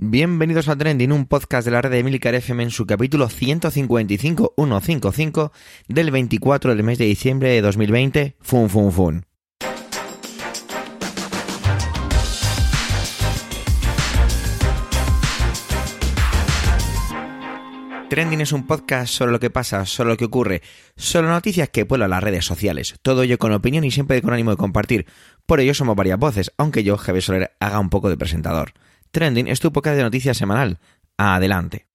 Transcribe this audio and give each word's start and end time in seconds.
Bienvenidos 0.00 0.68
a 0.68 0.76
Trending, 0.76 1.10
un 1.10 1.26
podcast 1.26 1.64
de 1.64 1.72
la 1.72 1.82
red 1.82 1.90
de 1.90 1.98
Emilcar 1.98 2.32
FM 2.32 2.62
en 2.62 2.70
su 2.70 2.86
capítulo 2.86 3.28
155, 3.28 4.54
155 4.56 5.52
del 5.88 6.12
24 6.12 6.76
del 6.76 6.84
mes 6.84 6.98
de 6.98 7.06
diciembre 7.06 7.50
de 7.50 7.60
2020. 7.62 8.36
Fun, 8.40 8.70
fun, 8.70 8.92
fun. 8.92 9.26
Trending 18.08 18.40
es 18.40 18.52
un 18.52 18.68
podcast 18.68 19.12
sobre 19.12 19.32
lo 19.32 19.40
que 19.40 19.50
pasa, 19.50 19.84
sobre 19.84 20.10
lo 20.10 20.16
que 20.16 20.26
ocurre, 20.26 20.62
sobre 20.94 21.26
noticias 21.26 21.70
que 21.70 21.86
pueblan 21.86 22.10
las 22.10 22.22
redes 22.22 22.44
sociales. 22.44 22.94
Todo 23.02 23.24
ello 23.24 23.36
con 23.38 23.50
opinión 23.50 23.82
y 23.82 23.90
siempre 23.90 24.22
con 24.22 24.32
ánimo 24.32 24.52
de 24.52 24.58
compartir. 24.58 25.06
Por 25.44 25.58
ello 25.58 25.74
somos 25.74 25.96
varias 25.96 26.20
voces, 26.20 26.52
aunque 26.56 26.84
yo, 26.84 26.96
Javier 26.96 27.22
Soler, 27.24 27.56
haga 27.58 27.80
un 27.80 27.90
poco 27.90 28.08
de 28.08 28.16
presentador. 28.16 28.74
Trending 29.10 29.48
es 29.48 29.60
tu 29.60 29.72
podcast 29.72 29.96
de 29.96 30.02
noticias 30.02 30.36
semanal. 30.36 30.78
Adelante. 31.16 31.86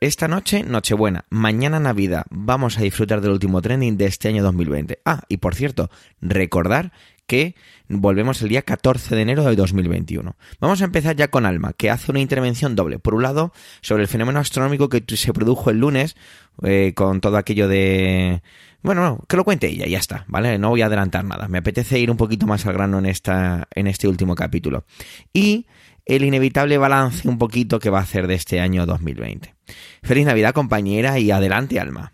Esta 0.00 0.26
noche, 0.26 0.64
Nochebuena. 0.64 1.26
Mañana, 1.30 1.78
Navidad. 1.78 2.24
Vamos 2.30 2.78
a 2.78 2.82
disfrutar 2.82 3.20
del 3.20 3.32
último 3.32 3.60
trending 3.62 3.96
de 3.96 4.06
este 4.06 4.28
año 4.28 4.42
2020. 4.42 5.00
Ah, 5.04 5.22
y 5.28 5.36
por 5.36 5.54
cierto, 5.54 5.90
recordar 6.20 6.92
que 7.32 7.54
volvemos 7.88 8.42
el 8.42 8.50
día 8.50 8.60
14 8.60 9.16
de 9.16 9.22
enero 9.22 9.42
de 9.44 9.56
2021. 9.56 10.36
Vamos 10.60 10.82
a 10.82 10.84
empezar 10.84 11.16
ya 11.16 11.28
con 11.28 11.46
Alma, 11.46 11.72
que 11.72 11.88
hace 11.88 12.10
una 12.10 12.20
intervención 12.20 12.76
doble. 12.76 12.98
Por 12.98 13.14
un 13.14 13.22
lado, 13.22 13.54
sobre 13.80 14.02
el 14.02 14.08
fenómeno 14.08 14.38
astronómico 14.38 14.90
que 14.90 15.02
se 15.16 15.32
produjo 15.32 15.70
el 15.70 15.78
lunes, 15.78 16.14
eh, 16.62 16.92
con 16.94 17.22
todo 17.22 17.38
aquello 17.38 17.68
de... 17.68 18.42
Bueno, 18.82 19.24
que 19.28 19.38
lo 19.38 19.44
cuente 19.44 19.68
ella, 19.68 19.86
ya 19.86 19.96
está, 19.96 20.26
¿vale? 20.28 20.58
No 20.58 20.68
voy 20.68 20.82
a 20.82 20.86
adelantar 20.86 21.24
nada. 21.24 21.48
Me 21.48 21.56
apetece 21.56 21.98
ir 21.98 22.10
un 22.10 22.18
poquito 22.18 22.46
más 22.46 22.66
al 22.66 22.74
grano 22.74 22.98
en, 22.98 23.06
esta, 23.06 23.66
en 23.74 23.86
este 23.86 24.08
último 24.08 24.34
capítulo. 24.34 24.84
Y 25.32 25.64
el 26.04 26.24
inevitable 26.24 26.76
balance 26.76 27.26
un 27.26 27.38
poquito 27.38 27.78
que 27.78 27.88
va 27.88 28.00
a 28.00 28.02
hacer 28.02 28.26
de 28.26 28.34
este 28.34 28.60
año 28.60 28.84
2020. 28.84 29.54
Feliz 30.02 30.26
Navidad, 30.26 30.52
compañera, 30.52 31.18
y 31.18 31.30
adelante, 31.30 31.80
Alma. 31.80 32.12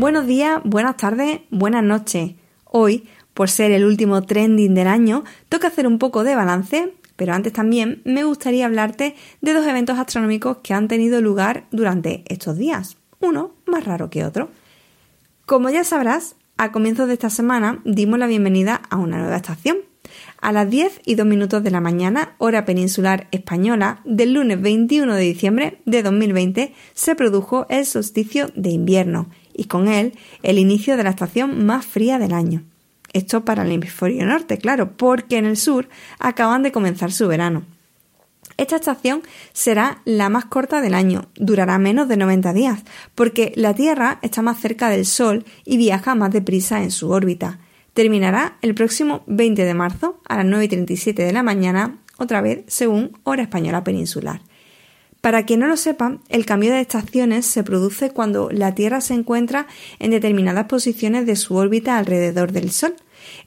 Buenos 0.00 0.26
días, 0.26 0.62
buenas 0.64 0.96
tardes, 0.96 1.40
buenas 1.50 1.84
noches. 1.84 2.32
Hoy, 2.64 3.06
por 3.34 3.50
ser 3.50 3.70
el 3.70 3.84
último 3.84 4.22
trending 4.22 4.74
del 4.74 4.86
año, 4.86 5.24
toca 5.50 5.68
hacer 5.68 5.86
un 5.86 5.98
poco 5.98 6.24
de 6.24 6.34
balance, 6.34 6.94
pero 7.16 7.34
antes 7.34 7.52
también 7.52 8.00
me 8.06 8.24
gustaría 8.24 8.64
hablarte 8.64 9.14
de 9.42 9.52
dos 9.52 9.66
eventos 9.66 9.98
astronómicos 9.98 10.56
que 10.62 10.72
han 10.72 10.88
tenido 10.88 11.20
lugar 11.20 11.66
durante 11.70 12.24
estos 12.28 12.56
días, 12.56 12.96
uno 13.20 13.52
más 13.66 13.84
raro 13.84 14.08
que 14.08 14.24
otro. 14.24 14.48
Como 15.44 15.68
ya 15.68 15.84
sabrás, 15.84 16.34
a 16.56 16.72
comienzos 16.72 17.06
de 17.06 17.12
esta 17.12 17.28
semana 17.28 17.82
dimos 17.84 18.18
la 18.18 18.26
bienvenida 18.26 18.80
a 18.88 18.96
una 18.96 19.18
nueva 19.18 19.36
estación. 19.36 19.80
A 20.40 20.50
las 20.50 20.70
10 20.70 21.02
y 21.04 21.16
2 21.16 21.26
minutos 21.26 21.62
de 21.62 21.72
la 21.72 21.82
mañana, 21.82 22.36
hora 22.38 22.64
peninsular 22.64 23.28
española, 23.32 24.00
del 24.06 24.32
lunes 24.32 24.62
21 24.62 25.14
de 25.14 25.22
diciembre 25.22 25.82
de 25.84 26.02
2020, 26.02 26.72
se 26.94 27.14
produjo 27.14 27.66
el 27.68 27.84
solsticio 27.84 28.48
de 28.54 28.70
invierno 28.70 29.28
y 29.60 29.64
con 29.64 29.88
él 29.88 30.14
el 30.42 30.58
inicio 30.58 30.96
de 30.96 31.02
la 31.02 31.10
estación 31.10 31.66
más 31.66 31.84
fría 31.84 32.18
del 32.18 32.32
año. 32.32 32.62
Esto 33.12 33.44
para 33.44 33.62
el 33.62 33.70
hemisferio 33.70 34.24
norte, 34.24 34.56
claro, 34.56 34.96
porque 34.96 35.36
en 35.36 35.44
el 35.44 35.58
sur 35.58 35.86
acaban 36.18 36.62
de 36.62 36.72
comenzar 36.72 37.12
su 37.12 37.28
verano. 37.28 37.66
Esta 38.56 38.76
estación 38.76 39.20
será 39.52 40.00
la 40.06 40.30
más 40.30 40.46
corta 40.46 40.80
del 40.80 40.94
año, 40.94 41.28
durará 41.36 41.76
menos 41.76 42.08
de 42.08 42.16
90 42.16 42.54
días, 42.54 42.80
porque 43.14 43.52
la 43.54 43.74
Tierra 43.74 44.18
está 44.22 44.40
más 44.40 44.58
cerca 44.58 44.88
del 44.88 45.04
Sol 45.04 45.44
y 45.66 45.76
viaja 45.76 46.14
más 46.14 46.30
deprisa 46.30 46.82
en 46.82 46.90
su 46.90 47.10
órbita. 47.10 47.58
Terminará 47.92 48.56
el 48.62 48.74
próximo 48.74 49.24
20 49.26 49.62
de 49.62 49.74
marzo 49.74 50.22
a 50.26 50.38
las 50.38 50.46
9.37 50.46 51.16
de 51.16 51.32
la 51.34 51.42
mañana, 51.42 51.98
otra 52.16 52.40
vez 52.40 52.64
según 52.66 53.18
hora 53.24 53.42
española 53.42 53.84
peninsular. 53.84 54.40
Para 55.20 55.44
quien 55.44 55.60
no 55.60 55.66
lo 55.66 55.76
sepa, 55.76 56.18
el 56.30 56.46
cambio 56.46 56.72
de 56.72 56.80
estaciones 56.80 57.44
se 57.44 57.62
produce 57.62 58.10
cuando 58.10 58.48
la 58.50 58.74
Tierra 58.74 59.02
se 59.02 59.12
encuentra 59.12 59.66
en 59.98 60.12
determinadas 60.12 60.64
posiciones 60.64 61.26
de 61.26 61.36
su 61.36 61.56
órbita 61.56 61.98
alrededor 61.98 62.52
del 62.52 62.70
Sol. 62.70 62.94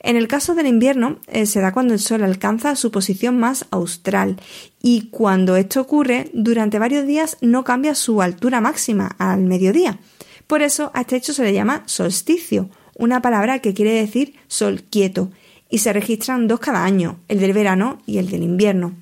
En 0.03 0.15
el 0.15 0.27
caso 0.27 0.53
del 0.53 0.67
invierno, 0.67 1.17
eh, 1.27 1.47
se 1.47 1.61
da 1.61 1.73
cuando 1.73 1.95
el 1.95 1.99
Sol 1.99 2.23
alcanza 2.23 2.75
su 2.75 2.91
posición 2.91 3.39
más 3.39 3.65
austral 3.71 4.39
y 4.83 5.09
cuando 5.09 5.55
esto 5.55 5.81
ocurre, 5.81 6.29
durante 6.33 6.77
varios 6.77 7.07
días 7.07 7.37
no 7.41 7.63
cambia 7.63 7.95
su 7.95 8.21
altura 8.21 8.61
máxima 8.61 9.15
al 9.17 9.41
mediodía. 9.41 9.99
Por 10.45 10.61
eso 10.61 10.91
a 10.93 11.01
este 11.01 11.15
hecho 11.15 11.33
se 11.33 11.43
le 11.43 11.53
llama 11.53 11.81
solsticio, 11.87 12.69
una 12.95 13.21
palabra 13.23 13.59
que 13.59 13.73
quiere 13.73 13.93
decir 13.93 14.35
sol 14.47 14.83
quieto, 14.83 15.31
y 15.69 15.79
se 15.79 15.91
registran 15.91 16.47
dos 16.47 16.59
cada 16.59 16.83
año, 16.83 17.17
el 17.27 17.39
del 17.39 17.53
verano 17.53 17.99
y 18.05 18.19
el 18.19 18.29
del 18.29 18.43
invierno. 18.43 18.93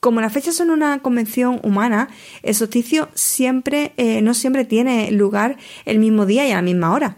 Como 0.00 0.20
las 0.20 0.32
fechas 0.32 0.54
son 0.54 0.70
una 0.70 1.00
convención 1.00 1.60
humana, 1.64 2.08
el 2.42 2.54
solsticio 2.54 3.08
siempre, 3.14 3.92
eh, 3.96 4.22
no 4.22 4.32
siempre 4.34 4.64
tiene 4.64 5.10
lugar 5.10 5.56
el 5.84 5.98
mismo 5.98 6.24
día 6.24 6.46
y 6.46 6.52
a 6.52 6.56
la 6.56 6.62
misma 6.62 6.92
hora. 6.92 7.16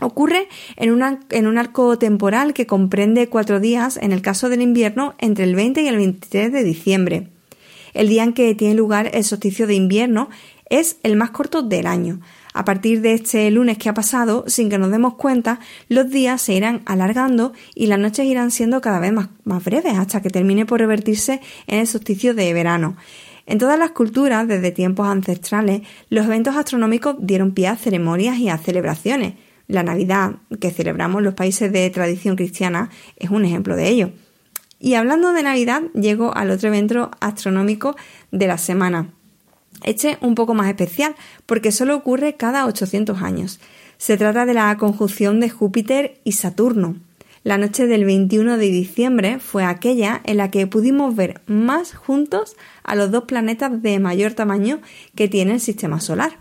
Ocurre 0.00 0.48
en, 0.76 1.00
en, 1.30 1.46
un 1.46 1.58
arco 1.58 1.98
temporal 1.98 2.52
que 2.52 2.66
comprende 2.66 3.28
cuatro 3.28 3.60
días, 3.60 3.96
en 3.96 4.12
el 4.12 4.22
caso 4.22 4.48
del 4.48 4.62
invierno, 4.62 5.14
entre 5.18 5.44
el 5.44 5.54
20 5.54 5.82
y 5.82 5.88
el 5.88 5.96
23 5.96 6.52
de 6.52 6.64
diciembre. 6.64 7.28
El 7.94 8.08
día 8.08 8.24
en 8.24 8.32
que 8.32 8.54
tiene 8.54 8.74
lugar 8.74 9.10
el 9.14 9.24
solsticio 9.24 9.66
de 9.66 9.74
invierno 9.74 10.30
es 10.68 10.98
el 11.02 11.16
más 11.16 11.30
corto 11.30 11.62
del 11.62 11.86
año. 11.86 12.20
A 12.56 12.64
partir 12.64 13.00
de 13.00 13.14
este 13.14 13.50
lunes 13.50 13.78
que 13.78 13.88
ha 13.88 13.94
pasado, 13.94 14.44
sin 14.46 14.70
que 14.70 14.78
nos 14.78 14.92
demos 14.92 15.14
cuenta, 15.14 15.58
los 15.88 16.08
días 16.08 16.40
se 16.40 16.54
irán 16.54 16.82
alargando 16.86 17.52
y 17.74 17.88
las 17.88 17.98
noches 17.98 18.26
irán 18.26 18.52
siendo 18.52 18.80
cada 18.80 19.00
vez 19.00 19.12
más, 19.12 19.28
breves 19.44 19.98
hasta 19.98 20.22
que 20.22 20.30
termine 20.30 20.64
por 20.64 20.78
revertirse 20.78 21.40
en 21.66 21.80
el 21.80 21.88
solsticio 21.88 22.32
de 22.32 22.54
verano. 22.54 22.96
En 23.46 23.58
todas 23.58 23.76
las 23.76 23.90
culturas, 23.90 24.46
desde 24.46 24.70
tiempos 24.70 25.08
ancestrales, 25.08 25.82
los 26.10 26.26
eventos 26.26 26.54
astronómicos 26.54 27.16
dieron 27.18 27.54
pie 27.54 27.66
a 27.66 27.76
ceremonias 27.76 28.38
y 28.38 28.48
a 28.48 28.56
celebraciones. 28.56 29.34
La 29.66 29.82
Navidad, 29.82 30.36
que 30.60 30.70
celebramos 30.70 31.24
los 31.24 31.34
países 31.34 31.72
de 31.72 31.90
tradición 31.90 32.36
cristiana, 32.36 32.88
es 33.16 33.30
un 33.30 33.44
ejemplo 33.44 33.74
de 33.74 33.88
ello. 33.88 34.12
Y 34.78 34.94
hablando 34.94 35.32
de 35.32 35.42
Navidad, 35.42 35.82
llego 35.92 36.36
al 36.36 36.52
otro 36.52 36.68
evento 36.68 37.10
astronómico 37.20 37.96
de 38.30 38.46
la 38.46 38.58
semana, 38.58 39.12
este 39.82 40.18
un 40.20 40.34
poco 40.34 40.54
más 40.54 40.68
especial 40.68 41.14
porque 41.46 41.72
solo 41.72 41.96
ocurre 41.96 42.34
cada 42.34 42.66
800 42.66 43.22
años. 43.22 43.60
Se 43.98 44.16
trata 44.16 44.46
de 44.46 44.54
la 44.54 44.76
conjunción 44.76 45.40
de 45.40 45.50
Júpiter 45.50 46.20
y 46.24 46.32
Saturno. 46.32 46.96
La 47.44 47.58
noche 47.58 47.86
del 47.86 48.06
21 48.06 48.56
de 48.56 48.66
diciembre 48.66 49.38
fue 49.38 49.64
aquella 49.64 50.22
en 50.24 50.38
la 50.38 50.50
que 50.50 50.66
pudimos 50.66 51.14
ver 51.14 51.42
más 51.46 51.94
juntos 51.94 52.56
a 52.82 52.94
los 52.94 53.10
dos 53.10 53.24
planetas 53.24 53.82
de 53.82 53.98
mayor 53.98 54.32
tamaño 54.32 54.80
que 55.14 55.28
tiene 55.28 55.52
el 55.52 55.60
sistema 55.60 56.00
solar. 56.00 56.38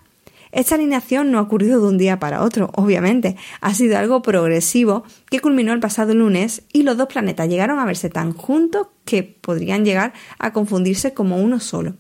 Esta 0.54 0.76
alineación 0.76 1.32
no 1.32 1.40
ha 1.40 1.42
ocurrido 1.42 1.82
de 1.82 1.88
un 1.88 1.98
día 1.98 2.20
para 2.20 2.44
otro, 2.44 2.70
obviamente, 2.76 3.36
ha 3.60 3.74
sido 3.74 3.98
algo 3.98 4.22
progresivo 4.22 5.04
que 5.30 5.40
culminó 5.40 5.74
el 5.74 5.80
pasado 5.80 6.14
lunes 6.14 6.62
y 6.72 6.84
los 6.84 6.96
dos 6.96 7.08
planetas 7.08 7.50
llegaron 7.50 7.80
a 7.80 7.86
verse 7.86 8.10
tan 8.10 8.34
juntos 8.34 8.88
que 9.04 9.24
podrían 9.24 9.84
llegar 9.84 10.14
a 10.38 10.54
confundirse 10.54 11.14
como 11.14 11.38
uno 11.38 11.60
solo. 11.60 11.96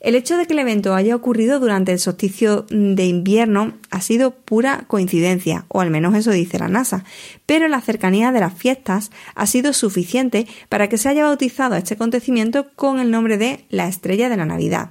El 0.00 0.14
hecho 0.14 0.36
de 0.36 0.46
que 0.46 0.52
el 0.52 0.60
evento 0.60 0.94
haya 0.94 1.16
ocurrido 1.16 1.58
durante 1.58 1.92
el 1.92 1.98
solsticio 1.98 2.66
de 2.70 3.04
invierno 3.06 3.74
ha 3.90 4.00
sido 4.00 4.30
pura 4.30 4.84
coincidencia, 4.86 5.64
o 5.68 5.80
al 5.80 5.90
menos 5.90 6.14
eso 6.14 6.30
dice 6.30 6.58
la 6.58 6.68
NASA, 6.68 7.04
pero 7.46 7.66
la 7.66 7.80
cercanía 7.80 8.30
de 8.30 8.40
las 8.40 8.54
fiestas 8.54 9.10
ha 9.34 9.46
sido 9.46 9.72
suficiente 9.72 10.46
para 10.68 10.88
que 10.88 10.98
se 10.98 11.08
haya 11.08 11.24
bautizado 11.24 11.74
este 11.74 11.94
acontecimiento 11.94 12.68
con 12.76 13.00
el 13.00 13.10
nombre 13.10 13.38
de 13.38 13.64
la 13.70 13.88
estrella 13.88 14.28
de 14.28 14.36
la 14.36 14.46
Navidad. 14.46 14.90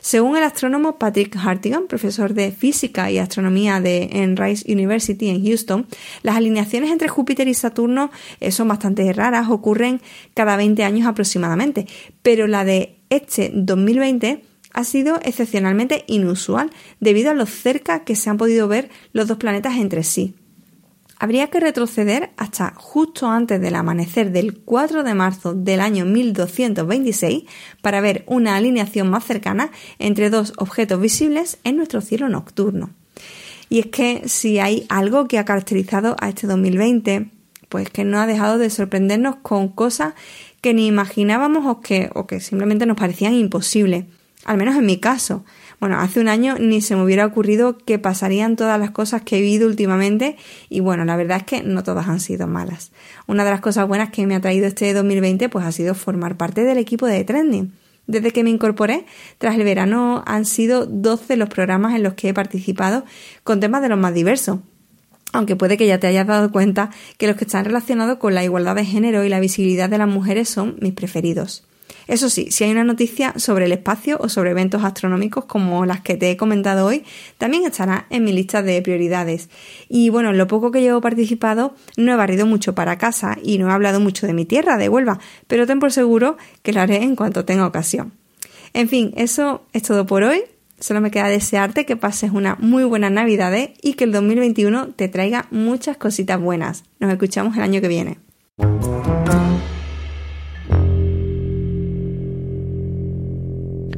Según 0.00 0.36
el 0.36 0.42
astrónomo 0.44 0.98
Patrick 0.98 1.36
Hartigan, 1.36 1.86
profesor 1.86 2.34
de 2.34 2.50
física 2.52 3.10
y 3.10 3.18
astronomía 3.18 3.80
de 3.80 4.08
en 4.12 4.36
Rice 4.36 4.72
University 4.72 5.28
en 5.28 5.44
Houston, 5.44 5.86
las 6.22 6.36
alineaciones 6.36 6.90
entre 6.90 7.08
Júpiter 7.08 7.48
y 7.48 7.54
Saturno 7.54 8.10
eh, 8.40 8.52
son 8.52 8.68
bastante 8.68 9.12
raras, 9.12 9.48
ocurren 9.50 10.00
cada 10.34 10.56
20 10.56 10.82
años 10.84 11.06
aproximadamente, 11.06 11.86
pero 12.22 12.46
la 12.46 12.64
de 12.64 12.95
este 13.10 13.50
2020 13.54 14.42
ha 14.72 14.84
sido 14.84 15.18
excepcionalmente 15.22 16.04
inusual 16.06 16.70
debido 17.00 17.30
a 17.30 17.34
lo 17.34 17.46
cerca 17.46 18.04
que 18.04 18.14
se 18.14 18.28
han 18.28 18.36
podido 18.36 18.68
ver 18.68 18.90
los 19.12 19.26
dos 19.26 19.38
planetas 19.38 19.76
entre 19.76 20.04
sí. 20.04 20.34
Habría 21.18 21.46
que 21.46 21.60
retroceder 21.60 22.30
hasta 22.36 22.74
justo 22.76 23.26
antes 23.26 23.58
del 23.58 23.74
amanecer 23.74 24.32
del 24.32 24.58
4 24.58 25.02
de 25.02 25.14
marzo 25.14 25.54
del 25.54 25.80
año 25.80 26.04
1226 26.04 27.44
para 27.80 28.02
ver 28.02 28.24
una 28.26 28.56
alineación 28.56 29.08
más 29.08 29.24
cercana 29.24 29.70
entre 29.98 30.28
dos 30.28 30.52
objetos 30.58 31.00
visibles 31.00 31.56
en 31.64 31.76
nuestro 31.76 32.02
cielo 32.02 32.28
nocturno. 32.28 32.90
Y 33.70 33.80
es 33.80 33.86
que 33.86 34.28
si 34.28 34.58
hay 34.58 34.84
algo 34.90 35.26
que 35.26 35.38
ha 35.38 35.46
caracterizado 35.46 36.16
a 36.20 36.28
este 36.28 36.46
2020, 36.46 37.30
pues 37.68 37.90
que 37.90 38.04
no 38.04 38.20
ha 38.20 38.26
dejado 38.26 38.58
de 38.58 38.70
sorprendernos 38.70 39.36
con 39.36 39.68
cosas 39.68 40.14
que 40.60 40.74
ni 40.74 40.86
imaginábamos 40.86 41.66
o 41.66 41.80
que, 41.80 42.10
o 42.14 42.26
que 42.26 42.40
simplemente 42.40 42.86
nos 42.86 42.96
parecían 42.96 43.34
imposibles, 43.34 44.04
al 44.44 44.56
menos 44.56 44.76
en 44.76 44.86
mi 44.86 44.98
caso. 44.98 45.44
Bueno, 45.78 45.98
hace 45.98 46.20
un 46.20 46.28
año 46.28 46.56
ni 46.58 46.80
se 46.80 46.96
me 46.96 47.04
hubiera 47.04 47.26
ocurrido 47.26 47.76
que 47.76 47.98
pasarían 47.98 48.56
todas 48.56 48.80
las 48.80 48.90
cosas 48.90 49.22
que 49.22 49.38
he 49.38 49.40
vivido 49.42 49.68
últimamente 49.68 50.36
y 50.70 50.80
bueno, 50.80 51.04
la 51.04 51.16
verdad 51.16 51.38
es 51.38 51.44
que 51.44 51.62
no 51.62 51.82
todas 51.82 52.08
han 52.08 52.20
sido 52.20 52.46
malas. 52.46 52.92
Una 53.26 53.44
de 53.44 53.50
las 53.50 53.60
cosas 53.60 53.86
buenas 53.86 54.10
que 54.10 54.26
me 54.26 54.34
ha 54.34 54.40
traído 54.40 54.66
este 54.66 54.92
2020 54.94 55.48
pues 55.48 55.66
ha 55.66 55.72
sido 55.72 55.94
formar 55.94 56.36
parte 56.36 56.64
del 56.64 56.78
equipo 56.78 57.06
de 57.06 57.22
Trending. 57.24 57.72
Desde 58.06 58.30
que 58.30 58.44
me 58.44 58.50
incorporé, 58.50 59.04
tras 59.38 59.56
el 59.56 59.64
verano, 59.64 60.22
han 60.26 60.44
sido 60.44 60.86
12 60.86 61.36
los 61.36 61.48
programas 61.48 61.94
en 61.94 62.04
los 62.04 62.14
que 62.14 62.28
he 62.28 62.34
participado 62.34 63.04
con 63.42 63.58
temas 63.58 63.82
de 63.82 63.88
los 63.88 63.98
más 63.98 64.14
diversos. 64.14 64.60
Aunque 65.36 65.54
puede 65.54 65.76
que 65.76 65.86
ya 65.86 66.00
te 66.00 66.06
hayas 66.06 66.26
dado 66.26 66.50
cuenta 66.50 66.88
que 67.18 67.26
los 67.26 67.36
que 67.36 67.44
están 67.44 67.66
relacionados 67.66 68.16
con 68.16 68.34
la 68.34 68.42
igualdad 68.42 68.74
de 68.74 68.86
género 68.86 69.22
y 69.22 69.28
la 69.28 69.38
visibilidad 69.38 69.90
de 69.90 69.98
las 69.98 70.08
mujeres 70.08 70.48
son 70.48 70.76
mis 70.80 70.94
preferidos. 70.94 71.62
Eso 72.06 72.30
sí, 72.30 72.50
si 72.50 72.64
hay 72.64 72.70
una 72.70 72.84
noticia 72.84 73.34
sobre 73.36 73.66
el 73.66 73.72
espacio 73.72 74.16
o 74.18 74.30
sobre 74.30 74.52
eventos 74.52 74.82
astronómicos 74.82 75.44
como 75.44 75.84
las 75.84 76.00
que 76.00 76.16
te 76.16 76.30
he 76.30 76.38
comentado 76.38 76.86
hoy, 76.86 77.04
también 77.36 77.66
estará 77.66 78.06
en 78.08 78.24
mi 78.24 78.32
lista 78.32 78.62
de 78.62 78.80
prioridades. 78.80 79.50
Y 79.90 80.08
bueno, 80.08 80.30
en 80.30 80.38
lo 80.38 80.46
poco 80.46 80.70
que 80.70 80.80
llevo 80.80 81.02
participado, 81.02 81.74
no 81.98 82.12
he 82.12 82.16
barrido 82.16 82.46
mucho 82.46 82.74
para 82.74 82.96
casa 82.96 83.36
y 83.42 83.58
no 83.58 83.68
he 83.68 83.72
hablado 83.72 84.00
mucho 84.00 84.26
de 84.26 84.32
mi 84.32 84.46
tierra, 84.46 84.78
de 84.78 84.88
Huelva, 84.88 85.18
pero 85.48 85.66
ten 85.66 85.80
por 85.80 85.92
seguro 85.92 86.38
que 86.62 86.72
lo 86.72 86.80
haré 86.80 87.02
en 87.02 87.14
cuanto 87.14 87.44
tenga 87.44 87.66
ocasión. 87.66 88.12
En 88.72 88.88
fin, 88.88 89.12
eso 89.16 89.66
es 89.74 89.82
todo 89.82 90.06
por 90.06 90.22
hoy. 90.22 90.44
Solo 90.78 91.00
me 91.00 91.10
queda 91.10 91.28
desearte 91.28 91.86
que 91.86 91.96
pases 91.96 92.30
una 92.32 92.56
muy 92.56 92.84
buena 92.84 93.08
Navidad 93.08 93.52
y 93.82 93.94
que 93.94 94.04
el 94.04 94.12
2021 94.12 94.88
te 94.94 95.08
traiga 95.08 95.46
muchas 95.50 95.96
cositas 95.96 96.38
buenas. 96.40 96.84
Nos 96.98 97.10
escuchamos 97.10 97.56
el 97.56 97.62
año 97.62 97.80
que 97.80 97.88
viene. 97.88 98.18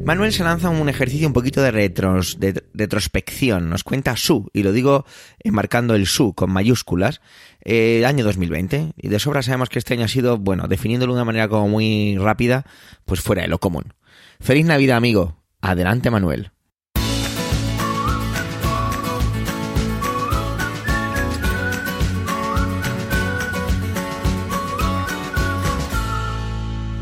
Manuel 0.05 0.33
se 0.33 0.43
lanza 0.43 0.69
un 0.69 0.89
ejercicio 0.89 1.27
un 1.27 1.33
poquito 1.33 1.61
de, 1.61 1.69
retros, 1.69 2.39
de, 2.39 2.63
retrospección. 2.73 3.69
Nos 3.69 3.83
cuenta 3.83 4.15
su, 4.15 4.49
y 4.53 4.63
lo 4.63 4.71
digo 4.71 5.05
enmarcando 5.39 5.93
el 5.93 6.07
su 6.07 6.33
con 6.33 6.49
mayúsculas, 6.51 7.21
año 7.63 8.23
2020. 8.23 8.93
Y 8.97 9.07
de 9.09 9.19
sobra 9.19 9.43
sabemos 9.43 9.69
que 9.69 9.77
este 9.77 9.93
año 9.93 10.05
ha 10.05 10.07
sido, 10.07 10.39
bueno, 10.39 10.67
definiéndolo 10.67 11.13
de 11.13 11.17
una 11.17 11.25
manera 11.25 11.47
como 11.47 11.67
muy 11.67 12.17
rápida, 12.17 12.65
pues 13.05 13.19
fuera 13.19 13.43
de 13.43 13.49
lo 13.49 13.59
común. 13.59 13.93
Feliz 14.39 14.65
Navidad, 14.65 14.97
amigo. 14.97 15.35
Adelante, 15.61 16.09
Manuel. 16.09 16.53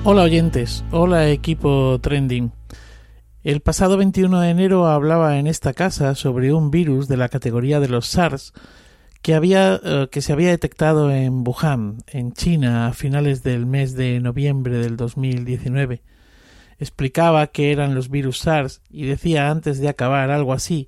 Hola 0.09 0.24
oyentes, 0.24 0.86
hola 0.92 1.30
equipo 1.30 2.00
Trending. 2.00 2.54
El 3.44 3.59
pasado 3.59 3.98
21 3.98 4.39
de 4.39 4.50
enero 4.51 4.88
hablaba 4.88 5.38
en 5.38 5.48
esta 5.48 5.74
casa 5.74 6.15
sobre 6.15 6.54
un 6.54 6.71
virus 6.71 7.09
de 7.09 7.18
la 7.18 7.27
categoría 7.27 7.81
de 7.81 7.89
los 7.89 8.07
SARS 8.07 8.54
que, 9.21 9.36
había, 9.36 9.81
eh, 9.83 10.07
que 10.09 10.21
se 10.21 10.31
había 10.31 10.48
detectado 10.48 11.12
en 11.12 11.44
Wuhan, 11.45 11.98
en 12.07 12.31
China, 12.31 12.88
a 12.88 12.94
finales 12.94 13.44
del 13.44 13.65
mes 13.65 13.95
de 13.95 14.21
noviembre 14.21 14.77
del 14.77 14.95
2019. 14.95 16.01
Explicaba 16.80 17.48
que 17.48 17.74
eran 17.74 17.94
los 17.94 18.09
virus 18.09 18.39
SARS 18.39 18.81
y 18.89 19.07
decía 19.07 19.51
antes 19.51 19.77
de 19.77 19.89
acabar 19.89 20.31
algo 20.31 20.54
así, 20.54 20.88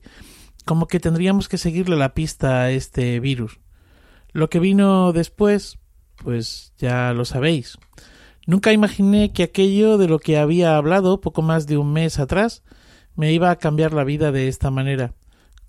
como 0.64 0.88
que 0.88 1.02
tendríamos 1.02 1.50
que 1.50 1.58
seguirle 1.58 1.98
la 1.98 2.14
pista 2.14 2.62
a 2.62 2.72
este 2.72 3.20
virus. 3.20 3.60
Lo 4.32 4.50
que 4.50 4.60
vino 4.60 5.12
después, 5.12 5.78
pues 6.24 6.72
ya 6.78 7.12
lo 7.12 7.26
sabéis. 7.26 7.78
Nunca 8.50 8.74
imaginé 8.74 9.32
que 9.32 9.44
aquello 9.44 10.00
de 10.00 10.08
lo 10.08 10.18
que 10.18 10.40
había 10.40 10.76
hablado 10.76 11.22
poco 11.22 11.44
más 11.44 11.68
de 11.68 11.78
un 11.78 11.94
mes 11.94 12.18
atrás 12.18 12.64
me 13.16 13.32
iba 13.32 13.52
a 13.52 13.58
cambiar 13.58 13.94
la 13.94 14.04
vida 14.04 14.32
de 14.32 14.48
esta 14.48 14.72
manera, 14.72 15.14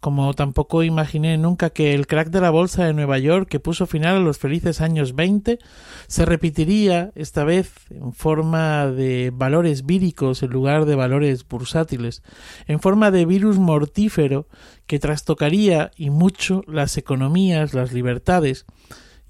como 0.01 0.33
tampoco 0.33 0.83
imaginé 0.83 1.37
nunca 1.37 1.69
que 1.69 1.93
el 1.93 2.07
crack 2.07 2.31
de 2.31 2.41
la 2.41 2.49
bolsa 2.49 2.87
de 2.87 2.95
Nueva 2.95 3.19
York 3.19 3.51
que 3.51 3.61
puso 3.61 3.87
final 3.87 4.17
a 4.17 4.21
los 4.21 4.39
felices 4.39 4.81
años 4.81 5.15
20 5.15 5.59
se 6.07 6.25
repetiría 6.25 7.13
esta 7.17 7.45
vez 7.45 7.71
en 7.91 8.15
forma 8.15 8.87
de 8.87 9.31
valores 9.31 9.85
víricos 9.85 10.43
en 10.43 10.49
lugar 10.49 10.87
de 10.87 10.95
valores 10.95 11.47
bursátiles, 11.47 12.23
en 12.67 12.81
forma 12.81 13.11
de 13.11 13.27
virus 13.27 13.59
mortífero 13.59 14.49
que 14.87 14.99
trastocaría 14.99 15.91
y 15.99 16.09
mucho 16.09 16.63
las 16.67 16.97
economías, 16.97 17.75
las 17.75 17.93
libertades, 17.93 18.65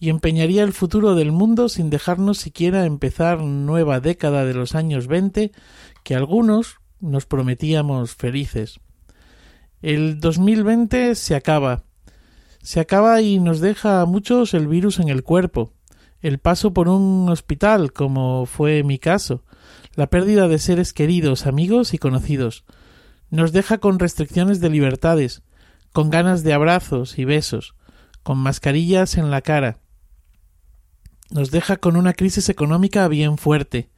y 0.01 0.09
empeñaría 0.09 0.63
el 0.63 0.73
futuro 0.73 1.15
del 1.15 1.31
mundo 1.31 1.69
sin 1.69 1.91
dejarnos 1.91 2.39
siquiera 2.39 2.87
empezar 2.87 3.41
nueva 3.41 4.01
década 4.01 4.47
de 4.47 4.55
los 4.55 4.75
años 4.75 5.07
veinte 5.07 5.53
que 6.03 6.15
algunos 6.15 6.79
nos 7.01 7.27
prometíamos 7.27 8.15
felices. 8.15 8.81
El 9.83 10.19
2020 10.19 11.15
se 11.15 11.35
acaba. 11.35 11.85
Se 12.63 12.81
acaba 12.81 13.21
y 13.21 13.39
nos 13.39 13.61
deja 13.61 14.01
a 14.01 14.07
muchos 14.07 14.55
el 14.55 14.69
virus 14.69 14.99
en 14.99 15.11
el 15.11 15.23
cuerpo, 15.23 15.73
el 16.21 16.39
paso 16.39 16.73
por 16.73 16.89
un 16.89 17.29
hospital, 17.29 17.93
como 17.93 18.47
fue 18.47 18.83
mi 18.83 18.99
caso, 18.99 19.45
la 19.95 20.09
pérdida 20.09 20.49
de 20.49 20.59
seres 20.59 20.93
queridos, 20.95 21.47
amigos 21.47 21.93
y 21.93 21.99
conocidos. 21.99 22.65
Nos 23.31 23.53
deja 23.53 23.79
con 23.79 23.99
restricciones 23.99 24.61
de 24.61 24.71
libertades, 24.71 25.43
con 25.93 26.11
ganas 26.11 26.43
de 26.43 26.53
abrazos 26.55 27.19
y 27.19 27.25
besos, 27.25 27.75
con 28.23 28.39
mascarillas 28.39 29.17
en 29.17 29.31
la 29.31 29.41
cara, 29.41 29.79
nos 31.31 31.51
deja 31.51 31.77
con 31.77 31.97
una 31.97 32.13
crisis 32.13 32.49
económica 32.49 33.07
bien 33.09 33.39
fuerte, 33.39 33.89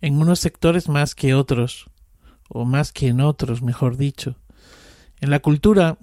en 0.00 0.20
unos 0.20 0.40
sectores 0.40 0.88
más 0.88 1.14
que 1.14 1.34
otros, 1.34 1.90
o 2.48 2.64
más 2.64 2.92
que 2.92 3.08
en 3.08 3.20
otros, 3.20 3.62
mejor 3.62 3.96
dicho. 3.96 4.36
En 5.20 5.30
la 5.30 5.40
cultura, 5.40 5.98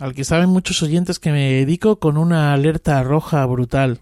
al 0.00 0.14
que 0.14 0.24
saben 0.24 0.48
muchos 0.48 0.82
oyentes 0.82 1.18
que 1.18 1.30
me 1.30 1.52
dedico 1.52 1.98
con 1.98 2.16
una 2.16 2.52
alerta 2.52 3.02
roja 3.02 3.44
brutal. 3.46 4.00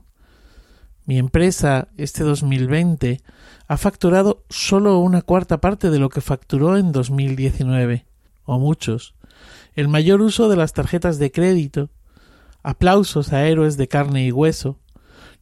Mi 1.04 1.18
empresa, 1.18 1.88
este 1.96 2.24
2020, 2.24 3.20
ha 3.66 3.76
facturado 3.76 4.44
solo 4.48 4.98
una 4.98 5.22
cuarta 5.22 5.60
parte 5.60 5.90
de 5.90 5.98
lo 5.98 6.08
que 6.08 6.20
facturó 6.20 6.76
en 6.76 6.92
2019, 6.92 8.06
o 8.44 8.58
muchos. 8.58 9.14
El 9.74 9.88
mayor 9.88 10.22
uso 10.22 10.48
de 10.48 10.56
las 10.56 10.72
tarjetas 10.72 11.18
de 11.18 11.30
crédito, 11.30 11.90
aplausos 12.62 13.32
a 13.32 13.46
héroes 13.46 13.76
de 13.76 13.88
carne 13.88 14.26
y 14.26 14.32
hueso, 14.32 14.78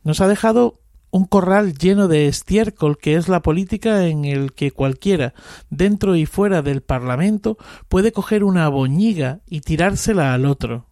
nos 0.06 0.20
ha 0.20 0.28
dejado 0.28 0.78
un 1.10 1.24
corral 1.24 1.76
lleno 1.76 2.06
de 2.06 2.28
estiércol 2.28 2.96
que 2.96 3.16
es 3.16 3.28
la 3.28 3.42
política 3.42 4.06
en 4.06 4.24
el 4.24 4.52
que 4.52 4.70
cualquiera, 4.70 5.34
dentro 5.68 6.14
y 6.14 6.26
fuera 6.26 6.62
del 6.62 6.80
Parlamento, 6.80 7.58
puede 7.88 8.12
coger 8.12 8.44
una 8.44 8.68
boñiga 8.68 9.40
y 9.48 9.62
tirársela 9.62 10.32
al 10.32 10.46
otro. 10.46 10.86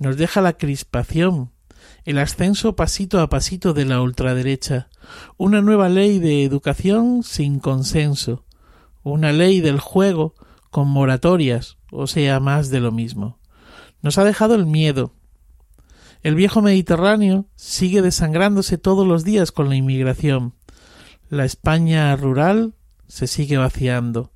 Nos 0.00 0.16
deja 0.16 0.40
la 0.40 0.54
crispación, 0.54 1.52
el 2.04 2.18
ascenso 2.18 2.74
pasito 2.74 3.20
a 3.20 3.28
pasito 3.28 3.74
de 3.74 3.84
la 3.84 4.02
ultraderecha, 4.02 4.88
una 5.36 5.60
nueva 5.60 5.88
ley 5.88 6.18
de 6.18 6.42
educación 6.42 7.22
sin 7.22 7.60
consenso, 7.60 8.44
una 9.04 9.30
ley 9.30 9.60
del 9.60 9.78
juego 9.78 10.34
con 10.72 10.88
moratorias, 10.88 11.78
o 11.92 12.08
sea, 12.08 12.40
más 12.40 12.70
de 12.70 12.80
lo 12.80 12.90
mismo. 12.90 13.38
Nos 14.00 14.18
ha 14.18 14.24
dejado 14.24 14.56
el 14.56 14.66
miedo, 14.66 15.14
el 16.22 16.36
viejo 16.36 16.62
Mediterráneo 16.62 17.46
sigue 17.56 18.00
desangrándose 18.00 18.78
todos 18.78 19.06
los 19.06 19.24
días 19.24 19.50
con 19.50 19.68
la 19.68 19.74
inmigración. 19.74 20.54
La 21.28 21.44
España 21.44 22.14
rural 22.14 22.74
se 23.08 23.26
sigue 23.26 23.56
vaciando. 23.56 24.32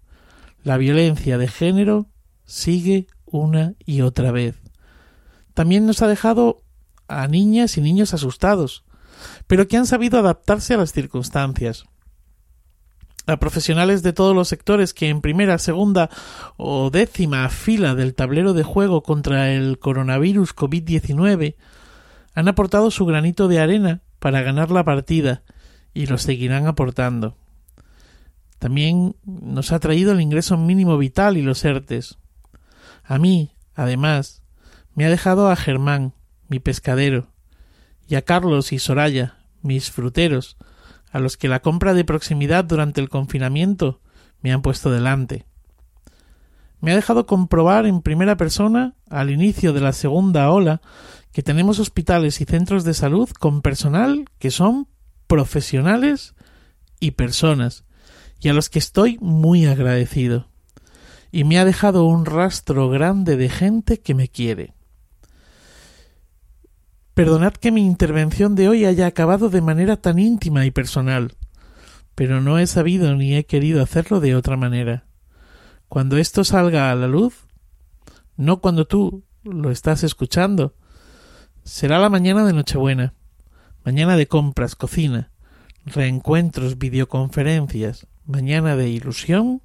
La 0.64 0.78
violencia 0.78 1.38
de 1.38 1.46
género 1.46 2.08
sigue 2.44 3.06
una 3.24 3.74
y 3.84 4.00
otra 4.00 4.32
vez. 4.32 4.56
También 5.54 5.86
nos 5.86 6.02
ha 6.02 6.08
dejado 6.08 6.62
a 7.06 7.28
niñas 7.28 7.76
y 7.78 7.80
niños 7.80 8.14
asustados, 8.14 8.84
pero 9.46 9.68
que 9.68 9.76
han 9.76 9.86
sabido 9.86 10.18
adaptarse 10.18 10.74
a 10.74 10.78
las 10.78 10.92
circunstancias. 10.92 11.84
A 13.28 13.38
profesionales 13.38 14.02
de 14.02 14.12
todos 14.12 14.34
los 14.34 14.48
sectores 14.48 14.92
que 14.92 15.08
en 15.08 15.20
primera, 15.20 15.58
segunda 15.58 16.10
o 16.56 16.90
décima 16.90 17.48
fila 17.48 17.94
del 17.94 18.14
tablero 18.14 18.54
de 18.54 18.64
juego 18.64 19.02
contra 19.02 19.52
el 19.52 19.78
coronavirus 19.78 20.54
COVID-19 20.54 21.54
han 22.36 22.48
aportado 22.48 22.90
su 22.90 23.06
granito 23.06 23.48
de 23.48 23.58
arena 23.58 24.02
para 24.18 24.42
ganar 24.42 24.70
la 24.70 24.84
partida 24.84 25.42
y 25.94 26.04
lo 26.06 26.18
seguirán 26.18 26.66
aportando. 26.66 27.34
También 28.58 29.16
nos 29.24 29.72
ha 29.72 29.80
traído 29.80 30.12
el 30.12 30.20
ingreso 30.20 30.58
mínimo 30.58 30.98
vital 30.98 31.38
y 31.38 31.42
los 31.42 31.64
ERTES. 31.64 32.18
A 33.04 33.18
mí, 33.18 33.52
además, 33.74 34.42
me 34.94 35.06
ha 35.06 35.10
dejado 35.10 35.50
a 35.50 35.56
Germán, 35.56 36.12
mi 36.48 36.60
pescadero, 36.60 37.28
y 38.06 38.16
a 38.16 38.22
Carlos 38.22 38.70
y 38.72 38.78
Soraya, 38.78 39.38
mis 39.62 39.90
fruteros, 39.90 40.58
a 41.10 41.20
los 41.20 41.38
que 41.38 41.48
la 41.48 41.60
compra 41.60 41.94
de 41.94 42.04
proximidad 42.04 42.64
durante 42.64 43.00
el 43.00 43.08
confinamiento 43.08 44.02
me 44.42 44.52
han 44.52 44.60
puesto 44.60 44.90
delante. 44.90 45.46
Me 46.82 46.92
ha 46.92 46.96
dejado 46.96 47.24
comprobar 47.24 47.86
en 47.86 48.02
primera 48.02 48.36
persona, 48.36 48.94
al 49.08 49.30
inicio 49.30 49.72
de 49.72 49.80
la 49.80 49.94
segunda 49.94 50.50
ola, 50.50 50.82
que 51.36 51.42
tenemos 51.42 51.80
hospitales 51.80 52.40
y 52.40 52.46
centros 52.46 52.82
de 52.84 52.94
salud 52.94 53.28
con 53.28 53.60
personal 53.60 54.24
que 54.38 54.50
son 54.50 54.88
profesionales 55.26 56.34
y 56.98 57.10
personas, 57.10 57.84
y 58.40 58.48
a 58.48 58.54
los 58.54 58.70
que 58.70 58.78
estoy 58.78 59.18
muy 59.20 59.66
agradecido. 59.66 60.48
y 61.30 61.44
me 61.44 61.58
ha 61.58 61.66
dejado 61.66 62.04
un 62.04 62.24
rastro 62.24 62.88
grande 62.88 63.36
de 63.36 63.50
gente 63.50 64.00
que 64.00 64.14
me 64.14 64.28
quiere. 64.28 64.72
Perdonad 67.12 67.52
que 67.52 67.70
mi 67.70 67.84
intervención 67.84 68.54
de 68.54 68.70
hoy 68.70 68.86
haya 68.86 69.06
acabado 69.06 69.50
de 69.50 69.60
manera 69.60 69.98
tan 69.98 70.18
íntima 70.18 70.64
y 70.64 70.70
personal, 70.70 71.34
pero 72.14 72.40
no 72.40 72.58
he 72.58 72.66
sabido 72.66 73.14
ni 73.14 73.34
he 73.34 73.44
querido 73.44 73.82
hacerlo 73.82 74.20
de 74.20 74.36
otra 74.36 74.56
manera. 74.56 75.04
Cuando 75.88 76.16
esto 76.16 76.44
salga 76.44 76.90
a 76.90 76.94
la 76.94 77.08
luz, 77.08 77.46
no 78.38 78.62
cuando 78.62 78.86
tú 78.86 79.26
lo 79.44 79.70
estás 79.70 80.02
escuchando, 80.02 80.72
será 81.66 81.98
la 81.98 82.08
mañana 82.08 82.46
de 82.46 82.52
Nochebuena, 82.52 83.12
mañana 83.84 84.16
de 84.16 84.28
compras, 84.28 84.76
cocina, 84.76 85.32
reencuentros, 85.84 86.78
videoconferencias, 86.78 88.06
mañana 88.24 88.76
de 88.76 88.88
ilusión 88.88 89.60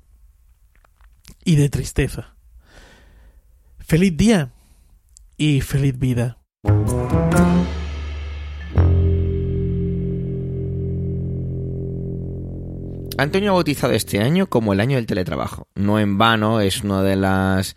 y 1.46 1.55
de 1.55 1.70
tristeza. 1.70 2.34
Feliz 3.79 4.17
día 4.17 4.50
y 5.38 5.62
feliz 5.62 5.98
vida. 5.98 6.39
Antonio 13.17 13.51
ha 13.51 13.53
bautizado 13.53 13.93
este 13.93 14.20
año 14.20 14.48
como 14.48 14.74
el 14.74 14.79
año 14.79 14.96
del 14.96 15.05
teletrabajo. 15.05 15.67
No 15.75 16.00
en 16.00 16.17
vano 16.17 16.62
es 16.62 16.84
una 16.84 17.03
de 17.03 17.15
las 17.15 17.75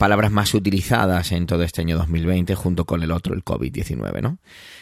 palabras 0.00 0.32
más 0.32 0.54
utilizadas 0.54 1.30
en 1.30 1.44
todo 1.44 1.62
este 1.62 1.82
año 1.82 1.98
2020 1.98 2.54
junto 2.54 2.86
con 2.86 3.02
el 3.02 3.10
otro, 3.10 3.34
el 3.34 3.44
COVID-19, 3.44 4.22
¿no? 4.22 4.38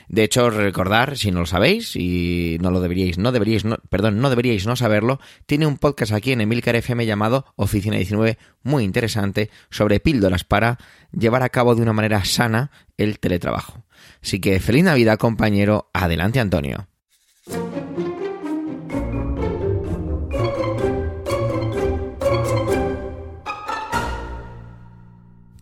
De 0.06 0.22
hecho, 0.22 0.48
recordar, 0.48 1.18
si 1.18 1.32
no 1.32 1.40
lo 1.40 1.46
sabéis 1.46 1.96
y 1.96 2.56
no 2.60 2.70
lo 2.70 2.80
deberíais, 2.80 3.18
no 3.18 3.32
deberíais, 3.32 3.64
no, 3.64 3.78
perdón, 3.90 4.20
no 4.20 4.30
deberíais 4.30 4.64
no 4.64 4.76
saberlo, 4.76 5.18
tiene 5.46 5.66
un 5.66 5.76
podcast 5.76 6.12
aquí 6.12 6.30
en 6.30 6.40
Emilcar 6.40 6.76
FM 6.76 7.04
llamado 7.04 7.46
Oficina 7.56 7.96
19, 7.96 8.38
muy 8.62 8.84
interesante, 8.84 9.50
sobre 9.70 9.98
píldoras 9.98 10.44
para 10.44 10.78
llevar 11.10 11.42
a 11.42 11.48
cabo 11.48 11.74
de 11.74 11.82
una 11.82 11.92
manera 11.92 12.24
sana 12.24 12.70
el 12.96 13.18
teletrabajo. 13.18 13.82
Así 14.22 14.40
que 14.40 14.60
feliz 14.60 14.84
Navidad, 14.84 15.18
compañero. 15.18 15.90
Adelante, 15.92 16.38
Antonio. 16.38 16.86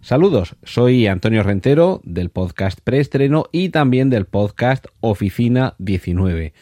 Saludos, 0.07 0.55
soy 0.63 1.09
Antonio 1.09 1.43
Rentero 1.43 2.01
del 2.05 2.31
podcast 2.31 2.79
Preestreno 2.81 3.47
y 3.51 3.71
también 3.71 4.09
del 4.09 4.25
podcast 4.25 4.87
Oficina 5.01 5.75
19. 5.79 6.53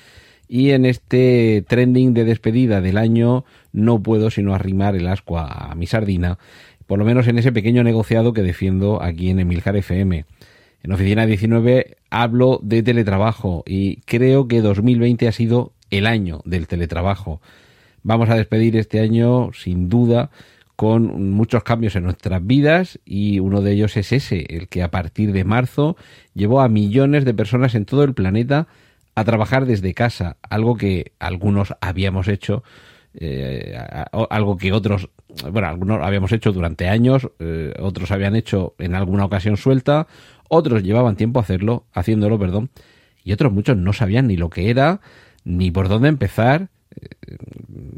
Y 0.48 0.70
en 0.70 0.86
este 0.86 1.62
trending 1.68 2.14
de 2.14 2.24
despedida 2.24 2.80
del 2.80 2.96
año 2.96 3.44
no 3.70 4.02
puedo 4.02 4.30
sino 4.30 4.54
arrimar 4.54 4.96
el 4.96 5.06
asco 5.06 5.38
a 5.38 5.74
mi 5.76 5.86
sardina, 5.86 6.38
por 6.86 6.98
lo 6.98 7.04
menos 7.04 7.28
en 7.28 7.36
ese 7.36 7.52
pequeño 7.52 7.84
negociado 7.84 8.32
que 8.32 8.40
defiendo 8.40 9.02
aquí 9.02 9.28
en 9.28 9.40
Emilcar 9.40 9.76
FM. 9.76 10.24
En 10.82 10.92
Oficina 10.92 11.26
19 11.26 11.98
hablo 12.08 12.60
de 12.62 12.82
teletrabajo 12.82 13.62
y 13.66 13.96
creo 14.06 14.48
que 14.48 14.62
2020 14.62 15.28
ha 15.28 15.32
sido 15.32 15.74
el 15.90 16.06
año 16.06 16.40
del 16.46 16.66
teletrabajo. 16.66 17.42
Vamos 18.02 18.30
a 18.30 18.36
despedir 18.36 18.74
este 18.78 19.00
año 19.00 19.50
sin 19.52 19.90
duda 19.90 20.30
con 20.76 21.30
muchos 21.30 21.62
cambios 21.62 21.94
en 21.96 22.04
nuestras 22.04 22.44
vidas 22.44 22.98
y 23.04 23.38
uno 23.38 23.60
de 23.60 23.72
ellos 23.72 23.96
es 23.96 24.12
ese, 24.12 24.44
el 24.48 24.68
que 24.68 24.82
a 24.82 24.90
partir 24.90 25.32
de 25.32 25.44
marzo 25.44 25.96
llevó 26.34 26.60
a 26.60 26.68
millones 26.68 27.24
de 27.24 27.34
personas 27.34 27.74
en 27.74 27.84
todo 27.84 28.02
el 28.02 28.14
planeta 28.14 28.66
a 29.14 29.24
trabajar 29.24 29.66
desde 29.66 29.94
casa, 29.94 30.36
algo 30.42 30.76
que 30.76 31.12
algunos 31.20 31.74
habíamos 31.80 32.26
hecho, 32.26 32.64
eh, 33.14 33.78
algo 34.30 34.56
que 34.56 34.72
otros, 34.72 35.10
bueno, 35.52 35.68
algunos 35.68 36.02
habíamos 36.02 36.32
hecho 36.32 36.52
durante 36.52 36.88
años, 36.88 37.28
eh, 37.38 37.72
otros 37.78 38.10
habían 38.10 38.34
hecho 38.34 38.74
en 38.78 38.96
alguna 38.96 39.24
ocasión 39.24 39.56
suelta, 39.56 40.08
otros 40.48 40.82
llevaban 40.82 41.14
tiempo 41.14 41.38
hacerlo, 41.38 41.84
haciéndolo, 41.92 42.38
perdón, 42.38 42.70
y 43.22 43.32
otros 43.32 43.52
muchos 43.52 43.76
no 43.76 43.92
sabían 43.92 44.26
ni 44.26 44.36
lo 44.36 44.50
que 44.50 44.68
era, 44.68 45.00
ni 45.44 45.70
por 45.70 45.88
dónde 45.88 46.08
empezar, 46.08 46.70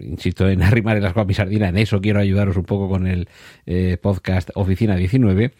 insisto 0.07 0.49
en 0.49 0.63
arrimar 0.63 0.97
el 0.97 1.05
asco 1.05 1.21
a 1.21 1.25
mi 1.25 1.35
sardina, 1.35 1.69
en 1.69 1.77
eso 1.77 2.01
quiero 2.01 2.21
ayudaros 2.21 2.57
un 2.57 2.65
poco 2.65 2.89
con 2.89 3.07
el 3.07 3.29
eh, 3.67 3.99
podcast 4.01 4.51
Oficina 4.55 4.97
19, 4.97 5.53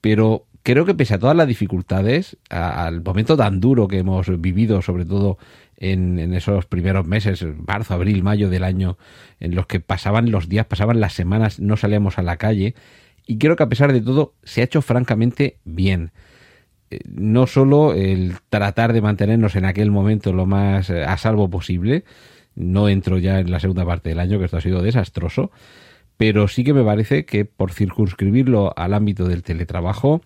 pero 0.00 0.46
creo 0.62 0.84
que 0.84 0.94
pese 0.94 1.14
a 1.14 1.18
todas 1.18 1.36
las 1.36 1.46
dificultades, 1.46 2.36
al 2.50 3.02
momento 3.02 3.36
tan 3.36 3.60
duro 3.60 3.86
que 3.86 3.98
hemos 3.98 4.28
vivido, 4.40 4.82
sobre 4.82 5.04
todo 5.04 5.38
en, 5.76 6.18
en, 6.18 6.34
esos 6.34 6.66
primeros 6.66 7.06
meses, 7.06 7.44
marzo, 7.66 7.94
abril, 7.94 8.22
mayo 8.22 8.48
del 8.48 8.64
año, 8.64 8.98
en 9.40 9.54
los 9.54 9.66
que 9.66 9.80
pasaban 9.80 10.30
los 10.30 10.48
días, 10.48 10.66
pasaban 10.66 11.00
las 11.00 11.12
semanas, 11.12 11.60
no 11.60 11.76
salíamos 11.76 12.18
a 12.18 12.22
la 12.22 12.36
calle, 12.36 12.74
y 13.26 13.38
creo 13.38 13.56
que 13.56 13.62
a 13.62 13.68
pesar 13.68 13.92
de 13.92 14.00
todo 14.00 14.34
se 14.42 14.60
ha 14.60 14.64
hecho 14.64 14.82
francamente 14.82 15.58
bien. 15.64 16.12
Eh, 16.90 17.00
no 17.06 17.46
solo 17.46 17.94
el 17.94 18.34
tratar 18.50 18.92
de 18.92 19.00
mantenernos 19.00 19.56
en 19.56 19.64
aquel 19.64 19.90
momento 19.90 20.32
lo 20.32 20.46
más 20.46 20.90
a 20.90 21.16
salvo 21.16 21.48
posible, 21.48 22.04
no 22.54 22.88
entro 22.88 23.18
ya 23.18 23.40
en 23.40 23.50
la 23.50 23.60
segunda 23.60 23.84
parte 23.84 24.10
del 24.10 24.20
año, 24.20 24.38
que 24.38 24.46
esto 24.46 24.56
ha 24.56 24.60
sido 24.60 24.82
desastroso, 24.82 25.50
pero 26.16 26.48
sí 26.48 26.64
que 26.64 26.74
me 26.74 26.84
parece 26.84 27.24
que 27.24 27.44
por 27.44 27.72
circunscribirlo 27.72 28.72
al 28.76 28.94
ámbito 28.94 29.26
del 29.26 29.42
teletrabajo, 29.42 30.22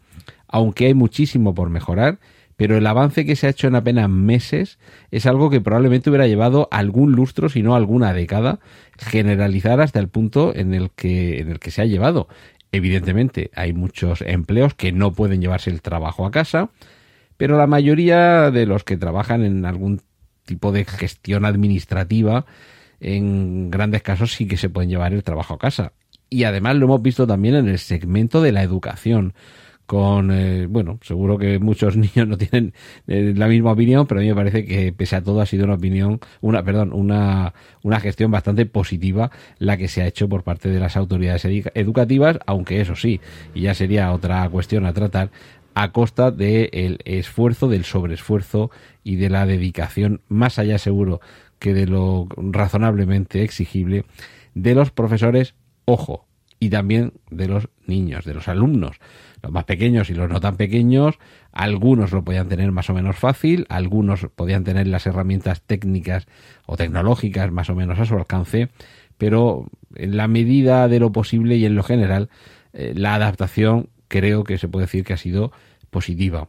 aunque 0.47 0.87
hay 0.87 0.95
muchísimo 0.95 1.55
por 1.55 1.71
mejorar, 1.71 2.19
pero 2.57 2.77
el 2.77 2.87
avance 2.87 3.25
que 3.25 3.37
se 3.37 3.47
ha 3.47 3.51
hecho 3.51 3.69
en 3.69 3.77
apenas 3.77 4.11
meses 4.11 4.79
es 5.13 5.27
algo 5.27 5.49
que 5.49 5.61
probablemente 5.61 6.11
hubiera 6.11 6.27
llevado 6.27 6.69
algún 6.73 7.13
lustro, 7.13 7.49
si 7.49 7.63
no 7.63 7.77
alguna 7.77 8.13
década, 8.13 8.59
generalizar 8.99 9.81
hasta 9.81 10.01
el 10.01 10.09
punto 10.09 10.53
en 10.55 10.75
el 10.75 10.91
que, 10.91 11.39
en 11.39 11.51
el 11.51 11.61
que 11.61 11.71
se 11.71 11.83
ha 11.83 11.87
llevado. 11.87 12.27
Evidentemente, 12.73 13.51
hay 13.55 13.73
muchos 13.73 14.23
empleos 14.23 14.75
que 14.75 14.91
no 14.91 15.13
pueden 15.13 15.41
llevarse 15.41 15.71
el 15.71 15.81
trabajo 15.83 16.27
a 16.27 16.33
casa, 16.33 16.71
pero 17.37 17.57
la 17.57 17.69
mayoría 17.69 18.51
de 18.51 18.67
los 18.67 18.83
que 18.83 18.97
trabajan 18.97 19.45
en 19.45 19.65
algún 19.65 20.01
tipo 20.49 20.73
de 20.73 20.85
gestión 20.85 21.45
administrativa, 21.45 22.47
en 23.01 23.71
grandes 23.71 24.03
casos 24.03 24.33
sí 24.33 24.49
que 24.49 24.57
se 24.57 24.71
pueden 24.71 24.91
llevar 24.91 25.13
el 25.13 25.23
trabajo 25.23 25.55
a 25.55 25.59
casa. 25.59 25.93
Y 26.31 26.45
además 26.45 26.77
lo 26.77 26.87
hemos 26.87 27.03
visto 27.03 27.27
también 27.27 27.55
en 27.55 27.69
el 27.69 27.79
segmento 27.79 28.43
de 28.43 28.53
la 28.53 28.63
educación 28.63 29.35
con, 29.89 30.31
eh, 30.31 30.67
bueno, 30.67 30.99
seguro 31.01 31.39
que 31.39 31.59
muchos 31.59 31.97
niños 31.97 32.29
no 32.29 32.37
tienen 32.37 32.75
eh, 33.07 33.33
la 33.35 33.49
misma 33.49 33.73
opinión, 33.73 34.07
pero 34.07 34.21
a 34.21 34.23
mí 34.23 34.29
me 34.29 34.35
parece 34.35 34.67
que 34.67 34.93
pese 34.93 35.17
a 35.17 35.23
todo 35.23 35.41
ha 35.41 35.47
sido 35.47 35.65
una 35.65 35.77
opinión, 35.77 36.21
una, 36.43 36.63
perdón, 36.63 36.93
una, 36.93 37.55
una 37.83 37.99
gestión 37.99 38.31
bastante 38.31 38.67
positiva 38.67 39.31
la 39.59 39.79
que 39.79 39.89
se 39.89 40.03
ha 40.03 40.07
hecho 40.07 40.29
por 40.29 40.43
parte 40.43 40.69
de 40.69 40.79
las 40.79 40.99
autoridades 40.99 41.47
educativas, 41.73 42.39
aunque 42.45 42.83
eso 42.83 42.97
sí, 42.97 43.19
y 43.55 43.63
ya 43.63 43.73
sería 43.73 44.13
otra 44.13 44.47
cuestión 44.51 44.85
a 44.85 44.93
tratar, 44.93 45.31
a 45.79 45.93
costa 45.93 46.33
del 46.33 46.99
esfuerzo, 47.05 47.69
del 47.69 47.85
sobreesfuerzo 47.85 48.73
y 49.05 49.15
de 49.15 49.31
la 49.31 49.47
dedicación, 49.47 50.23
más 50.27 50.59
allá 50.59 50.77
seguro 50.77 51.21
que 51.61 51.73
de 51.73 51.87
lo 51.87 52.27
razonablemente 52.37 53.45
exigible, 53.45 54.05
de 54.55 54.75
los 54.75 54.91
profesores, 54.91 55.55
ojo, 55.85 56.27
y 56.59 56.71
también 56.71 57.13
de 57.31 57.47
los 57.47 57.69
niños, 57.87 58.25
de 58.25 58.35
los 58.35 58.49
alumnos, 58.49 58.97
los 59.41 59.53
más 59.53 59.67
pequeños 59.67 60.11
y 60.11 60.15
los 60.15 60.29
no 60.29 60.41
tan 60.41 60.57
pequeños, 60.57 61.21
algunos 61.53 62.11
lo 62.11 62.25
podían 62.25 62.49
tener 62.49 62.73
más 62.73 62.91
o 62.91 62.95
menos 62.95 63.15
fácil, 63.15 63.65
algunos 63.69 64.27
podían 64.35 64.65
tener 64.65 64.89
las 64.89 65.07
herramientas 65.07 65.63
técnicas 65.63 66.27
o 66.67 66.77
tecnológicas 66.77 67.53
más 67.53 67.71
o 67.71 67.77
menos 67.77 68.01
a 68.01 68.05
su 68.05 68.17
alcance, 68.17 68.71
pero 69.17 69.69
en 69.95 70.17
la 70.17 70.27
medida 70.27 70.89
de 70.89 70.99
lo 70.99 71.13
posible 71.13 71.55
y 71.55 71.67
en 71.67 71.77
lo 71.77 71.85
general, 71.85 72.31
eh, 72.73 72.95
la 72.97 73.15
adaptación 73.15 73.91
creo 74.09 74.43
que 74.43 74.59
se 74.59 74.67
puede 74.67 74.87
decir 74.87 75.05
que 75.05 75.13
ha 75.13 75.19
sido 75.19 75.53
positiva. 75.91 76.49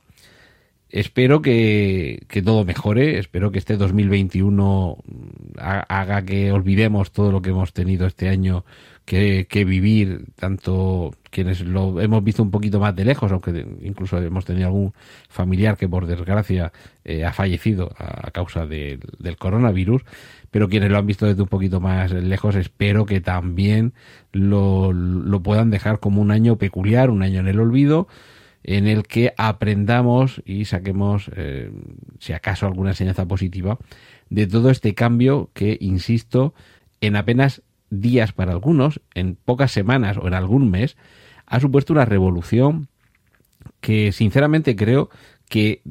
Espero 0.92 1.44
que, 1.44 2.26
todo 2.44 2.66
mejore, 2.66 3.20
espero 3.20 3.52
que 3.52 3.60
este 3.60 3.78
2021 3.78 4.98
haga 5.58 6.26
que 6.26 6.52
olvidemos 6.52 7.12
todo 7.12 7.32
lo 7.32 7.44
que 7.44 7.52
hemos 7.52 7.74
tenido 7.74 8.08
este 8.08 8.28
año 8.28 8.66
que, 9.06 9.46
vivir, 9.68 10.26
tanto 10.36 11.12
quienes 11.30 11.62
lo 11.62 12.02
hemos 12.02 12.24
visto 12.24 12.42
un 12.42 12.50
poquito 12.50 12.80
más 12.80 12.96
de 12.96 13.06
lejos, 13.06 13.32
aunque 13.32 13.68
incluso 13.82 14.18
hemos 14.18 14.46
tenido 14.46 14.68
algún 14.68 14.94
familiar 15.30 15.78
que 15.78 15.88
por 15.88 16.08
desgracia 16.08 16.72
eh, 17.06 17.24
ha 17.24 17.34
fallecido 17.34 17.92
a, 17.96 18.32
causa 18.32 18.66
del 18.66 19.38
coronavirus, 19.38 20.02
pero 20.50 20.70
quienes 20.70 20.90
lo 20.90 20.98
han 20.98 21.06
visto 21.06 21.28
desde 21.28 21.44
un 21.44 21.50
poquito 21.50 21.80
más 21.80 22.12
lejos, 22.12 22.56
espero 22.56 23.06
que 23.06 23.22
también 23.22 23.94
lo, 24.32 24.92
lo 24.92 25.40
puedan 25.42 25.70
dejar 25.70 26.00
como 26.00 26.20
un 26.20 26.32
año 26.32 26.58
peculiar, 26.58 27.12
un 27.12 27.22
año 27.22 27.42
en 27.42 27.48
el 27.48 27.60
olvido, 27.60 28.08
en 28.70 28.86
el 28.86 29.08
que 29.08 29.34
aprendamos 29.36 30.44
y 30.46 30.66
saquemos, 30.66 31.32
eh, 31.36 31.72
si 32.20 32.34
acaso, 32.34 32.68
alguna 32.68 32.92
enseñanza 32.92 33.28
positiva 33.28 33.80
de 34.30 34.46
todo 34.46 34.70
este 34.70 34.94
cambio 34.94 35.50
que, 35.56 35.76
insisto, 35.82 36.54
en 37.02 37.16
apenas 37.16 37.64
días 37.90 38.32
para 38.32 38.52
algunos, 38.52 39.02
en 39.16 39.36
pocas 39.44 39.72
semanas 39.72 40.18
o 40.18 40.28
en 40.28 40.36
algún 40.36 40.70
mes, 40.70 40.98
ha 41.48 41.60
supuesto 41.60 41.94
una 41.94 42.06
revolución 42.06 42.90
que 43.82 44.12
sinceramente 44.12 44.76
creo 44.76 45.10
que 45.50 45.82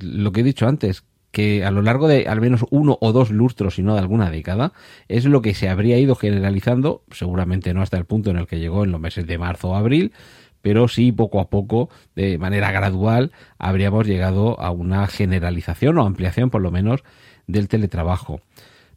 lo 0.00 0.32
que 0.32 0.40
he 0.40 0.44
dicho 0.44 0.66
antes, 0.66 1.04
que 1.30 1.62
a 1.62 1.70
lo 1.70 1.82
largo 1.82 2.08
de 2.08 2.26
al 2.26 2.40
menos 2.40 2.64
uno 2.70 2.96
o 3.02 3.12
dos 3.12 3.30
lustros, 3.30 3.74
si 3.74 3.82
no 3.82 3.92
de 3.92 4.00
alguna 4.00 4.30
década, 4.30 4.72
es 5.08 5.26
lo 5.26 5.42
que 5.42 5.52
se 5.52 5.68
habría 5.68 5.98
ido 5.98 6.14
generalizando, 6.14 7.04
seguramente 7.10 7.74
no 7.74 7.82
hasta 7.82 7.98
el 7.98 8.06
punto 8.06 8.30
en 8.30 8.38
el 8.38 8.46
que 8.46 8.60
llegó 8.60 8.84
en 8.84 8.92
los 8.92 9.00
meses 9.00 9.26
de 9.26 9.36
marzo 9.36 9.68
o 9.68 9.74
abril, 9.74 10.14
pero 10.62 10.88
sí 10.88 11.12
poco 11.12 11.40
a 11.40 11.48
poco, 11.48 11.88
de 12.14 12.38
manera 12.38 12.70
gradual, 12.72 13.32
habríamos 13.58 14.06
llegado 14.06 14.60
a 14.60 14.70
una 14.70 15.06
generalización 15.06 15.98
o 15.98 16.06
ampliación 16.06 16.50
por 16.50 16.62
lo 16.62 16.70
menos 16.70 17.04
del 17.46 17.68
teletrabajo. 17.68 18.40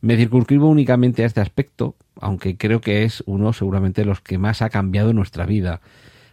Me 0.02 0.18
circunscribo 0.18 0.68
únicamente 0.68 1.24
a 1.24 1.28
este 1.28 1.42
aspecto, 1.42 1.96
aunque 2.20 2.58
creo 2.58 2.82
que 2.82 3.04
es 3.04 3.24
uno 3.28 3.54
seguramente 3.54 4.02
de 4.02 4.08
los 4.08 4.22
que 4.22 4.38
más 4.38 4.62
ha 4.62 4.70
cambiado 4.70 5.14
nuestra 5.14 5.46
vida. 5.46 5.82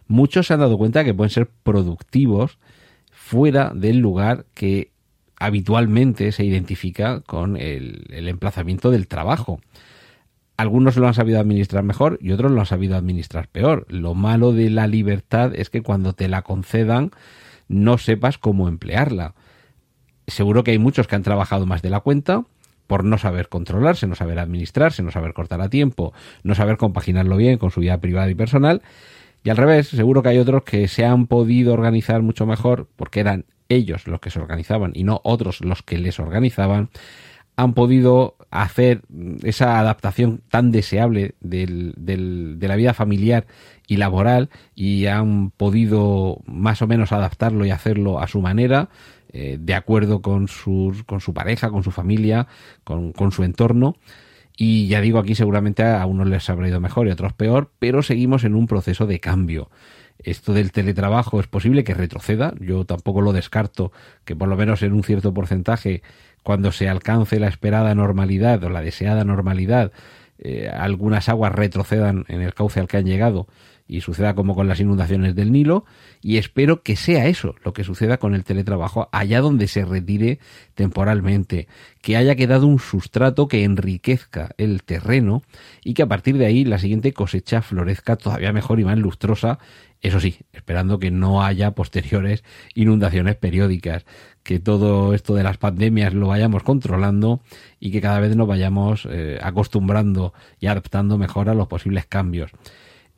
Muchos 0.07 0.47
se 0.47 0.53
han 0.53 0.59
dado 0.59 0.77
cuenta 0.77 1.03
que 1.03 1.13
pueden 1.13 1.29
ser 1.29 1.49
productivos 1.63 2.57
fuera 3.11 3.71
del 3.75 3.99
lugar 3.99 4.45
que 4.55 4.91
habitualmente 5.39 6.31
se 6.31 6.43
identifica 6.43 7.21
con 7.21 7.57
el, 7.57 8.05
el 8.09 8.27
emplazamiento 8.27 8.89
del 8.89 9.07
trabajo 9.07 9.59
algunos 10.59 10.97
lo 10.97 11.07
han 11.07 11.13
sabido 11.13 11.39
administrar 11.39 11.85
mejor 11.85 12.19
y 12.21 12.33
otros 12.33 12.51
lo 12.51 12.59
han 12.59 12.65
sabido 12.65 12.97
administrar 12.97 13.47
peor. 13.47 13.85
Lo 13.87 14.13
malo 14.13 14.51
de 14.51 14.69
la 14.69 14.87
libertad 14.87 15.53
es 15.55 15.69
que 15.69 15.81
cuando 15.81 16.11
te 16.11 16.27
la 16.27 16.41
concedan 16.41 17.11
no 17.69 17.97
sepas 17.97 18.37
cómo 18.37 18.67
emplearla. 18.67 19.35
Seguro 20.27 20.65
que 20.65 20.71
hay 20.71 20.77
muchos 20.77 21.07
que 21.07 21.15
han 21.15 21.23
trabajado 21.23 21.65
más 21.65 21.81
de 21.81 21.89
la 21.89 22.01
cuenta 22.01 22.43
por 22.87 23.05
no 23.05 23.17
saber 23.17 23.47
controlarse, 23.47 24.05
no 24.05 24.15
saber 24.15 24.37
administrarse, 24.37 25.01
no 25.01 25.11
saber 25.11 25.33
cortar 25.33 25.61
a 25.61 25.69
tiempo, 25.69 26.11
no 26.43 26.55
saber 26.55 26.75
compaginarlo 26.75 27.37
bien 27.37 27.57
con 27.57 27.71
su 27.71 27.79
vida 27.79 27.97
privada 28.01 28.29
y 28.29 28.35
personal. 28.35 28.81
Y 29.45 29.51
al 29.51 29.55
revés, 29.55 29.87
seguro 29.87 30.23
que 30.23 30.27
hay 30.27 30.39
otros 30.39 30.63
que 30.63 30.89
se 30.89 31.05
han 31.05 31.27
podido 31.27 31.71
organizar 31.71 32.21
mucho 32.21 32.45
mejor 32.45 32.89
porque 32.97 33.21
eran 33.21 33.45
ellos 33.69 34.07
los 34.07 34.19
que 34.19 34.29
se 34.29 34.41
organizaban 34.41 34.91
y 34.93 35.05
no 35.05 35.21
otros 35.23 35.61
los 35.61 35.83
que 35.83 35.97
les 35.99 36.19
organizaban 36.19 36.89
han 37.59 37.73
podido 37.73 38.37
hacer 38.51 39.01
esa 39.43 39.79
adaptación 39.79 40.41
tan 40.49 40.71
deseable 40.71 41.35
de 41.41 42.57
la 42.61 42.75
vida 42.77 42.93
familiar 42.93 43.47
y 43.85 43.97
laboral 43.97 44.49
y 44.75 45.07
han 45.07 45.51
podido 45.51 46.39
más 46.45 46.81
o 46.81 46.87
menos 46.87 47.11
adaptarlo 47.11 47.65
y 47.65 47.71
hacerlo 47.71 48.21
a 48.21 48.27
su 48.27 48.39
manera, 48.39 48.87
eh, 49.33 49.57
de 49.59 49.75
acuerdo 49.75 50.21
con, 50.21 50.47
sus, 50.47 51.03
con 51.03 51.19
su 51.19 51.33
pareja, 51.33 51.69
con 51.69 51.83
su 51.83 51.91
familia, 51.91 52.47
con, 52.85 53.11
con 53.11 53.33
su 53.33 53.43
entorno. 53.43 53.97
Y 54.55 54.87
ya 54.87 55.01
digo, 55.01 55.19
aquí 55.19 55.35
seguramente 55.35 55.83
a 55.83 56.05
unos 56.05 56.27
les 56.27 56.49
habrá 56.49 56.69
ido 56.69 56.79
mejor 56.79 57.07
y 57.07 57.09
a 57.09 57.13
otros 57.13 57.33
peor, 57.33 57.71
pero 57.77 58.03
seguimos 58.03 58.45
en 58.45 58.55
un 58.55 58.67
proceso 58.67 59.05
de 59.05 59.19
cambio. 59.19 59.69
Esto 60.21 60.53
del 60.53 60.73
teletrabajo 60.73 61.39
es 61.39 61.47
posible 61.47 61.85
que 61.85 61.93
retroceda, 61.93 62.53
yo 62.59 62.85
tampoco 62.85 63.21
lo 63.21 63.31
descarto, 63.31 63.93
que 64.25 64.35
por 64.35 64.49
lo 64.49 64.57
menos 64.57 64.83
en 64.83 64.91
un 64.91 65.03
cierto 65.03 65.33
porcentaje 65.33 66.01
cuando 66.49 66.71
se 66.71 66.89
alcance 66.89 67.39
la 67.39 67.47
esperada 67.47 67.93
normalidad 67.93 68.63
o 68.63 68.71
la 68.71 68.81
deseada 68.81 69.23
normalidad, 69.23 69.91
eh, 70.39 70.67
algunas 70.67 71.29
aguas 71.29 71.53
retrocedan 71.53 72.25
en 72.27 72.41
el 72.41 72.55
cauce 72.55 72.79
al 72.79 72.87
que 72.87 72.97
han 72.97 73.05
llegado 73.05 73.45
y 73.89 74.01
suceda 74.01 74.35
como 74.35 74.55
con 74.55 74.67
las 74.67 74.79
inundaciones 74.79 75.35
del 75.35 75.51
Nilo 75.51 75.83
y 76.21 76.37
espero 76.37 76.83
que 76.83 76.95
sea 76.95 77.25
eso 77.25 77.55
lo 77.65 77.73
que 77.73 77.83
suceda 77.83 78.17
con 78.17 78.35
el 78.35 78.43
teletrabajo 78.45 79.09
allá 79.11 79.41
donde 79.41 79.67
se 79.67 79.83
retire 79.83 80.39
temporalmente, 80.75 81.67
que 82.01 82.15
haya 82.15 82.35
quedado 82.35 82.67
un 82.67 82.79
sustrato 82.79 83.47
que 83.47 83.63
enriquezca 83.63 84.51
el 84.57 84.83
terreno 84.83 85.41
y 85.83 85.95
que 85.95 86.03
a 86.03 86.07
partir 86.07 86.37
de 86.37 86.45
ahí 86.45 86.63
la 86.63 86.77
siguiente 86.77 87.11
cosecha 87.11 87.63
florezca 87.63 88.15
todavía 88.15 88.53
mejor 88.53 88.79
y 88.79 88.85
más 88.85 88.99
lustrosa 88.99 89.57
eso 90.01 90.21
sí, 90.21 90.37
esperando 90.53 90.97
que 90.97 91.11
no 91.11 91.43
haya 91.43 91.71
posteriores 91.71 92.43
inundaciones 92.73 93.35
periódicas, 93.35 94.05
que 94.43 94.59
todo 94.59 95.13
esto 95.13 95.35
de 95.35 95.43
las 95.43 95.57
pandemias 95.57 96.13
lo 96.13 96.27
vayamos 96.27 96.63
controlando 96.63 97.41
y 97.81 97.91
que 97.91 97.99
cada 97.99 98.21
vez 98.21 98.33
nos 98.35 98.47
vayamos 98.47 99.05
eh, 99.09 99.39
acostumbrando 99.41 100.33
y 100.59 100.67
adaptando 100.67 101.17
mejor 101.17 101.49
a 101.49 101.53
los 101.53 101.67
posibles 101.67 102.05
cambios. 102.05 102.51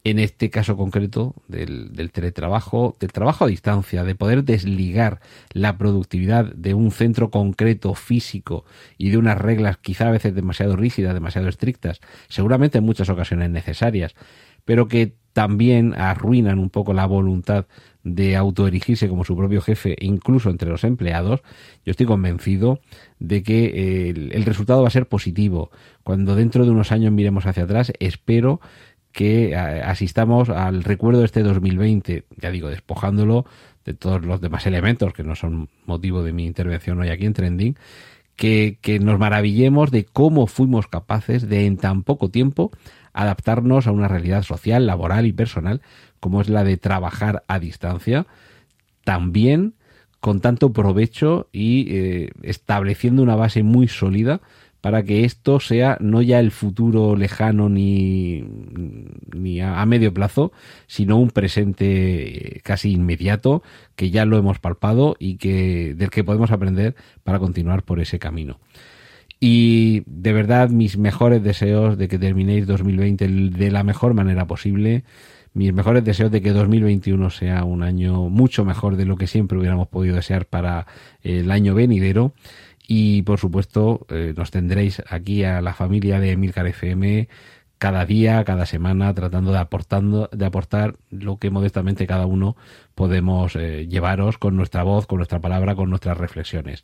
En 0.03 0.17
este 0.17 0.49
caso 0.49 0.77
concreto 0.77 1.35
del, 1.47 2.11
teletrabajo, 2.11 2.97
del 2.99 3.11
trabajo 3.11 3.45
a 3.45 3.47
distancia, 3.47 4.03
de 4.03 4.15
poder 4.15 4.43
desligar 4.43 5.19
la 5.53 5.77
productividad 5.77 6.45
de 6.55 6.73
un 6.73 6.89
centro 6.89 7.29
concreto 7.29 7.93
físico 7.93 8.65
y 8.97 9.11
de 9.11 9.17
unas 9.17 9.37
reglas 9.37 9.77
quizá 9.77 10.07
a 10.07 10.11
veces 10.11 10.33
demasiado 10.33 10.75
rígidas, 10.75 11.13
demasiado 11.13 11.49
estrictas, 11.49 12.01
seguramente 12.29 12.79
en 12.79 12.83
muchas 12.83 13.09
ocasiones 13.09 13.51
necesarias, 13.51 14.15
pero 14.65 14.87
que 14.87 15.13
también 15.33 15.93
arruinan 15.93 16.59
un 16.59 16.69
poco 16.69 16.93
la 16.93 17.05
voluntad 17.05 17.67
de 18.03 18.35
autoerigirse 18.35 19.07
como 19.07 19.23
su 19.23 19.37
propio 19.37 19.61
jefe, 19.61 19.95
incluso 19.99 20.49
entre 20.49 20.69
los 20.69 20.83
empleados, 20.83 21.41
yo 21.85 21.91
estoy 21.91 22.05
convencido 22.05 22.79
de 23.19 23.43
que 23.43 23.65
eh, 23.65 24.09
el, 24.09 24.43
resultado 24.43 24.81
va 24.81 24.87
a 24.87 24.91
ser 24.91 25.07
positivo. 25.07 25.69
Cuando 26.03 26.35
dentro 26.35 26.65
de 26.65 26.71
unos 26.71 26.91
años 26.91 27.11
miremos 27.13 27.45
hacia 27.45 27.63
atrás, 27.63 27.93
espero 27.99 28.59
que 29.11 29.51
eh, 29.51 29.55
asistamos 29.55 30.49
al 30.49 30.83
recuerdo 30.83 31.19
de 31.19 31.25
este 31.25 31.43
2020, 31.43 32.25
ya 32.37 32.51
digo, 32.51 32.69
despojándolo 32.69 33.45
de 33.85 33.93
todos 33.93 34.23
los 34.23 34.41
demás 34.41 34.65
elementos 34.65 35.13
que 35.13 35.23
no 35.23 35.35
son 35.35 35.69
motivo 35.85 36.23
de 36.23 36.33
mi 36.33 36.45
intervención 36.45 36.99
hoy 36.99 37.09
aquí 37.09 37.25
en 37.25 37.33
Trending, 37.33 37.75
que, 38.35 38.77
que 38.81 38.99
nos 38.99 39.19
maravillemos 39.19 39.91
de 39.91 40.05
cómo 40.05 40.47
fuimos 40.47 40.87
capaces 40.87 41.47
de 41.47 41.65
en 41.65 41.77
tan 41.77 42.03
poco 42.03 42.29
tiempo 42.29 42.71
adaptarnos 43.13 43.87
a 43.87 43.91
una 43.91 44.07
realidad 44.07 44.43
social, 44.43 44.87
laboral 44.87 45.25
y 45.25 45.33
personal 45.33 45.81
como 46.21 46.39
es 46.39 46.47
la 46.47 46.63
de 46.63 46.77
trabajar 46.77 47.43
a 47.47 47.59
distancia, 47.59 48.27
también 49.03 49.73
con 50.21 50.39
tanto 50.39 50.71
provecho 50.71 51.49
y 51.51 51.87
eh, 51.97 52.29
estableciendo 52.43 53.23
una 53.23 53.35
base 53.35 53.63
muy 53.63 53.87
sólida 53.87 54.39
para 54.81 55.03
que 55.03 55.23
esto 55.23 55.59
sea 55.59 55.97
no 56.01 56.21
ya 56.21 56.39
el 56.39 56.51
futuro 56.51 57.15
lejano 57.15 57.69
ni, 57.69 58.43
ni 59.33 59.61
a, 59.61 59.85
medio 59.85 60.13
plazo, 60.13 60.51
sino 60.87 61.17
un 61.17 61.29
presente 61.29 62.57
eh, 62.57 62.61
casi 62.63 62.91
inmediato 62.91 63.61
que 63.95 64.09
ya 64.09 64.25
lo 64.25 64.37
hemos 64.37 64.59
palpado 64.59 65.15
y 65.19 65.37
que 65.37 65.93
del 65.95 66.09
que 66.09 66.23
podemos 66.23 66.51
aprender 66.51 66.95
para 67.23 67.39
continuar 67.39 67.83
por 67.83 67.99
ese 67.99 68.17
camino. 68.19 68.59
Y 69.39 70.03
de 70.05 70.33
verdad, 70.33 70.69
mis 70.69 70.97
mejores 70.97 71.43
deseos 71.43 71.97
de 71.97 72.07
que 72.07 72.19
terminéis 72.19 72.67
2020 72.67 73.27
de 73.27 73.71
la 73.71 73.83
mejor 73.83 74.13
manera 74.13 74.45
posible. 74.45 75.03
Mis 75.53 75.73
mejores 75.73 76.05
deseos 76.05 76.31
de 76.31 76.41
que 76.41 76.51
2021 76.51 77.29
sea 77.31 77.63
un 77.65 77.83
año 77.83 78.29
mucho 78.29 78.63
mejor 78.63 78.95
de 78.95 79.05
lo 79.05 79.17
que 79.17 79.27
siempre 79.27 79.57
hubiéramos 79.57 79.87
podido 79.87 80.15
desear 80.15 80.45
para 80.45 80.85
el 81.23 81.49
año 81.51 81.73
venidero. 81.73 82.33
Y 82.93 83.21
por 83.21 83.39
supuesto, 83.39 84.05
eh, 84.09 84.33
nos 84.35 84.51
tendréis 84.51 85.01
aquí 85.07 85.45
a 85.45 85.61
la 85.61 85.73
familia 85.73 86.19
de 86.19 86.31
Emilcar 86.31 86.67
FM 86.67 87.29
cada 87.77 88.05
día, 88.05 88.43
cada 88.43 88.65
semana, 88.65 89.13
tratando 89.13 89.53
de, 89.53 89.59
aportando, 89.59 90.29
de 90.33 90.45
aportar 90.45 90.97
lo 91.09 91.37
que 91.37 91.51
modestamente 91.51 92.05
cada 92.05 92.25
uno 92.25 92.57
podemos 92.93 93.55
eh, 93.55 93.87
llevaros 93.87 94.37
con 94.37 94.57
nuestra 94.57 94.83
voz, 94.83 95.07
con 95.07 95.19
nuestra 95.19 95.39
palabra, 95.39 95.73
con 95.73 95.89
nuestras 95.89 96.17
reflexiones. 96.17 96.83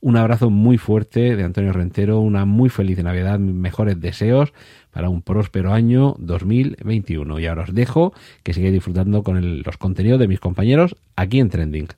Un 0.00 0.16
abrazo 0.16 0.48
muy 0.48 0.78
fuerte 0.78 1.36
de 1.36 1.44
Antonio 1.44 1.74
Rentero, 1.74 2.20
una 2.20 2.46
muy 2.46 2.70
feliz 2.70 3.04
Navidad, 3.04 3.38
mejores 3.38 4.00
deseos 4.00 4.54
para 4.90 5.10
un 5.10 5.20
próspero 5.20 5.74
año 5.74 6.14
2021. 6.18 7.40
Y 7.40 7.46
ahora 7.46 7.64
os 7.64 7.74
dejo 7.74 8.14
que 8.42 8.54
sigáis 8.54 8.72
disfrutando 8.72 9.22
con 9.22 9.62
los 9.62 9.76
contenidos 9.76 10.18
de 10.18 10.28
mis 10.28 10.40
compañeros 10.40 10.96
aquí 11.14 11.40
en 11.40 11.50
Trending. 11.50 11.88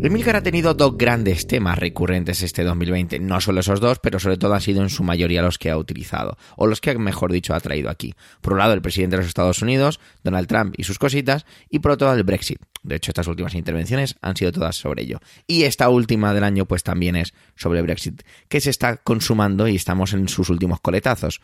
Emilcar 0.00 0.36
ha 0.36 0.42
tenido 0.44 0.74
dos 0.74 0.96
grandes 0.96 1.48
temas 1.48 1.76
recurrentes 1.76 2.42
este 2.44 2.62
2020. 2.62 3.18
No 3.18 3.40
solo 3.40 3.60
esos 3.60 3.80
dos, 3.80 3.98
pero 3.98 4.20
sobre 4.20 4.36
todo 4.36 4.54
han 4.54 4.60
sido 4.60 4.80
en 4.80 4.90
su 4.90 5.02
mayoría 5.02 5.42
los 5.42 5.58
que 5.58 5.70
ha 5.70 5.76
utilizado, 5.76 6.38
o 6.56 6.68
los 6.68 6.80
que, 6.80 6.96
mejor 6.96 7.32
dicho, 7.32 7.52
ha 7.52 7.58
traído 7.58 7.90
aquí. 7.90 8.14
Por 8.40 8.52
un 8.52 8.60
lado, 8.60 8.74
el 8.74 8.80
presidente 8.80 9.16
de 9.16 9.22
los 9.22 9.28
Estados 9.28 9.60
Unidos, 9.60 9.98
Donald 10.22 10.46
Trump 10.46 10.74
y 10.78 10.84
sus 10.84 11.00
cositas, 11.00 11.46
y 11.68 11.80
por 11.80 11.90
otro 11.90 12.06
lado, 12.06 12.16
el 12.16 12.22
Brexit. 12.22 12.60
De 12.84 12.94
hecho, 12.94 13.10
estas 13.10 13.26
últimas 13.26 13.54
intervenciones 13.56 14.14
han 14.22 14.36
sido 14.36 14.52
todas 14.52 14.76
sobre 14.76 15.02
ello. 15.02 15.18
Y 15.48 15.64
esta 15.64 15.88
última 15.88 16.32
del 16.32 16.44
año, 16.44 16.64
pues 16.64 16.84
también 16.84 17.16
es 17.16 17.34
sobre 17.56 17.82
Brexit, 17.82 18.22
que 18.48 18.60
se 18.60 18.70
está 18.70 18.98
consumando 18.98 19.66
y 19.66 19.74
estamos 19.74 20.12
en 20.12 20.28
sus 20.28 20.48
últimos 20.48 20.80
coletazos. 20.80 21.40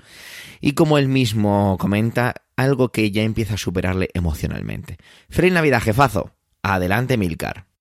Y 0.60 0.74
como 0.74 0.98
él 0.98 1.08
mismo 1.08 1.76
comenta, 1.80 2.34
algo 2.56 2.92
que 2.92 3.10
ya 3.10 3.22
empieza 3.22 3.54
a 3.54 3.58
superarle 3.58 4.10
emocionalmente. 4.14 4.98
Feliz 5.28 5.52
Navidad, 5.52 5.82
jefazo. 5.82 6.36
Adelante, 6.62 7.16
Milcar. 7.16 7.73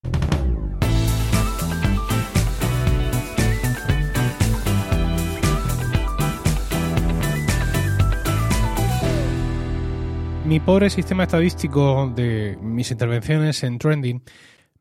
Mi 10.54 10.60
pobre 10.60 10.92
sistema 10.92 11.24
estadístico 11.24 12.14
de 12.16 12.60
mis 12.62 12.92
intervenciones 12.92 13.64
en 13.64 13.80
Trending 13.80 14.22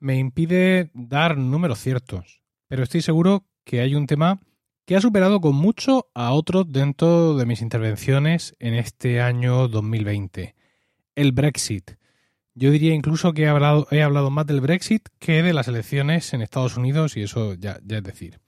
me 0.01 0.19
impide 0.19 0.91
dar 0.93 1.39
números 1.39 1.79
ciertos, 1.79 2.43
pero 2.69 2.83
estoy 2.83 3.01
seguro 3.01 3.47
que 3.65 3.81
hay 3.81 3.95
un 3.95 4.07
tema 4.07 4.39
que 4.85 4.97
ha 4.97 5.01
superado 5.01 5.41
con 5.41 5.55
mucho 5.55 6.11
a 6.15 6.35
otros 6.35 6.71
dentro 6.71 7.39
de 7.39 7.47
mis 7.47 7.63
intervenciones 7.63 8.55
en 8.59 8.75
este 8.75 9.23
año 9.23 9.67
2020, 9.67 10.55
el 11.15 11.33
Brexit. 11.33 11.93
Yo 12.55 12.71
diría 12.71 12.93
incluso 12.93 13.33
que 13.33 13.45
he 13.45 13.49
hablado, 13.49 14.31
más 14.31 14.47
del 14.47 14.61
Brexit 14.61 15.09
que 15.19 15.43
de 15.43 15.55
las 15.55 15.69
elecciones 15.69 16.35
en 16.35 16.43
Estados 16.43 16.77
Unidos 16.77 17.17
y 17.17 17.23
eso 17.23 17.55
ya 17.55 17.81
es 17.89 18.03
decir. 18.03 18.41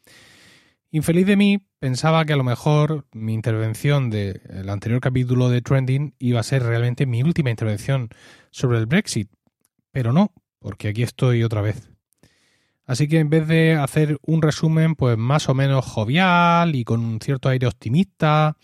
Infeliz 0.94 1.26
de 1.26 1.34
mí, 1.34 1.58
pensaba 1.80 2.24
que 2.24 2.34
a 2.34 2.36
lo 2.36 2.44
mejor 2.44 3.04
mi 3.10 3.34
intervención 3.34 4.10
del 4.10 4.68
anterior 4.68 5.00
capítulo 5.00 5.48
de 5.48 5.60
Trending 5.60 6.14
iba 6.20 6.38
a 6.38 6.44
ser 6.44 6.62
realmente 6.62 7.04
mi 7.04 7.20
última 7.20 7.50
intervención 7.50 8.10
sobre 8.52 8.78
el 8.78 8.86
Brexit, 8.86 9.28
pero 9.90 10.12
no, 10.12 10.32
porque 10.60 10.86
aquí 10.86 11.02
estoy 11.02 11.42
otra 11.42 11.62
vez. 11.62 11.90
Así 12.86 13.08
que 13.08 13.18
en 13.18 13.28
vez 13.28 13.48
de 13.48 13.74
hacer 13.74 14.18
un 14.24 14.40
resumen 14.40 14.94
pues 14.94 15.18
más 15.18 15.48
o 15.48 15.54
menos 15.54 15.84
jovial 15.84 16.76
y 16.76 16.84
con 16.84 17.00
un 17.00 17.18
cierto 17.20 17.48
aire 17.48 17.66
optimista 17.66 18.56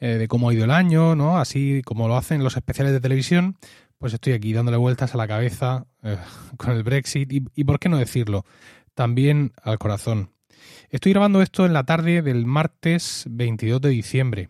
eh, 0.00 0.16
de 0.16 0.26
cómo 0.26 0.48
ha 0.48 0.54
ido 0.54 0.64
el 0.64 0.72
año, 0.72 1.14
¿no? 1.14 1.38
Así 1.38 1.82
como 1.84 2.08
lo 2.08 2.16
hacen 2.16 2.42
los 2.42 2.56
especiales 2.56 2.94
de 2.94 3.00
televisión, 3.00 3.58
pues 3.98 4.12
estoy 4.12 4.32
aquí 4.32 4.52
dándole 4.52 4.76
vueltas 4.76 5.14
a 5.14 5.18
la 5.18 5.28
cabeza 5.28 5.86
eh, 6.02 6.18
con 6.56 6.72
el 6.72 6.82
Brexit 6.82 7.32
y, 7.32 7.44
y, 7.54 7.62
por 7.62 7.78
qué 7.78 7.88
no 7.88 7.96
decirlo, 7.96 8.44
también 8.94 9.52
al 9.62 9.78
corazón. 9.78 10.35
Estoy 10.90 11.12
grabando 11.12 11.42
esto 11.42 11.66
en 11.66 11.72
la 11.72 11.84
tarde 11.84 12.22
del 12.22 12.46
martes 12.46 13.24
22 13.28 13.80
de 13.80 13.88
diciembre. 13.88 14.48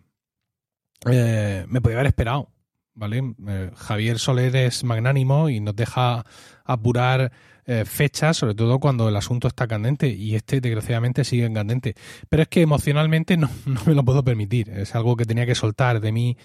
Eh, 1.10 1.64
me 1.68 1.80
podía 1.80 1.96
haber 1.96 2.08
esperado, 2.08 2.50
¿vale? 2.94 3.34
Eh, 3.48 3.70
Javier 3.74 4.18
Soler 4.18 4.54
es 4.56 4.84
magnánimo 4.84 5.48
y 5.48 5.60
nos 5.60 5.76
deja 5.76 6.24
apurar 6.64 7.32
eh, 7.66 7.84
fechas, 7.84 8.36
sobre 8.36 8.54
todo 8.54 8.78
cuando 8.78 9.08
el 9.08 9.16
asunto 9.16 9.48
está 9.48 9.66
candente 9.66 10.08
y 10.08 10.34
este 10.34 10.60
desgraciadamente 10.60 11.24
sigue 11.24 11.44
en 11.44 11.54
candente. 11.54 11.94
Pero 12.28 12.42
es 12.42 12.48
que 12.48 12.62
emocionalmente 12.62 13.36
no, 13.38 13.50
no 13.66 13.80
me 13.86 13.94
lo 13.94 14.04
puedo 14.04 14.24
permitir, 14.24 14.70
es 14.70 14.94
algo 14.94 15.16
que 15.16 15.24
tenía 15.24 15.46
que 15.46 15.54
soltar 15.54 16.00
de 16.00 16.12
mí 16.12 16.36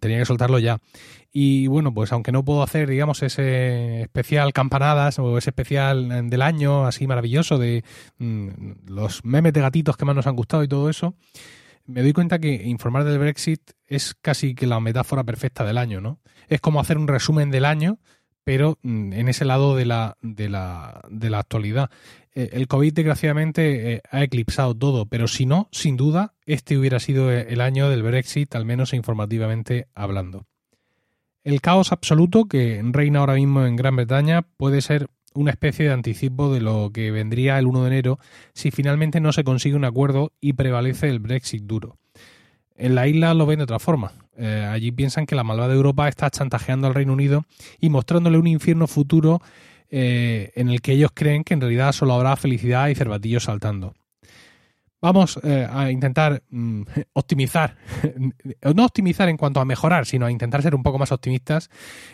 tenía 0.00 0.18
que 0.18 0.24
soltarlo 0.24 0.58
ya. 0.58 0.78
Y 1.32 1.66
bueno, 1.68 1.94
pues 1.94 2.12
aunque 2.12 2.32
no 2.32 2.44
puedo 2.44 2.62
hacer, 2.62 2.88
digamos, 2.88 3.22
ese 3.22 4.02
especial 4.02 4.52
campanadas 4.52 5.18
o 5.18 5.38
ese 5.38 5.50
especial 5.50 6.10
eh, 6.10 6.22
del 6.24 6.42
año 6.42 6.86
así 6.86 7.06
maravilloso 7.06 7.58
de 7.58 7.84
mm, 8.18 8.48
los 8.86 9.24
memes 9.24 9.52
de 9.52 9.60
gatitos 9.60 9.96
que 9.96 10.04
más 10.04 10.16
nos 10.16 10.26
han 10.26 10.36
gustado 10.36 10.64
y 10.64 10.68
todo 10.68 10.90
eso, 10.90 11.14
me 11.86 12.02
doy 12.02 12.12
cuenta 12.12 12.38
que 12.38 12.54
informar 12.54 13.04
del 13.04 13.18
Brexit 13.18 13.72
es 13.86 14.14
casi 14.14 14.54
que 14.54 14.66
la 14.66 14.80
metáfora 14.80 15.24
perfecta 15.24 15.64
del 15.64 15.78
año, 15.78 16.00
¿no? 16.00 16.20
Es 16.48 16.60
como 16.60 16.80
hacer 16.80 16.98
un 16.98 17.08
resumen 17.08 17.50
del 17.50 17.64
año, 17.64 17.98
pero 18.44 18.78
mm, 18.82 19.12
en 19.12 19.28
ese 19.28 19.44
lado 19.44 19.76
de 19.76 19.86
la, 19.86 20.16
de 20.22 20.48
la, 20.48 21.02
de 21.10 21.30
la 21.30 21.38
actualidad. 21.38 21.90
Eh, 22.34 22.50
el 22.52 22.68
COVID 22.68 22.92
desgraciadamente 22.92 23.94
eh, 23.94 24.02
ha 24.10 24.22
eclipsado 24.22 24.74
todo, 24.74 25.06
pero 25.06 25.26
si 25.26 25.46
no, 25.46 25.68
sin 25.72 25.96
duda, 25.96 26.34
este 26.46 26.78
hubiera 26.78 27.00
sido 27.00 27.32
eh, 27.32 27.46
el 27.50 27.60
año 27.60 27.88
del 27.88 28.02
Brexit, 28.02 28.54
al 28.54 28.64
menos 28.64 28.94
informativamente 28.94 29.88
hablando. 29.94 30.46
El 31.42 31.60
caos 31.60 31.90
absoluto 31.90 32.44
que 32.44 32.80
reina 32.84 33.20
ahora 33.20 33.34
mismo 33.34 33.64
en 33.64 33.76
Gran 33.76 33.96
Bretaña 33.96 34.42
puede 34.42 34.80
ser 34.82 35.08
una 35.32 35.50
especie 35.50 35.86
de 35.86 35.92
anticipo 35.92 36.52
de 36.52 36.60
lo 36.60 36.90
que 36.92 37.10
vendría 37.10 37.58
el 37.58 37.66
1 37.66 37.82
de 37.82 37.86
enero 37.86 38.18
si 38.52 38.70
finalmente 38.70 39.20
no 39.20 39.32
se 39.32 39.44
consigue 39.44 39.76
un 39.76 39.84
acuerdo 39.84 40.32
y 40.40 40.52
prevalece 40.52 41.08
el 41.08 41.18
Brexit 41.18 41.62
duro. 41.64 41.98
En 42.76 42.94
la 42.94 43.06
isla 43.06 43.32
lo 43.34 43.46
ven 43.46 43.58
de 43.58 43.64
otra 43.64 43.78
forma. 43.78 44.12
allí 44.38 44.90
piensan 44.90 45.26
que 45.26 45.34
la 45.34 45.44
malvada 45.44 45.74
Europa 45.74 46.08
está 46.08 46.30
chantajeando 46.30 46.86
al 46.86 46.94
Reino 46.94 47.12
Unido 47.12 47.44
y 47.78 47.90
mostrándole 47.90 48.38
un 48.38 48.46
infierno 48.46 48.86
futuro 48.86 49.40
eh, 49.92 50.52
en 50.54 50.68
el 50.68 50.80
que 50.80 50.92
ellos 50.92 51.10
creen 51.12 51.42
que 51.42 51.54
en 51.54 51.60
realidad 51.60 51.90
solo 51.90 52.14
habrá 52.14 52.36
felicidad 52.36 52.88
y 52.88 52.94
cervatillos 52.94 53.44
saltando. 53.44 53.94
Vamos 55.02 55.40
eh, 55.42 55.66
a 55.68 55.90
intentar 55.90 56.44
mm, 56.50 56.82
optimizar, 57.14 57.76
no 58.74 58.84
optimizar 58.84 59.28
en 59.28 59.36
cuanto 59.36 59.58
a 59.58 59.64
mejorar, 59.64 60.06
sino 60.06 60.26
a 60.26 60.30
intentar 60.30 60.62
ser 60.62 60.76
un 60.76 60.84
poco 60.84 60.98
más 60.98 61.10
optimistas 61.10 61.70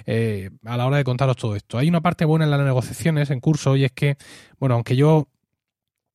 eh, 0.06 0.50
a 0.64 0.76
la 0.78 0.86
hora 0.86 0.96
de 0.96 1.04
contaros 1.04 1.36
todo 1.36 1.54
esto. 1.54 1.76
Hay 1.76 1.88
una 1.88 2.00
parte 2.00 2.24
buena 2.24 2.46
en 2.46 2.50
las 2.50 2.60
negociaciones 2.60 3.30
en 3.30 3.40
curso 3.40 3.76
y 3.76 3.84
es 3.84 3.92
que, 3.92 4.16
bueno, 4.58 4.76
aunque 4.76 4.96
yo 4.96 5.28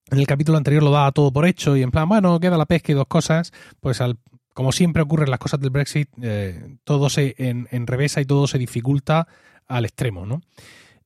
en 0.10 0.18
el 0.18 0.26
capítulo 0.26 0.58
anterior 0.58 0.82
lo 0.82 0.92
daba 0.92 1.12
todo 1.12 1.32
por 1.32 1.46
hecho 1.46 1.78
y 1.78 1.84
en 1.84 1.92
plan, 1.92 2.10
bueno, 2.10 2.40
queda 2.40 2.58
la 2.58 2.66
pesca 2.66 2.92
y 2.92 2.96
dos 2.96 3.08
cosas, 3.08 3.54
pues 3.80 4.02
al, 4.02 4.18
como 4.56 4.72
siempre 4.72 5.04
ocurre 5.04 5.26
en 5.26 5.32
las 5.32 5.40
cosas 5.40 5.60
del 5.60 5.70
Brexit, 5.70 6.10
todo 6.84 7.10
se 7.10 7.36
en, 7.38 7.68
enrevesa 7.72 8.20
y 8.20 8.26
todo 8.26 8.48
se 8.48 8.58
dificulta 8.58 9.28
al 9.68 9.86
extremo, 9.86 10.26
¿no? 10.26 10.42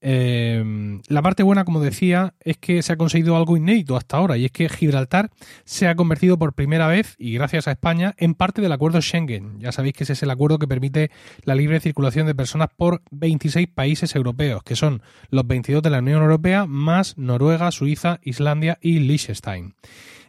Eh, 0.08 1.02
la 1.08 1.24
parte 1.24 1.42
buena, 1.42 1.66
como 1.66 1.80
decía, 1.80 2.36
es 2.42 2.58
que 2.58 2.84
se 2.84 2.94
ha 2.94 2.96
conseguido 2.96 3.38
algo 3.38 3.58
inédito 3.58 3.98
hasta 3.98 4.18
ahora, 4.18 4.38
y 4.38 4.46
es 4.46 4.52
que 4.52 4.70
Gibraltar 4.70 5.32
se 5.64 5.88
ha 5.88 5.96
convertido 5.96 6.38
por 6.38 6.54
primera 6.54 6.86
vez, 6.86 7.16
y 7.18 7.34
gracias 7.34 7.68
a 7.68 7.72
España, 7.72 8.14
en 8.18 8.36
parte 8.36 8.62
del 8.62 8.72
acuerdo 8.72 9.02
Schengen. 9.02 9.60
Ya 9.60 9.72
sabéis 9.72 9.96
que 9.96 10.04
ese 10.04 10.14
es 10.14 10.22
el 10.22 10.30
acuerdo 10.30 10.60
que 10.60 10.68
permite 10.68 11.10
la 11.42 11.56
libre 11.56 11.80
circulación 11.80 12.28
de 12.28 12.36
personas 12.36 12.70
por 12.78 13.02
26 13.10 13.68
países 13.70 14.14
europeos, 14.14 14.62
que 14.62 14.76
son 14.76 15.02
los 15.32 15.48
22 15.48 15.82
de 15.82 15.90
la 15.90 15.98
Unión 15.98 16.22
Europea, 16.22 16.68
más 16.68 17.18
Noruega, 17.18 17.72
Suiza, 17.72 18.20
Islandia 18.22 18.78
y 18.82 19.00
Liechtenstein. 19.00 19.74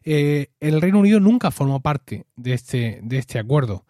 Eh, 0.04 0.52
el 0.58 0.80
Reino 0.80 1.00
Unido 1.00 1.20
nunca 1.20 1.50
formó 1.50 1.80
parte 1.80 2.24
de 2.36 2.54
este, 2.54 3.00
de 3.02 3.18
este 3.18 3.38
acuerdo. 3.38 3.84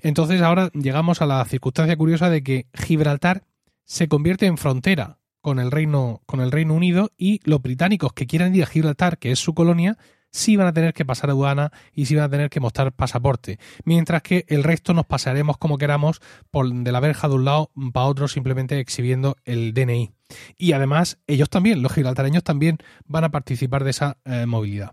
Entonces 0.00 0.42
ahora 0.42 0.72
llegamos 0.74 1.22
a 1.22 1.26
la 1.26 1.44
circunstancia 1.44 1.96
curiosa 1.96 2.28
de 2.28 2.42
que 2.42 2.66
Gibraltar 2.74 3.44
se 3.84 4.08
convierte 4.08 4.46
en 4.46 4.58
frontera 4.58 5.18
con 5.40 5.58
el 5.58 5.70
Reino, 5.70 6.22
con 6.26 6.40
el 6.40 6.50
Reino 6.50 6.74
Unido 6.74 7.10
y 7.16 7.40
los 7.44 7.62
británicos 7.62 8.12
que 8.12 8.26
quieran 8.26 8.54
ir 8.54 8.62
a 8.62 8.66
Gibraltar, 8.66 9.18
que 9.18 9.30
es 9.30 9.38
su 9.38 9.54
colonia, 9.54 9.98
sí 10.30 10.56
van 10.56 10.66
a 10.66 10.72
tener 10.72 10.94
que 10.94 11.04
pasar 11.04 11.30
aduana 11.30 11.72
y 11.92 12.06
sí 12.06 12.14
van 12.14 12.24
a 12.24 12.30
tener 12.30 12.50
que 12.50 12.60
mostrar 12.60 12.92
pasaporte, 12.92 13.58
mientras 13.84 14.22
que 14.22 14.44
el 14.48 14.62
resto 14.64 14.94
nos 14.94 15.06
pasaremos 15.06 15.58
como 15.58 15.78
queramos 15.78 16.20
por 16.50 16.70
de 16.72 16.92
la 16.92 17.00
verja 17.00 17.28
de 17.28 17.34
un 17.34 17.44
lado 17.44 17.70
para 17.92 18.06
otro 18.06 18.28
simplemente 18.28 18.78
exhibiendo 18.78 19.36
el 19.44 19.74
DNI. 19.74 20.12
Y 20.56 20.72
además 20.72 21.18
ellos 21.26 21.48
también, 21.48 21.82
los 21.82 21.92
gibraltareños 21.92 22.44
también 22.44 22.78
van 23.06 23.24
a 23.24 23.30
participar 23.30 23.84
de 23.84 23.90
esa 23.90 24.18
eh, 24.24 24.44
movilidad. 24.46 24.92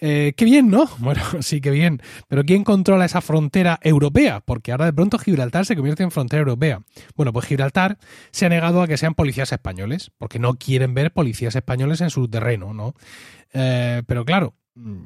Eh, 0.00 0.32
qué 0.36 0.44
bien, 0.44 0.68
¿no? 0.68 0.88
Bueno, 0.98 1.22
sí, 1.40 1.60
qué 1.60 1.70
bien. 1.70 2.00
Pero 2.28 2.44
¿quién 2.44 2.64
controla 2.64 3.04
esa 3.04 3.20
frontera 3.20 3.78
europea? 3.82 4.40
Porque 4.44 4.72
ahora 4.72 4.86
de 4.86 4.92
pronto 4.92 5.18
Gibraltar 5.18 5.66
se 5.66 5.74
convierte 5.74 6.02
en 6.02 6.10
frontera 6.10 6.40
europea. 6.40 6.82
Bueno, 7.16 7.32
pues 7.32 7.46
Gibraltar 7.46 7.98
se 8.30 8.46
ha 8.46 8.48
negado 8.48 8.82
a 8.82 8.86
que 8.86 8.96
sean 8.96 9.14
policías 9.14 9.52
españoles, 9.52 10.12
porque 10.18 10.38
no 10.38 10.54
quieren 10.54 10.94
ver 10.94 11.12
policías 11.12 11.56
españoles 11.56 12.00
en 12.00 12.10
su 12.10 12.28
terreno, 12.28 12.74
¿no? 12.74 12.94
Eh, 13.52 14.02
pero 14.06 14.24
claro, 14.24 14.54
mm, 14.74 15.02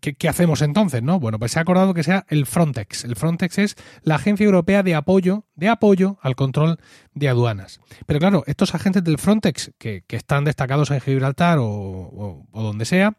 ¿Qué, 0.00 0.28
hacemos 0.28 0.60
entonces? 0.60 1.02
¿no? 1.02 1.18
Bueno, 1.18 1.38
pues 1.38 1.52
se 1.52 1.58
ha 1.58 1.62
acordado 1.62 1.94
que 1.94 2.02
sea 2.02 2.26
el 2.28 2.44
Frontex. 2.44 3.04
El 3.04 3.16
Frontex 3.16 3.58
es 3.58 3.76
la 4.02 4.16
agencia 4.16 4.44
europea 4.44 4.82
de 4.82 4.94
apoyo, 4.94 5.46
de 5.54 5.68
apoyo 5.68 6.18
al 6.20 6.36
control 6.36 6.78
de 7.14 7.28
aduanas. 7.28 7.80
Pero 8.06 8.20
claro, 8.20 8.44
estos 8.46 8.74
agentes 8.74 9.02
del 9.02 9.18
Frontex 9.18 9.72
que, 9.78 10.04
están 10.08 10.44
destacados 10.44 10.90
en 10.90 11.00
Gibraltar 11.00 11.58
o, 11.60 12.46
donde 12.52 12.84
sea, 12.84 13.16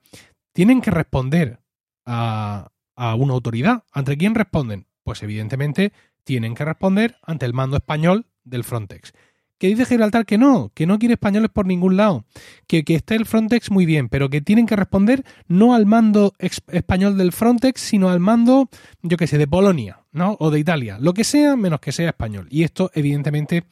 tienen 0.54 0.82
que 0.82 0.92
responder 0.92 1.60
a, 2.06 2.70
una 2.96 3.34
autoridad. 3.34 3.84
¿Ante 3.92 4.18
quién 4.18 4.36
responden? 4.36 4.88
Pues 5.04 5.24
evidentemente 5.24 5.92
tienen 6.24 6.56
que 6.56 6.64
responder 6.64 7.18
ante 7.24 7.46
el 7.46 7.54
mando 7.54 7.76
español 7.76 8.28
del 8.44 8.64
Frontex. 8.64 9.12
¿Qué 9.58 9.68
dice 9.68 9.86
Gibraltar 9.86 10.26
que 10.26 10.38
no, 10.38 10.72
que 10.74 10.86
no 10.86 11.00
quiere 11.00 11.14
españoles 11.14 11.50
por 11.50 11.66
ningún 11.66 11.96
lado, 11.96 12.26
que, 12.68 12.84
que 12.84 12.96
esté 12.96 13.16
el 13.16 13.26
Frontex 13.26 13.72
muy 13.72 13.86
bien, 13.86 14.10
pero 14.10 14.30
que 14.30 14.42
tienen 14.42 14.66
que 14.66 14.76
responder 14.76 15.24
no 15.48 15.74
al 15.74 15.86
mando 15.86 16.34
español 16.40 17.18
del 17.18 17.32
Frontex, 17.32 17.80
sino 17.80 18.10
al 18.10 18.20
mando, 18.20 18.70
yo 19.02 19.16
qué 19.16 19.26
sé, 19.26 19.38
de 19.38 19.48
Polonia, 19.48 20.06
¿no? 20.12 20.36
O 20.40 20.52
de 20.52 20.60
Italia, 20.60 20.98
lo 21.00 21.14
que 21.14 21.24
sea, 21.24 21.56
menos 21.56 21.80
que 21.80 21.94
sea 21.94 22.10
español. 22.10 22.48
Y 22.50 22.64
esto, 22.64 22.92
evidentemente, 22.94 23.64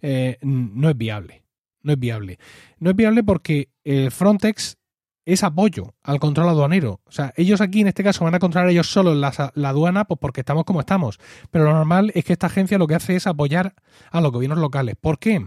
eh, 0.00 0.38
no 0.42 0.88
es 0.88 0.96
viable. 0.96 1.42
No 1.82 1.92
es 1.92 1.98
viable. 1.98 2.38
No 2.78 2.90
es 2.90 2.96
viable 2.96 3.22
porque 3.22 3.68
el 3.84 4.10
Frontex 4.10 4.78
es 5.24 5.42
apoyo 5.42 5.94
al 6.02 6.20
control 6.20 6.48
aduanero. 6.48 7.00
O 7.04 7.12
sea, 7.12 7.32
ellos 7.36 7.60
aquí 7.60 7.80
en 7.80 7.88
este 7.88 8.04
caso 8.04 8.24
van 8.24 8.34
a 8.34 8.38
controlar 8.38 8.70
ellos 8.70 8.88
solo 8.88 9.14
la, 9.14 9.52
la, 9.54 9.68
aduana 9.70 10.04
pues 10.04 10.18
porque 10.20 10.40
estamos 10.40 10.64
como 10.64 10.80
estamos. 10.80 11.18
Pero 11.50 11.64
lo 11.64 11.72
normal 11.72 12.12
es 12.14 12.24
que 12.24 12.32
esta 12.32 12.46
agencia 12.48 12.78
lo 12.78 12.86
que 12.86 12.94
hace 12.94 13.16
es 13.16 13.26
apoyar 13.26 13.74
a 14.10 14.20
los 14.20 14.32
gobiernos 14.32 14.58
locales. 14.58 14.96
¿Por 15.00 15.18
qué? 15.18 15.46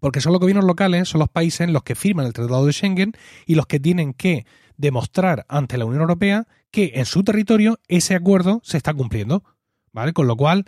Porque 0.00 0.20
son 0.20 0.32
los 0.32 0.40
gobiernos 0.40 0.64
locales, 0.64 1.08
son 1.08 1.20
los 1.20 1.28
países 1.28 1.68
los 1.68 1.82
que 1.82 1.94
firman 1.94 2.26
el 2.26 2.32
Tratado 2.32 2.66
de 2.66 2.72
Schengen 2.72 3.12
y 3.46 3.54
los 3.54 3.66
que 3.66 3.80
tienen 3.80 4.14
que 4.14 4.46
demostrar 4.76 5.46
ante 5.48 5.78
la 5.78 5.86
Unión 5.86 6.02
Europea 6.02 6.46
que 6.70 6.92
en 6.94 7.06
su 7.06 7.24
territorio 7.24 7.80
ese 7.88 8.14
acuerdo 8.14 8.60
se 8.64 8.76
está 8.76 8.94
cumpliendo. 8.94 9.44
¿Vale? 9.92 10.12
Con 10.12 10.26
lo 10.26 10.36
cual, 10.36 10.64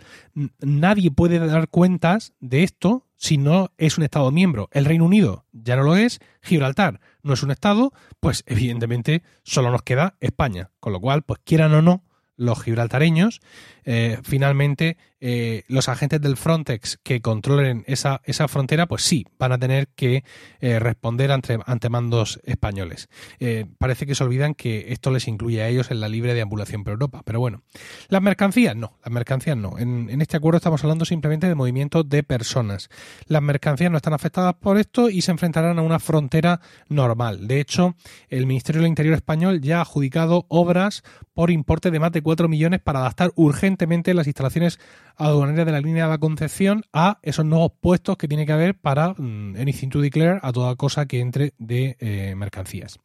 nadie 0.61 1.11
puede 1.11 1.37
dar 1.39 1.67
cuentas 1.67 2.33
de 2.39 2.63
esto 2.63 3.06
si 3.17 3.37
no 3.37 3.71
es 3.77 3.97
un 3.97 4.03
Estado 4.03 4.31
miembro. 4.31 4.69
El 4.71 4.85
Reino 4.85 5.05
Unido 5.05 5.45
ya 5.51 5.75
no 5.75 5.83
lo 5.83 5.95
es, 5.95 6.19
Gibraltar 6.41 6.99
no 7.23 7.33
es 7.33 7.43
un 7.43 7.51
Estado, 7.51 7.91
pues 8.19 8.43
evidentemente 8.45 9.23
solo 9.43 9.69
nos 9.69 9.81
queda 9.81 10.15
España. 10.21 10.71
Con 10.79 10.93
lo 10.93 11.01
cual, 11.01 11.23
pues 11.23 11.41
quieran 11.43 11.73
o 11.73 11.81
no, 11.81 12.03
los 12.37 12.61
gibraltareños 12.61 13.41
eh, 13.83 14.19
finalmente 14.23 14.97
eh, 15.19 15.63
los 15.67 15.89
agentes 15.89 16.21
del 16.21 16.37
Frontex 16.37 16.99
que 17.01 17.21
controlen 17.21 17.83
esa, 17.87 18.21
esa 18.25 18.47
frontera, 18.47 18.85
pues 18.85 19.01
sí, 19.01 19.25
van 19.39 19.51
a 19.51 19.57
tener 19.57 19.87
que 19.89 20.23
eh, 20.59 20.79
responder 20.79 21.31
ante, 21.31 21.57
ante, 21.65 21.89
mandos 21.89 22.39
españoles. 22.43 23.09
Eh, 23.39 23.65
parece 23.79 24.05
que 24.05 24.13
se 24.13 24.23
olvidan 24.23 24.53
que 24.53 24.91
esto 24.93 25.09
les 25.09 25.27
incluye 25.27 25.61
a 25.63 25.69
ellos 25.69 25.89
en 25.89 26.01
la 26.01 26.07
libre 26.07 26.33
deambulación 26.33 26.83
por 26.83 26.93
Europa. 26.93 27.23
Pero 27.25 27.39
bueno, 27.39 27.63
las 28.09 28.21
mercancías 28.21 28.75
no, 28.75 28.97
las 29.03 29.11
mercancías 29.11 29.57
no. 29.57 29.79
En, 29.79 30.09
en 30.09 30.21
este 30.21 30.37
acuerdo 30.37 30.57
estamos 30.57 30.83
hablando 30.83 31.05
simplemente 31.05 31.47
de 31.47 31.55
movimiento 31.55 32.03
de 32.03 32.21
personas. 32.23 32.89
Las 33.25 33.41
mercancías 33.41 33.89
no 33.89 33.97
están 33.97 34.13
afectadas 34.13 34.55
por 34.55 34.77
esto 34.77 35.09
y 35.09 35.21
se 35.21 35.31
enfrentarán 35.31 35.79
a 35.79 35.81
una 35.81 35.99
frontera 35.99 36.61
normal. 36.89 37.47
De 37.47 37.59
hecho, 37.59 37.95
el 38.29 38.45
Ministerio 38.45 38.81
del 38.81 38.89
Interior 38.89 39.15
español 39.15 39.61
ya 39.61 39.79
ha 39.79 39.81
adjudicado 39.81 40.45
obras 40.49 41.03
por 41.33 41.51
importe 41.51 41.91
de 41.91 41.99
más 41.99 42.11
de 42.11 42.21
4 42.21 42.47
millones 42.47 42.81
para 42.81 42.99
adaptar 42.99 43.31
urgentemente 43.35 44.13
las 44.13 44.27
instalaciones 44.27 44.79
aduaneras 45.17 45.65
de 45.65 45.71
la 45.71 45.81
línea 45.81 46.05
de 46.05 46.09
la 46.09 46.17
Concepción 46.17 46.83
a 46.93 47.19
esos 47.21 47.45
nuevos 47.45 47.71
puestos 47.79 48.17
que 48.17 48.27
tiene 48.27 48.45
que 48.45 48.53
haber 48.53 48.75
para 48.75 49.13
mm, 49.17 49.55
anything 49.59 49.89
to 49.89 50.01
declare 50.01 50.39
a 50.41 50.51
toda 50.51 50.75
cosa 50.75 51.05
que 51.05 51.19
entre 51.19 51.53
de 51.57 51.97
eh, 51.99 52.35
mercancías. 52.35 52.99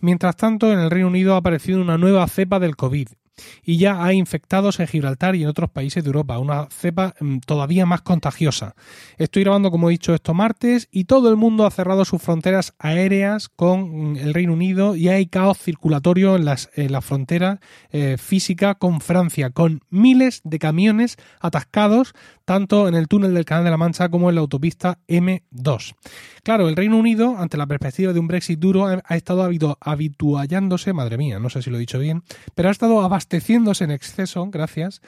Mientras 0.00 0.36
tanto, 0.36 0.72
en 0.72 0.78
el 0.78 0.90
Reino 0.90 1.08
Unido 1.08 1.34
ha 1.34 1.38
aparecido 1.38 1.80
una 1.80 1.98
nueva 1.98 2.26
cepa 2.28 2.58
del 2.58 2.76
COVID 2.76 3.08
y 3.64 3.78
ya 3.78 4.04
hay 4.04 4.16
infectados 4.16 4.80
en 4.80 4.86
Gibraltar 4.86 5.34
y 5.36 5.42
en 5.42 5.48
otros 5.48 5.70
países 5.70 6.02
de 6.02 6.08
Europa, 6.08 6.38
una 6.38 6.68
cepa 6.70 7.14
mm, 7.20 7.38
todavía 7.38 7.86
más 7.86 8.02
contagiosa. 8.02 8.74
Estoy 9.18 9.44
grabando, 9.44 9.70
como 9.70 9.88
he 9.88 9.92
dicho, 9.92 10.14
esto 10.14 10.34
martes 10.34 10.88
y 10.90 11.04
todo 11.04 11.28
el 11.30 11.36
mundo 11.36 11.66
ha 11.66 11.70
cerrado 11.70 12.04
sus 12.04 12.22
fronteras 12.22 12.74
aéreas 12.78 13.48
con 13.48 14.12
mm, 14.12 14.16
el 14.16 14.34
Reino 14.34 14.52
Unido 14.52 14.96
y 14.96 15.08
hay 15.08 15.26
caos 15.26 15.58
circulatorio 15.58 16.36
en 16.36 16.44
las, 16.44 16.70
en 16.74 16.96
fronteras 17.02 17.58
eh, 17.90 18.16
física 18.18 18.76
con 18.76 19.00
Francia, 19.00 19.50
con 19.50 19.80
miles 19.90 20.40
de 20.44 20.58
camiones 20.58 21.16
atascados 21.40 22.14
tanto 22.46 22.86
en 22.86 22.94
el 22.94 23.08
túnel 23.08 23.34
del 23.34 23.44
Canal 23.44 23.64
de 23.64 23.70
la 23.70 23.76
Mancha 23.76 24.08
como 24.08 24.28
en 24.28 24.36
la 24.36 24.40
autopista 24.40 25.00
M2. 25.08 25.94
Claro, 26.44 26.68
el 26.68 26.76
Reino 26.76 26.96
Unido, 26.96 27.36
ante 27.36 27.56
la 27.56 27.66
perspectiva 27.66 28.12
de 28.12 28.20
un 28.20 28.28
Brexit 28.28 28.60
duro, 28.60 28.86
ha, 28.86 29.16
estado 29.16 29.50
habituallándose, 29.80 30.92
madre 30.92 31.18
mía, 31.18 31.40
no 31.40 31.50
sé 31.50 31.60
si 31.60 31.70
lo 31.70 31.76
he 31.76 31.80
dicho 31.80 31.98
bien, 31.98 32.22
pero 32.54 32.68
ha 32.68 32.72
estado 32.72 33.02
abasteciéndose 33.26 33.84
en 33.84 33.90
exceso, 33.90 34.46
gracias, 34.50 35.00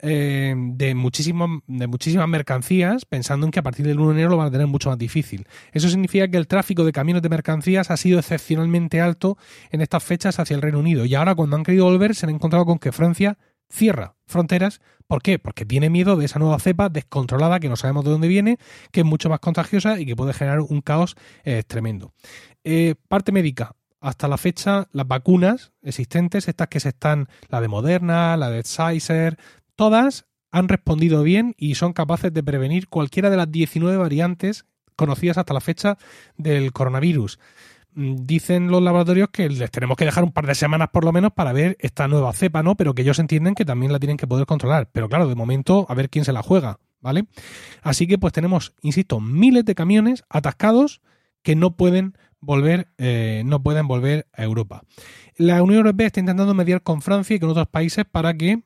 eh, 0.00 0.54
de, 0.56 0.94
muchísimo, 0.94 1.62
de 1.66 1.86
muchísimas 1.88 2.28
mercancías, 2.28 3.04
pensando 3.04 3.46
en 3.46 3.50
que 3.50 3.58
a 3.58 3.62
partir 3.62 3.86
del 3.86 3.98
1 3.98 4.10
de 4.10 4.14
enero 4.14 4.30
lo 4.30 4.36
van 4.36 4.48
a 4.48 4.50
tener 4.50 4.66
mucho 4.68 4.90
más 4.90 4.98
difícil. 4.98 5.46
Eso 5.72 5.88
significa 5.88 6.28
que 6.28 6.36
el 6.36 6.46
tráfico 6.46 6.84
de 6.84 6.92
camiones 6.92 7.22
de 7.22 7.28
mercancías 7.28 7.90
ha 7.90 7.96
sido 7.96 8.20
excepcionalmente 8.20 9.00
alto 9.00 9.36
en 9.70 9.80
estas 9.80 10.04
fechas 10.04 10.38
hacia 10.38 10.54
el 10.54 10.62
Reino 10.62 10.78
Unido. 10.78 11.04
Y 11.04 11.14
ahora, 11.14 11.34
cuando 11.34 11.56
han 11.56 11.64
querido 11.64 11.84
volver, 11.84 12.14
se 12.14 12.26
han 12.26 12.30
encontrado 12.30 12.64
con 12.64 12.78
que 12.78 12.92
Francia 12.92 13.38
cierra 13.68 14.14
fronteras. 14.26 14.80
¿Por 15.08 15.20
qué? 15.20 15.38
Porque 15.38 15.66
tiene 15.66 15.90
miedo 15.90 16.16
de 16.16 16.26
esa 16.26 16.38
nueva 16.38 16.58
cepa 16.60 16.88
descontrolada 16.88 17.58
que 17.58 17.68
no 17.68 17.76
sabemos 17.76 18.04
de 18.04 18.10
dónde 18.10 18.28
viene, 18.28 18.58
que 18.92 19.00
es 19.00 19.06
mucho 19.06 19.28
más 19.28 19.40
contagiosa 19.40 19.98
y 19.98 20.06
que 20.06 20.16
puede 20.16 20.32
generar 20.32 20.60
un 20.60 20.80
caos 20.80 21.16
eh, 21.44 21.62
tremendo. 21.66 22.12
Eh, 22.62 22.94
parte 23.08 23.32
médica. 23.32 23.74
Hasta 24.04 24.28
la 24.28 24.36
fecha, 24.36 24.86
las 24.92 25.08
vacunas 25.08 25.72
existentes, 25.80 26.46
estas 26.46 26.68
que 26.68 26.78
se 26.78 26.90
están, 26.90 27.26
la 27.48 27.62
de 27.62 27.68
Moderna, 27.68 28.36
la 28.36 28.50
de 28.50 28.62
Pfizer, 28.62 29.38
todas 29.76 30.26
han 30.50 30.68
respondido 30.68 31.22
bien 31.22 31.54
y 31.56 31.76
son 31.76 31.94
capaces 31.94 32.30
de 32.30 32.42
prevenir 32.42 32.88
cualquiera 32.88 33.30
de 33.30 33.38
las 33.38 33.50
19 33.50 33.96
variantes 33.96 34.66
conocidas 34.94 35.38
hasta 35.38 35.54
la 35.54 35.62
fecha 35.62 35.96
del 36.36 36.74
coronavirus. 36.74 37.38
Mm, 37.94 38.16
dicen 38.26 38.70
los 38.70 38.82
laboratorios 38.82 39.30
que 39.30 39.48
les 39.48 39.70
tenemos 39.70 39.96
que 39.96 40.04
dejar 40.04 40.22
un 40.22 40.32
par 40.32 40.46
de 40.46 40.54
semanas 40.54 40.90
por 40.92 41.06
lo 41.06 41.10
menos 41.10 41.32
para 41.32 41.54
ver 41.54 41.78
esta 41.80 42.06
nueva 42.06 42.34
cepa, 42.34 42.62
¿no? 42.62 42.76
Pero 42.76 42.94
que 42.94 43.00
ellos 43.00 43.18
entienden 43.18 43.54
que 43.54 43.64
también 43.64 43.90
la 43.90 43.98
tienen 43.98 44.18
que 44.18 44.26
poder 44.26 44.44
controlar. 44.44 44.90
Pero 44.92 45.08
claro, 45.08 45.28
de 45.28 45.34
momento, 45.34 45.86
a 45.88 45.94
ver 45.94 46.10
quién 46.10 46.26
se 46.26 46.32
la 46.34 46.42
juega, 46.42 46.78
¿vale? 47.00 47.24
Así 47.80 48.06
que 48.06 48.18
pues 48.18 48.34
tenemos, 48.34 48.74
insisto, 48.82 49.18
miles 49.18 49.64
de 49.64 49.74
camiones 49.74 50.24
atascados 50.28 51.00
que 51.42 51.56
no 51.56 51.76
pueden 51.76 52.18
volver, 52.44 52.88
eh, 52.98 53.42
no 53.44 53.62
pueden 53.62 53.86
volver 53.88 54.26
a 54.32 54.44
Europa. 54.44 54.82
La 55.36 55.62
Unión 55.62 55.78
Europea 55.78 56.06
está 56.06 56.20
intentando 56.20 56.54
mediar 56.54 56.82
con 56.82 57.02
Francia 57.02 57.36
y 57.36 57.40
con 57.40 57.50
otros 57.50 57.68
países 57.68 58.04
para 58.04 58.34
que, 58.34 58.62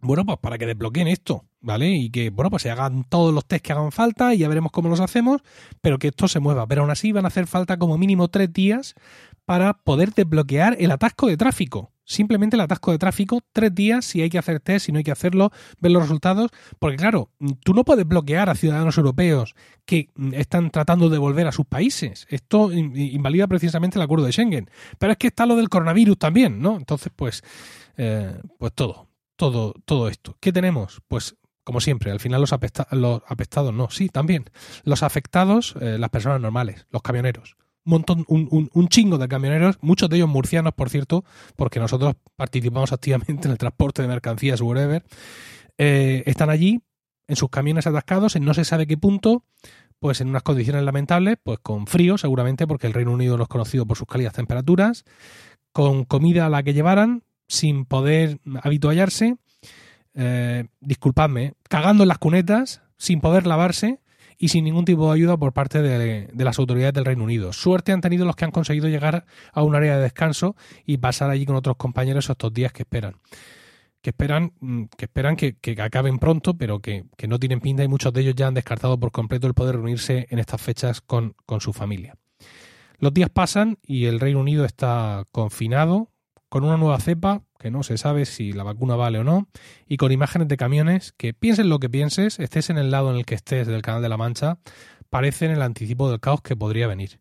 bueno, 0.00 0.24
pues 0.24 0.38
para 0.38 0.58
que 0.58 0.66
desbloqueen 0.66 1.08
esto. 1.08 1.44
¿vale? 1.62 1.90
Y 1.90 2.10
que, 2.10 2.30
bueno, 2.30 2.50
pues 2.50 2.62
se 2.62 2.70
hagan 2.70 3.04
todos 3.04 3.32
los 3.32 3.46
test 3.46 3.64
que 3.64 3.72
hagan 3.72 3.92
falta 3.92 4.34
y 4.34 4.38
ya 4.38 4.48
veremos 4.48 4.72
cómo 4.72 4.88
los 4.88 5.00
hacemos, 5.00 5.40
pero 5.80 5.98
que 5.98 6.08
esto 6.08 6.28
se 6.28 6.40
mueva. 6.40 6.66
Pero 6.66 6.82
aún 6.82 6.90
así 6.90 7.12
van 7.12 7.24
a 7.24 7.28
hacer 7.28 7.46
falta 7.46 7.78
como 7.78 7.96
mínimo 7.96 8.28
tres 8.28 8.52
días 8.52 8.94
para 9.44 9.74
poder 9.74 10.12
desbloquear 10.12 10.76
el 10.78 10.90
atasco 10.90 11.28
de 11.28 11.36
tráfico. 11.36 11.92
Simplemente 12.04 12.56
el 12.56 12.60
atasco 12.60 12.90
de 12.90 12.98
tráfico, 12.98 13.40
tres 13.52 13.74
días, 13.74 14.04
si 14.04 14.22
hay 14.22 14.30
que 14.30 14.38
hacer 14.38 14.60
test, 14.60 14.86
si 14.86 14.92
no 14.92 14.98
hay 14.98 15.04
que 15.04 15.12
hacerlo, 15.12 15.50
ver 15.78 15.92
los 15.92 16.02
resultados, 16.02 16.50
porque 16.78 16.96
claro, 16.96 17.30
tú 17.62 17.74
no 17.74 17.84
puedes 17.84 18.06
bloquear 18.06 18.50
a 18.50 18.54
ciudadanos 18.54 18.98
europeos 18.98 19.54
que 19.84 20.10
están 20.32 20.70
tratando 20.70 21.08
de 21.08 21.18
volver 21.18 21.46
a 21.46 21.52
sus 21.52 21.66
países. 21.66 22.26
Esto 22.28 22.72
invalida 22.72 23.46
precisamente 23.46 23.98
el 23.98 24.02
acuerdo 24.02 24.26
de 24.26 24.32
Schengen. 24.32 24.70
Pero 24.98 25.12
es 25.12 25.18
que 25.18 25.28
está 25.28 25.46
lo 25.46 25.56
del 25.56 25.68
coronavirus 25.68 26.18
también, 26.18 26.60
¿no? 26.60 26.76
Entonces, 26.76 27.12
pues, 27.14 27.42
eh, 27.96 28.36
pues 28.58 28.72
todo, 28.74 29.08
todo, 29.36 29.74
todo 29.84 30.08
esto. 30.08 30.36
¿Qué 30.40 30.52
tenemos? 30.52 31.00
Pues 31.08 31.36
como 31.64 31.80
siempre, 31.80 32.10
al 32.10 32.20
final 32.20 32.40
los, 32.40 32.52
apestados 32.52 33.72
no, 33.72 33.88
sí, 33.90 34.08
también. 34.08 34.46
Los 34.84 35.02
afectados, 35.02 35.74
eh, 35.80 35.96
las 35.98 36.10
personas 36.10 36.40
normales, 36.40 36.86
los 36.90 37.02
camioneros. 37.02 37.56
Un 37.84 37.90
montón, 37.90 38.24
un, 38.28 38.70
un, 38.72 38.88
chingo 38.88 39.18
de 39.18 39.26
camioneros, 39.26 39.78
muchos 39.80 40.08
de 40.08 40.16
ellos 40.16 40.28
murcianos, 40.28 40.72
por 40.74 40.88
cierto, 40.88 41.24
porque 41.56 41.80
nosotros 41.80 42.14
participamos 42.36 42.92
activamente 42.92 43.48
en 43.48 43.52
el 43.52 43.58
transporte 43.58 44.02
de 44.02 44.08
mercancías, 44.08 44.60
whatever. 44.60 45.04
Eh, 45.78 46.22
están 46.26 46.50
allí, 46.50 46.80
en 47.26 47.36
sus 47.36 47.50
camiones 47.50 47.86
atascados, 47.86 48.36
en 48.36 48.44
no 48.44 48.54
se 48.54 48.64
sabe 48.64 48.86
qué 48.86 48.96
punto, 48.96 49.44
pues 49.98 50.20
en 50.20 50.28
unas 50.28 50.42
condiciones 50.42 50.84
lamentables, 50.84 51.38
pues 51.42 51.58
con 51.60 51.86
frío, 51.86 52.18
seguramente, 52.18 52.66
porque 52.66 52.86
el 52.86 52.92
Reino 52.92 53.12
Unido 53.12 53.36
no 53.36 53.44
es 53.44 53.48
conocido 53.48 53.86
por 53.86 53.96
sus 53.96 54.06
cálidas 54.06 54.34
temperaturas, 54.34 55.04
con 55.72 56.04
comida 56.04 56.46
a 56.46 56.50
la 56.50 56.62
que 56.62 56.74
llevaran, 56.74 57.24
sin 57.48 57.84
poder 57.84 58.38
habituallarse 58.62 59.36
eh, 60.14 60.66
disculpadme, 60.80 61.54
cagando 61.68 62.04
en 62.04 62.08
las 62.08 62.18
cunetas, 62.18 62.82
sin 62.98 63.20
poder 63.20 63.46
lavarse 63.46 64.00
y 64.42 64.48
sin 64.48 64.64
ningún 64.64 64.84
tipo 64.84 65.06
de 65.06 65.14
ayuda 65.14 65.36
por 65.36 65.52
parte 65.52 65.80
de, 65.80 66.28
las 66.34 66.58
autoridades 66.58 66.92
del 66.94 67.04
Reino 67.04 67.22
Unido. 67.22 67.52
Suerte 67.52 67.92
han 67.92 68.00
tenido 68.00 68.26
los 68.26 68.34
que 68.34 68.44
han 68.44 68.50
conseguido 68.50 68.88
llegar 68.88 69.24
a 69.52 69.62
un 69.62 69.76
área 69.76 69.94
de 69.94 70.02
descanso 70.02 70.56
y 70.84 70.96
pasar 70.96 71.30
allí 71.30 71.46
con 71.46 71.54
otros 71.54 71.76
compañeros 71.76 72.28
estos 72.28 72.52
días 72.52 72.72
que 72.72 72.82
esperan. 72.82 73.14
Que 74.00 74.10
esperan, 74.10 74.52
mm, 74.58 74.86
que, 74.98 75.04
esperan 75.04 75.36
que, 75.36 75.54
acaben 75.80 76.18
pronto, 76.18 76.54
pero 76.58 76.80
que, 76.80 77.04
no 77.28 77.38
tienen 77.38 77.60
pinta 77.60 77.84
y 77.84 77.88
muchos 77.88 78.12
de 78.12 78.22
ellos 78.22 78.34
ya 78.34 78.48
han 78.48 78.54
descartado 78.54 78.98
por 78.98 79.12
completo 79.12 79.46
el 79.46 79.54
poder 79.54 79.76
reunirse 79.76 80.26
en 80.28 80.40
estas 80.40 80.60
fechas 80.60 81.00
con, 81.00 81.36
con 81.46 81.60
su 81.60 81.72
familia. 81.72 82.16
Los 82.98 83.14
días 83.14 83.30
pasan 83.30 83.78
y 83.86 84.06
el 84.06 84.18
Reino 84.18 84.40
Unido 84.40 84.64
está 84.64 85.24
confinado 85.30 86.10
con 86.48 86.64
una 86.64 86.76
nueva 86.76 86.98
cepa 86.98 87.42
que 87.62 87.70
no 87.70 87.82
se 87.82 87.96
sabe 87.96 88.26
si 88.26 88.52
la 88.52 88.64
vacuna 88.64 88.96
vale 88.96 89.20
o 89.20 89.24
no, 89.24 89.48
y 89.86 89.96
con 89.96 90.12
imágenes 90.12 90.48
de 90.48 90.56
camiones 90.56 91.12
que, 91.16 91.32
piensen 91.32 91.68
lo 91.68 91.78
que 91.78 91.88
pienses, 91.88 92.40
estés 92.40 92.68
en 92.68 92.76
el 92.76 92.90
lado 92.90 93.10
en 93.10 93.16
el 93.16 93.24
que 93.24 93.36
estés 93.36 93.66
del 93.68 93.82
Canal 93.82 94.02
de 94.02 94.08
la 94.08 94.16
Mancha, 94.16 94.58
parecen 95.08 95.52
el 95.52 95.62
anticipo 95.62 96.10
del 96.10 96.20
caos 96.20 96.42
que 96.42 96.56
podría 96.56 96.88
venir. 96.88 97.20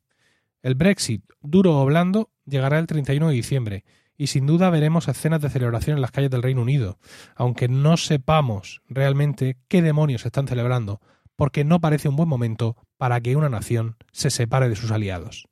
El 0.64 0.76
Brexit, 0.76 1.24
duro 1.42 1.80
o 1.80 1.86
blando, 1.86 2.32
llegará 2.46 2.80
el 2.80 2.88
31 2.88 3.30
de 3.30 3.34
diciembre, 3.34 3.86
y 4.18 4.28
sin 4.28 4.46
duda 4.46 4.70
veremos 4.70 5.08
escenas 5.08 5.42
de 5.42 5.50
celebración 5.50 5.98
en 5.98 6.02
las 6.02 6.12
calles 6.12 6.32
del 6.32 6.44
Reino 6.44 6.62
Unido, 6.62 6.98
aunque 7.36 7.68
no 7.68 7.98
sepamos 7.98 8.82
realmente 8.88 9.58
qué 9.68 9.82
demonios 9.82 10.26
están 10.26 10.48
celebrando, 10.48 11.02
porque 11.36 11.64
no 11.64 11.80
parece 11.80 12.10
un 12.10 12.16
buen 12.16 12.30
momento 12.30 12.76
para 12.98 13.22
que 13.22 13.36
una 13.36 13.50
nación 13.50 13.96
se 14.12 14.30
separe 14.30 14.70
de 14.70 14.76
sus 14.76 14.92
aliados. 14.92 15.48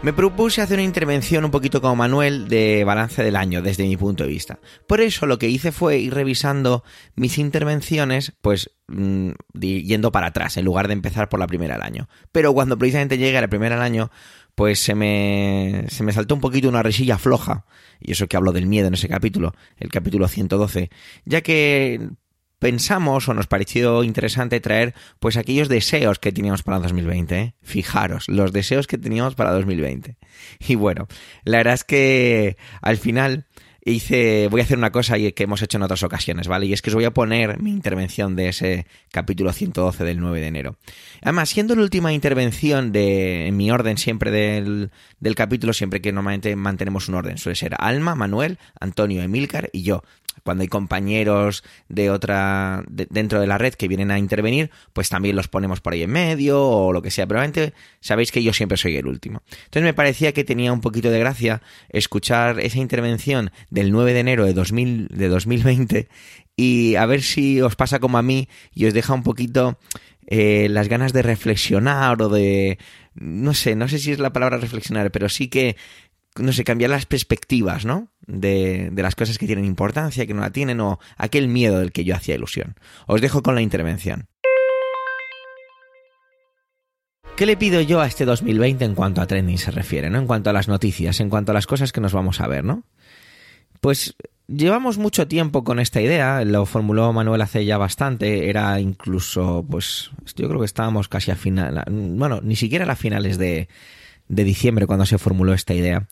Me 0.00 0.12
propuse 0.12 0.62
hacer 0.62 0.76
una 0.76 0.84
intervención 0.84 1.44
un 1.44 1.50
poquito 1.50 1.80
como 1.80 1.96
Manuel 1.96 2.46
de 2.46 2.84
balance 2.84 3.24
del 3.24 3.34
año 3.34 3.62
desde 3.62 3.82
mi 3.82 3.96
punto 3.96 4.22
de 4.22 4.28
vista. 4.28 4.60
Por 4.86 5.00
eso 5.00 5.26
lo 5.26 5.40
que 5.40 5.48
hice 5.48 5.72
fue 5.72 5.98
ir 5.98 6.14
revisando 6.14 6.84
mis 7.16 7.36
intervenciones, 7.36 8.32
pues 8.40 8.70
mm, 8.86 9.30
yendo 9.58 10.12
para 10.12 10.28
atrás 10.28 10.56
en 10.56 10.66
lugar 10.66 10.86
de 10.86 10.92
empezar 10.92 11.28
por 11.28 11.40
la 11.40 11.48
primera 11.48 11.74
del 11.74 11.82
año. 11.82 12.08
Pero 12.30 12.54
cuando 12.54 12.78
precisamente 12.78 13.18
llegué 13.18 13.38
a 13.38 13.40
la 13.40 13.48
primera 13.48 13.74
del 13.74 13.84
año, 13.84 14.12
pues 14.54 14.78
se 14.78 14.94
me, 14.94 15.86
se 15.88 16.04
me 16.04 16.12
saltó 16.12 16.36
un 16.36 16.40
poquito 16.40 16.68
una 16.68 16.84
risilla 16.84 17.18
floja. 17.18 17.64
Y 17.98 18.12
eso 18.12 18.28
que 18.28 18.36
hablo 18.36 18.52
del 18.52 18.66
miedo 18.66 18.86
en 18.86 18.94
ese 18.94 19.08
capítulo, 19.08 19.52
el 19.78 19.90
capítulo 19.90 20.28
112. 20.28 20.90
Ya 21.24 21.40
que 21.40 22.08
pensamos 22.58 23.28
o 23.28 23.34
nos 23.34 23.46
pareció 23.46 24.04
interesante 24.04 24.60
traer 24.60 24.94
pues 25.18 25.36
aquellos 25.36 25.68
deseos 25.68 26.18
que 26.18 26.32
teníamos 26.32 26.62
para 26.62 26.78
2020. 26.78 27.38
¿eh? 27.38 27.54
Fijaros, 27.62 28.24
los 28.28 28.52
deseos 28.52 28.86
que 28.86 28.98
teníamos 28.98 29.34
para 29.34 29.52
2020. 29.52 30.16
Y 30.66 30.74
bueno, 30.74 31.06
la 31.44 31.58
verdad 31.58 31.74
es 31.74 31.84
que 31.84 32.56
al 32.80 32.96
final 32.96 33.46
hice, 33.84 34.48
voy 34.48 34.60
a 34.60 34.64
hacer 34.64 34.78
una 34.78 34.92
cosa 34.92 35.16
que 35.18 35.42
hemos 35.42 35.62
hecho 35.62 35.78
en 35.78 35.82
otras 35.82 36.02
ocasiones, 36.02 36.48
¿vale? 36.48 36.66
Y 36.66 36.72
es 36.72 36.82
que 36.82 36.90
os 36.90 36.94
voy 36.94 37.04
a 37.04 37.12
poner 37.12 37.60
mi 37.60 37.70
intervención 37.70 38.36
de 38.36 38.48
ese 38.48 38.86
capítulo 39.10 39.52
112 39.52 40.04
del 40.04 40.20
9 40.20 40.40
de 40.40 40.46
enero. 40.46 40.76
Además, 41.22 41.48
siendo 41.48 41.74
la 41.74 41.82
última 41.82 42.12
intervención 42.12 42.92
de, 42.92 43.46
en 43.46 43.56
mi 43.56 43.70
orden 43.70 43.98
siempre 43.98 44.30
del, 44.30 44.90
del 45.20 45.34
capítulo, 45.34 45.72
siempre 45.72 46.00
que 46.00 46.12
normalmente 46.12 46.54
mantenemos 46.56 47.08
un 47.08 47.14
orden, 47.14 47.38
suele 47.38 47.56
ser 47.56 47.74
Alma, 47.78 48.14
Manuel, 48.14 48.58
Antonio, 48.80 49.22
Emilcar 49.22 49.70
y 49.72 49.82
yo 49.82 50.02
cuando 50.44 50.62
hay 50.62 50.68
compañeros 50.68 51.64
de 51.88 52.10
otra 52.10 52.84
dentro 52.88 53.40
de 53.40 53.46
la 53.46 53.58
red 53.58 53.74
que 53.74 53.88
vienen 53.88 54.10
a 54.10 54.18
intervenir, 54.18 54.70
pues 54.92 55.08
también 55.08 55.36
los 55.36 55.48
ponemos 55.48 55.80
por 55.80 55.92
ahí 55.92 56.02
en 56.02 56.10
medio 56.10 56.62
o 56.62 56.92
lo 56.92 57.02
que 57.02 57.10
sea. 57.10 57.26
Probablemente 57.26 57.74
sabéis 58.00 58.32
que 58.32 58.42
yo 58.42 58.52
siempre 58.52 58.78
soy 58.78 58.96
el 58.96 59.06
último. 59.06 59.42
Entonces 59.50 59.82
me 59.82 59.94
parecía 59.94 60.32
que 60.32 60.44
tenía 60.44 60.72
un 60.72 60.80
poquito 60.80 61.10
de 61.10 61.18
gracia 61.18 61.62
escuchar 61.88 62.60
esa 62.60 62.78
intervención 62.78 63.50
del 63.70 63.92
9 63.92 64.14
de 64.14 64.20
enero 64.20 64.44
de, 64.44 64.52
2000, 64.54 65.08
de 65.08 65.28
2020 65.28 66.08
y 66.56 66.96
a 66.96 67.06
ver 67.06 67.22
si 67.22 67.60
os 67.60 67.76
pasa 67.76 68.00
como 68.00 68.18
a 68.18 68.22
mí 68.22 68.48
y 68.74 68.86
os 68.86 68.94
deja 68.94 69.14
un 69.14 69.22
poquito 69.22 69.78
eh, 70.26 70.68
las 70.68 70.88
ganas 70.88 71.12
de 71.12 71.22
reflexionar 71.22 72.20
o 72.20 72.28
de 72.28 72.78
no 73.14 73.54
sé, 73.54 73.74
no 73.74 73.88
sé 73.88 73.98
si 73.98 74.12
es 74.12 74.18
la 74.18 74.32
palabra 74.32 74.58
reflexionar, 74.58 75.10
pero 75.10 75.28
sí 75.28 75.48
que 75.48 75.76
no 76.36 76.52
sé, 76.52 76.64
cambiar 76.64 76.90
las 76.90 77.06
perspectivas, 77.06 77.84
¿no? 77.84 78.08
De, 78.30 78.90
de, 78.92 79.02
las 79.02 79.14
cosas 79.14 79.38
que 79.38 79.46
tienen 79.46 79.64
importancia, 79.64 80.26
que 80.26 80.34
no 80.34 80.42
la 80.42 80.50
tienen, 80.50 80.80
o 80.80 81.00
aquel 81.16 81.48
miedo 81.48 81.80
del 81.80 81.92
que 81.92 82.04
yo 82.04 82.14
hacía 82.14 82.34
ilusión. 82.34 82.76
Os 83.06 83.22
dejo 83.22 83.42
con 83.42 83.54
la 83.54 83.62
intervención. 83.62 84.28
¿Qué 87.38 87.46
le 87.46 87.56
pido 87.56 87.80
yo 87.80 88.00
a 88.00 88.06
este 88.06 88.24
2020 88.24 88.84
en 88.84 88.94
cuanto 88.96 89.20
a 89.20 89.26
trending 89.28 89.58
se 89.58 89.70
refiere, 89.70 90.10
¿no? 90.10 90.18
En 90.18 90.26
cuanto 90.26 90.50
a 90.50 90.52
las 90.52 90.66
noticias, 90.66 91.20
en 91.20 91.30
cuanto 91.30 91.52
a 91.52 91.54
las 91.54 91.68
cosas 91.68 91.92
que 91.92 92.00
nos 92.00 92.12
vamos 92.12 92.40
a 92.40 92.48
ver, 92.48 92.64
¿no? 92.64 92.82
Pues 93.80 94.16
llevamos 94.48 94.98
mucho 94.98 95.28
tiempo 95.28 95.62
con 95.62 95.78
esta 95.78 96.00
idea, 96.00 96.44
lo 96.44 96.66
formuló 96.66 97.12
Manuel 97.12 97.40
hace 97.42 97.64
ya 97.64 97.78
bastante, 97.78 98.48
era 98.48 98.80
incluso, 98.80 99.64
pues, 99.70 100.10
yo 100.34 100.48
creo 100.48 100.58
que 100.58 100.66
estábamos 100.66 101.06
casi 101.06 101.30
a 101.30 101.36
final, 101.36 101.84
bueno, 101.88 102.40
ni 102.42 102.56
siquiera 102.56 102.90
a 102.90 102.96
finales 102.96 103.38
de, 103.38 103.68
de 104.26 104.44
diciembre 104.44 104.86
cuando 104.86 105.06
se 105.06 105.18
formuló 105.18 105.54
esta 105.54 105.74
idea. 105.74 106.08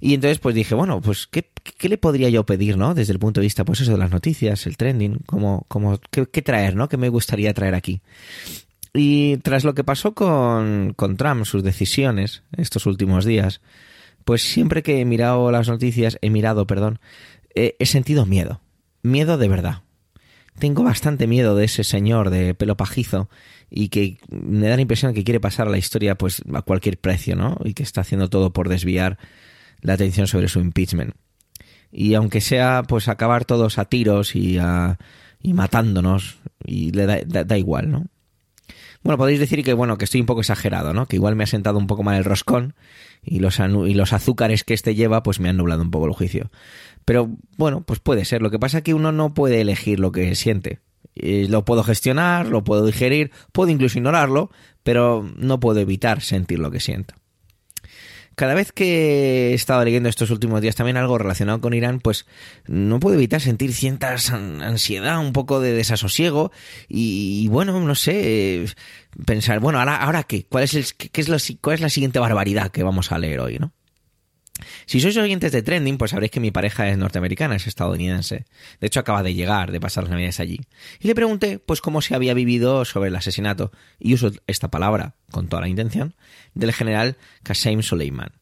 Y 0.00 0.14
entonces 0.14 0.38
pues 0.38 0.54
dije, 0.54 0.74
bueno, 0.74 1.00
pues 1.00 1.26
¿qué, 1.26 1.48
qué 1.78 1.88
le 1.88 1.98
podría 1.98 2.28
yo 2.28 2.44
pedir, 2.44 2.76
¿no? 2.76 2.94
Desde 2.94 3.12
el 3.12 3.18
punto 3.18 3.40
de 3.40 3.46
vista, 3.46 3.64
pues 3.64 3.80
eso 3.80 3.92
de 3.92 3.98
las 3.98 4.10
noticias, 4.10 4.66
el 4.66 4.76
trending, 4.76 5.18
como, 5.26 5.64
como, 5.68 5.98
¿qué, 6.10 6.42
traer, 6.42 6.76
¿no? 6.76 6.88
¿Qué 6.88 6.96
me 6.96 7.08
gustaría 7.08 7.52
traer 7.54 7.74
aquí? 7.74 8.00
Y 8.94 9.36
tras 9.38 9.64
lo 9.64 9.74
que 9.74 9.84
pasó 9.84 10.14
con, 10.14 10.94
con 10.96 11.16
Trump, 11.16 11.44
sus 11.44 11.62
decisiones 11.62 12.42
estos 12.56 12.86
últimos 12.86 13.24
días, 13.24 13.60
pues 14.24 14.42
siempre 14.42 14.82
que 14.82 15.00
he 15.00 15.04
mirado 15.04 15.50
las 15.50 15.68
noticias, 15.68 16.18
he 16.22 16.30
mirado, 16.30 16.66
perdón, 16.66 16.98
he 17.54 17.86
sentido 17.86 18.26
miedo. 18.26 18.60
Miedo 19.02 19.38
de 19.38 19.48
verdad. 19.48 19.82
Tengo 20.58 20.82
bastante 20.82 21.26
miedo 21.26 21.54
de 21.54 21.66
ese 21.66 21.84
señor 21.84 22.30
de 22.30 22.54
pelo 22.54 22.76
pajizo 22.76 23.28
y 23.70 23.88
que 23.88 24.18
me 24.30 24.68
da 24.68 24.76
la 24.76 24.82
impresión 24.82 25.12
que 25.12 25.24
quiere 25.24 25.40
pasar 25.40 25.66
a 25.68 25.70
la 25.70 25.78
historia 25.78 26.16
pues 26.16 26.42
a 26.52 26.62
cualquier 26.62 26.98
precio, 26.98 27.36
¿no? 27.36 27.58
Y 27.64 27.74
que 27.74 27.82
está 27.82 28.00
haciendo 28.00 28.30
todo 28.30 28.52
por 28.52 28.68
desviar 28.68 29.18
la 29.86 29.94
atención 29.94 30.26
sobre 30.26 30.48
su 30.48 30.58
impeachment. 30.58 31.14
Y 31.92 32.14
aunque 32.14 32.40
sea 32.40 32.82
pues 32.86 33.08
acabar 33.08 33.44
todos 33.44 33.78
a 33.78 33.84
tiros 33.84 34.34
y, 34.34 34.58
a, 34.58 34.98
y 35.40 35.54
matándonos, 35.54 36.38
y 36.64 36.90
le 36.90 37.06
da, 37.06 37.44
da, 37.44 37.56
igual, 37.56 37.90
¿no? 37.90 38.06
Bueno, 39.04 39.16
podéis 39.16 39.38
decir 39.38 39.62
que 39.62 39.72
bueno, 39.72 39.96
que 39.96 40.04
estoy 40.04 40.20
un 40.20 40.26
poco 40.26 40.40
exagerado, 40.40 40.92
¿no? 40.92 41.06
Que 41.06 41.14
igual 41.14 41.36
me 41.36 41.44
ha 41.44 41.46
sentado 41.46 41.78
un 41.78 41.86
poco 41.86 42.02
mal 42.02 42.16
el 42.16 42.24
roscón 42.24 42.74
y 43.22 43.38
los, 43.38 43.60
y 43.60 43.94
los 43.94 44.12
azúcares 44.12 44.64
que 44.64 44.74
este 44.74 44.96
lleva 44.96 45.22
pues 45.22 45.38
me 45.38 45.48
han 45.48 45.56
nublado 45.56 45.82
un 45.82 45.92
poco 45.92 46.06
el 46.06 46.12
juicio. 46.12 46.50
Pero 47.04 47.30
bueno, 47.56 47.82
pues 47.82 48.00
puede 48.00 48.24
ser. 48.24 48.42
Lo 48.42 48.50
que 48.50 48.58
pasa 48.58 48.78
es 48.78 48.84
que 48.84 48.94
uno 48.94 49.12
no 49.12 49.32
puede 49.34 49.60
elegir 49.60 50.00
lo 50.00 50.10
que 50.10 50.34
siente. 50.34 50.80
lo 51.14 51.64
puedo 51.64 51.84
gestionar, 51.84 52.48
lo 52.48 52.64
puedo 52.64 52.84
digerir, 52.84 53.30
puedo 53.52 53.70
incluso 53.70 53.98
ignorarlo, 53.98 54.50
pero 54.82 55.30
no 55.36 55.60
puedo 55.60 55.78
evitar 55.78 56.20
sentir 56.20 56.58
lo 56.58 56.72
que 56.72 56.80
siento. 56.80 57.14
Cada 58.36 58.52
vez 58.52 58.70
que 58.70 59.52
he 59.52 59.54
estado 59.54 59.82
leyendo 59.82 60.10
estos 60.10 60.30
últimos 60.30 60.60
días 60.60 60.76
también 60.76 60.98
algo 60.98 61.16
relacionado 61.16 61.58
con 61.62 61.72
Irán, 61.72 62.00
pues 62.00 62.26
no 62.66 63.00
puedo 63.00 63.16
evitar 63.16 63.40
sentir 63.40 63.72
cierta 63.72 64.14
ansiedad, 64.30 65.18
un 65.18 65.32
poco 65.32 65.58
de 65.58 65.72
desasosiego 65.72 66.52
y, 66.86 67.48
bueno, 67.48 67.80
no 67.80 67.94
sé, 67.94 68.66
pensar, 69.24 69.58
bueno, 69.60 69.78
ahora, 69.78 69.96
ahora 69.96 70.22
qué, 70.24 70.44
¿Cuál 70.44 70.64
es, 70.64 70.74
el, 70.74 70.84
qué 70.94 71.18
es 71.18 71.30
lo, 71.30 71.38
cuál 71.62 71.74
es 71.76 71.80
la 71.80 71.88
siguiente 71.88 72.18
barbaridad 72.18 72.70
que 72.70 72.82
vamos 72.82 73.10
a 73.10 73.18
leer 73.18 73.40
hoy, 73.40 73.58
¿no? 73.58 73.72
Si 74.86 75.00
sois 75.00 75.16
oyentes 75.16 75.52
de 75.52 75.62
Trending, 75.62 75.98
pues 75.98 76.12
sabréis 76.12 76.30
que 76.30 76.40
mi 76.40 76.50
pareja 76.50 76.88
es 76.88 76.98
norteamericana, 76.98 77.56
es 77.56 77.66
estadounidense. 77.66 78.44
De 78.80 78.86
hecho, 78.86 79.00
acaba 79.00 79.22
de 79.22 79.34
llegar, 79.34 79.72
de 79.72 79.80
pasar 79.80 80.04
las 80.04 80.10
navidades 80.10 80.40
allí. 80.40 80.60
Y 81.00 81.08
le 81.08 81.14
pregunté, 81.14 81.58
pues, 81.58 81.80
cómo 81.80 82.02
se 82.02 82.14
había 82.14 82.34
vivido 82.34 82.84
sobre 82.84 83.08
el 83.08 83.16
asesinato, 83.16 83.72
y 83.98 84.14
uso 84.14 84.30
esta 84.46 84.70
palabra 84.70 85.14
con 85.30 85.48
toda 85.48 85.62
la 85.62 85.68
intención, 85.68 86.14
del 86.54 86.72
general 86.72 87.16
Qasem 87.42 87.82
Soleiman. 87.82 88.32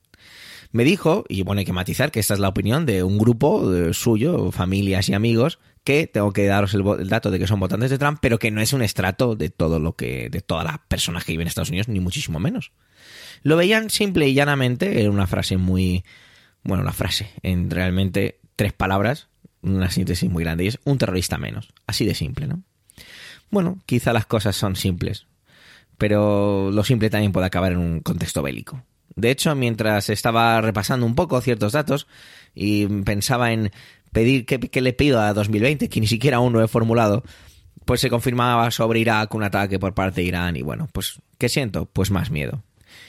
Me 0.73 0.85
dijo, 0.85 1.25
y 1.29 1.43
bueno, 1.43 1.61
hay 1.61 1.65
que 1.65 1.73
matizar 1.73 2.11
que 2.11 2.19
esta 2.21 2.35
es 2.35 2.41
la 2.41 2.49
opinión 2.49 2.85
de 2.85 3.05
un 3.05 3.17
grupo 3.17 3.93
suyo, 3.93 4.51
familias 4.51 5.09
y 5.09 5.15
amigos, 5.15 5.61
que 5.85 6.07
tengo 6.07 6.33
que 6.33 6.47
daros 6.47 6.75
el, 6.75 6.85
el, 6.99 7.09
dato 7.09 7.31
de 7.31 7.39
que 7.39 7.47
son 7.47 7.61
votantes 7.61 7.91
de 7.91 7.99
Trump, 7.99 8.19
pero 8.21 8.39
que 8.39 8.51
no 8.51 8.61
es 8.61 8.73
un 8.73 8.83
estrato 8.83 9.37
de 9.37 9.51
todo 9.51 9.79
lo 9.79 9.95
que, 9.95 10.31
de 10.31 10.41
todas 10.41 10.65
las 10.65 10.79
personas 10.89 11.25
que 11.25 11.33
viven 11.33 11.43
en 11.43 11.49
Estados 11.49 11.69
Unidos, 11.69 11.89
ni 11.89 12.01
muchísimo 12.01 12.41
menos. 12.41 12.73
Lo 13.45 13.57
veían 13.57 13.91
simple 13.91 14.27
y 14.27 14.35
llanamente, 14.35 15.03
en 15.03 15.11
una 15.11 15.27
frase 15.27 15.59
muy, 15.59 16.03
bueno, 16.63 16.83
una 16.83 16.93
frase, 16.93 17.31
en 17.43 17.71
realmente 17.71 18.41
tres 18.57 18.73
palabras, 18.73 19.29
una 19.61 19.91
síntesis 19.91 20.31
muy 20.31 20.45
grande, 20.45 20.65
y 20.65 20.69
es 20.69 20.81
un 20.85 20.97
terrorista 20.97 21.37
menos. 21.37 21.75
Así 21.87 22.07
de 22.07 22.15
simple, 22.15 22.47
¿no? 22.47 22.63
Bueno, 23.51 23.79
quizá 23.85 24.15
las 24.15 24.25
cosas 24.25 24.57
son 24.57 24.77
simples, 24.77 25.27
pero 25.99 26.71
lo 26.71 26.85
simple 26.85 27.11
también 27.11 27.33
puede 27.33 27.47
acabar 27.47 27.73
en 27.73 27.79
un 27.79 28.01
contexto 28.01 28.43
bélico. 28.43 28.83
De 29.15 29.31
hecho, 29.31 29.55
mientras 29.55 30.09
estaba 30.09 30.59
repasando 30.63 31.05
un 31.05 31.15
poco 31.15 31.41
ciertos 31.43 31.73
datos 31.73 32.07
y 32.55 32.87
pensaba 32.87 33.53
en 33.53 33.73
pedir 34.11 34.47
qué, 34.47 34.81
le 34.81 34.93
pido 34.95 35.21
a 35.21 35.35
2020, 35.35 35.91
que 35.91 36.01
ni 36.01 36.07
siquiera 36.07 36.39
aún 36.39 36.55
lo 36.55 36.65
he 36.65 36.69
formulado, 36.69 37.23
pues 37.85 38.01
se 38.01 38.09
confirmaba 38.09 38.71
sobre 38.71 39.01
Irak 39.01 39.35
un 39.35 39.43
ataque 39.43 39.79
por 39.79 39.93
parte 39.93 40.23
de 40.23 40.29
Irán 40.29 40.57
y 40.57 40.63
bueno, 40.63 40.89
pues 40.93 41.21
¿qué 41.37 41.51
siento? 41.51 41.85
Pues 41.85 42.11
más 42.11 42.31
miedo. 42.31 42.63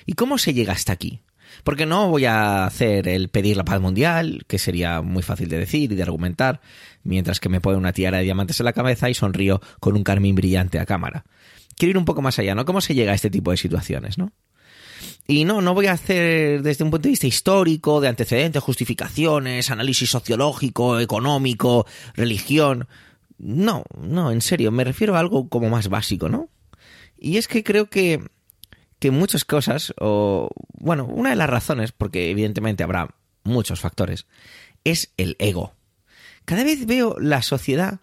¿Y 0.06 0.14
cómo 0.14 0.38
se 0.38 0.54
llega 0.54 0.74
hasta 0.74 0.94
aquí? 0.94 1.22
Porque 1.64 1.86
no 1.86 2.10
voy 2.10 2.26
a 2.26 2.66
hacer 2.66 3.08
el 3.08 3.30
pedir 3.30 3.58
la 3.58 3.66
paz 3.66 3.80
mundial, 3.80 4.44
que 4.48 4.60
sería 4.60 5.02
muy 5.02 5.24
fácil 5.24 5.48
de 5.50 5.60
decir 5.60 5.92
y 5.92 5.96
de 5.96 6.04
argumentar, 6.04 6.62
mientras 7.04 7.40
que 7.40 7.50
me 7.50 7.62
pone 7.62 7.78
una 7.78 7.94
tiara 7.94 8.18
de 8.18 8.24
diamantes 8.24 8.60
en 8.60 8.66
la 8.66 8.74
cabeza 8.74 9.10
y 9.10 9.14
sonrío 9.14 9.62
con 9.80 9.96
un 9.96 10.04
carmín 10.04 10.36
brillante 10.36 10.80
a 10.80 10.86
cámara. 10.86 11.26
Quiero 11.78 11.92
ir 11.92 11.98
un 11.98 12.06
poco 12.06 12.22
más 12.22 12.40
allá, 12.40 12.56
¿no? 12.56 12.66
¿Cómo 12.66 12.82
se 12.82 12.94
llega 12.94 13.12
a 13.12 13.16
este 13.16 13.30
tipo 13.30 13.52
de 13.52 13.58
situaciones, 13.58 14.18
no? 14.18 14.32
Y 15.28 15.44
no, 15.44 15.62
no 15.62 15.74
voy 15.74 15.88
a 15.88 15.94
hacer 15.94 16.62
desde 16.62 16.84
un 16.84 16.92
punto 16.92 17.04
de 17.04 17.12
vista 17.12 17.28
histórico, 17.28 18.00
de 18.00 18.10
antecedentes, 18.10 18.62
justificaciones, 18.62 19.72
análisis 19.72 20.10
sociológico, 20.10 21.00
económico, 21.00 21.88
religión. 22.14 22.88
No, 23.38 23.84
no, 24.00 24.32
en 24.32 24.42
serio, 24.42 24.72
me 24.72 24.84
refiero 24.84 25.16
a 25.16 25.20
algo 25.20 25.50
como 25.50 25.70
más 25.70 25.90
básico, 25.90 26.30
¿no? 26.30 26.50
Y 27.18 27.38
es 27.38 27.48
que 27.48 27.64
creo 27.64 27.90
que 27.90 28.22
que 29.00 29.12
muchas 29.12 29.46
cosas, 29.46 29.94
o 30.00 30.50
bueno, 30.74 31.06
una 31.06 31.32
de 31.32 31.36
las 31.36 31.50
razones, 31.50 31.92
porque 31.92 32.32
evidentemente 32.32 32.84
habrá 32.84 33.16
muchos 33.44 33.80
factores, 33.80 34.26
es 34.84 35.14
el 35.18 35.36
ego. 35.40 35.74
Cada 36.46 36.64
vez 36.64 36.86
veo 36.86 37.18
la 37.20 37.42
sociedad 37.42 38.00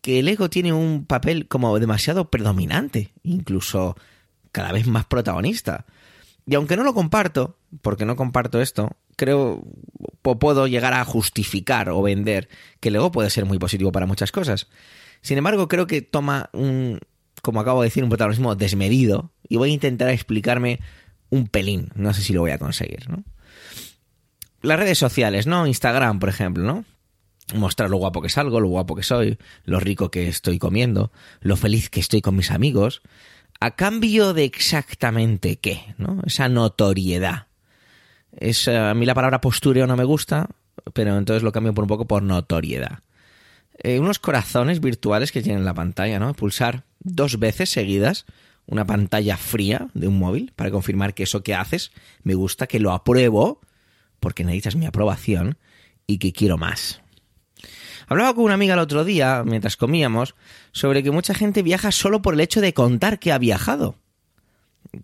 que 0.00 0.18
el 0.18 0.28
ego 0.28 0.50
tiene 0.50 0.72
un 0.72 1.06
papel 1.06 1.48
como 1.48 1.78
demasiado 1.78 2.30
predominante, 2.30 3.12
incluso 3.22 3.96
cada 4.52 4.72
vez 4.72 4.86
más 4.86 5.06
protagonista. 5.06 5.86
Y 6.46 6.56
aunque 6.56 6.76
no 6.76 6.84
lo 6.84 6.92
comparto, 6.92 7.56
porque 7.80 8.04
no 8.04 8.16
comparto 8.16 8.60
esto, 8.60 8.96
creo 9.16 9.64
puedo 10.22 10.66
llegar 10.66 10.94
a 10.94 11.04
justificar 11.04 11.90
o 11.90 12.02
vender 12.02 12.48
que 12.80 12.88
el 12.88 12.96
ego 12.96 13.12
puede 13.12 13.30
ser 13.30 13.44
muy 13.44 13.58
positivo 13.58 13.92
para 13.92 14.06
muchas 14.06 14.32
cosas. 14.32 14.68
Sin 15.20 15.38
embargo, 15.38 15.68
creo 15.68 15.86
que 15.86 16.02
toma 16.02 16.48
un, 16.52 17.00
como 17.42 17.60
acabo 17.60 17.82
de 17.82 17.88
decir, 17.88 18.02
un 18.02 18.10
protagonismo 18.10 18.54
desmedido 18.54 19.32
y 19.48 19.56
voy 19.56 19.70
a 19.70 19.74
intentar 19.74 20.10
explicarme 20.10 20.80
un 21.30 21.48
pelín. 21.48 21.90
No 21.94 22.12
sé 22.14 22.22
si 22.22 22.32
lo 22.32 22.40
voy 22.40 22.52
a 22.52 22.58
conseguir, 22.58 23.08
¿no? 23.08 23.24
Las 24.62 24.78
redes 24.78 24.98
sociales, 24.98 25.46
¿no? 25.46 25.66
Instagram, 25.66 26.18
por 26.18 26.28
ejemplo, 26.28 26.64
¿no? 26.64 26.84
Mostrar 27.54 27.90
lo 27.90 27.98
guapo 27.98 28.22
que 28.22 28.30
salgo, 28.30 28.60
lo 28.60 28.68
guapo 28.68 28.96
que 28.96 29.02
soy, 29.02 29.38
lo 29.64 29.78
rico 29.78 30.10
que 30.10 30.28
estoy 30.28 30.58
comiendo, 30.58 31.12
lo 31.40 31.56
feliz 31.56 31.90
que 31.90 32.00
estoy 32.00 32.22
con 32.22 32.36
mis 32.36 32.50
amigos, 32.50 33.02
a 33.60 33.72
cambio 33.72 34.32
de 34.32 34.44
exactamente 34.44 35.56
qué, 35.56 35.94
¿no? 35.98 36.22
Esa 36.24 36.48
notoriedad. 36.48 37.48
Es, 38.32 38.66
a 38.68 38.94
mí 38.94 39.04
la 39.04 39.14
palabra 39.14 39.40
postureo 39.40 39.86
no 39.86 39.96
me 39.96 40.04
gusta, 40.04 40.48
pero 40.94 41.16
entonces 41.18 41.42
lo 41.42 41.52
cambio 41.52 41.74
por 41.74 41.84
un 41.84 41.88
poco 41.88 42.06
por 42.06 42.22
notoriedad. 42.22 43.00
Eh, 43.82 43.98
unos 43.98 44.18
corazones 44.18 44.80
virtuales 44.80 45.32
que 45.32 45.42
tienen 45.42 45.60
en 45.60 45.66
la 45.66 45.74
pantalla, 45.74 46.18
¿no? 46.18 46.32
Pulsar 46.34 46.84
dos 47.00 47.38
veces 47.38 47.70
seguidas 47.70 48.24
una 48.66 48.86
pantalla 48.86 49.36
fría 49.36 49.88
de 49.94 50.08
un 50.08 50.18
móvil 50.18 50.52
para 50.56 50.70
confirmar 50.70 51.14
que 51.14 51.24
eso 51.24 51.42
que 51.42 51.54
haces 51.54 51.92
me 52.22 52.34
gusta, 52.34 52.66
que 52.66 52.80
lo 52.80 52.92
apruebo, 52.92 53.60
porque 54.20 54.44
necesitas 54.44 54.76
mi 54.76 54.86
aprobación 54.86 55.58
y 56.06 56.18
que 56.18 56.32
quiero 56.32 56.58
más. 56.58 57.00
Hablaba 58.06 58.34
con 58.34 58.44
una 58.44 58.54
amiga 58.54 58.74
el 58.74 58.80
otro 58.80 59.04
día, 59.04 59.42
mientras 59.44 59.76
comíamos, 59.76 60.34
sobre 60.72 61.02
que 61.02 61.10
mucha 61.10 61.34
gente 61.34 61.62
viaja 61.62 61.90
solo 61.90 62.22
por 62.22 62.34
el 62.34 62.40
hecho 62.40 62.60
de 62.60 62.74
contar 62.74 63.18
que 63.18 63.32
ha 63.32 63.38
viajado. 63.38 63.96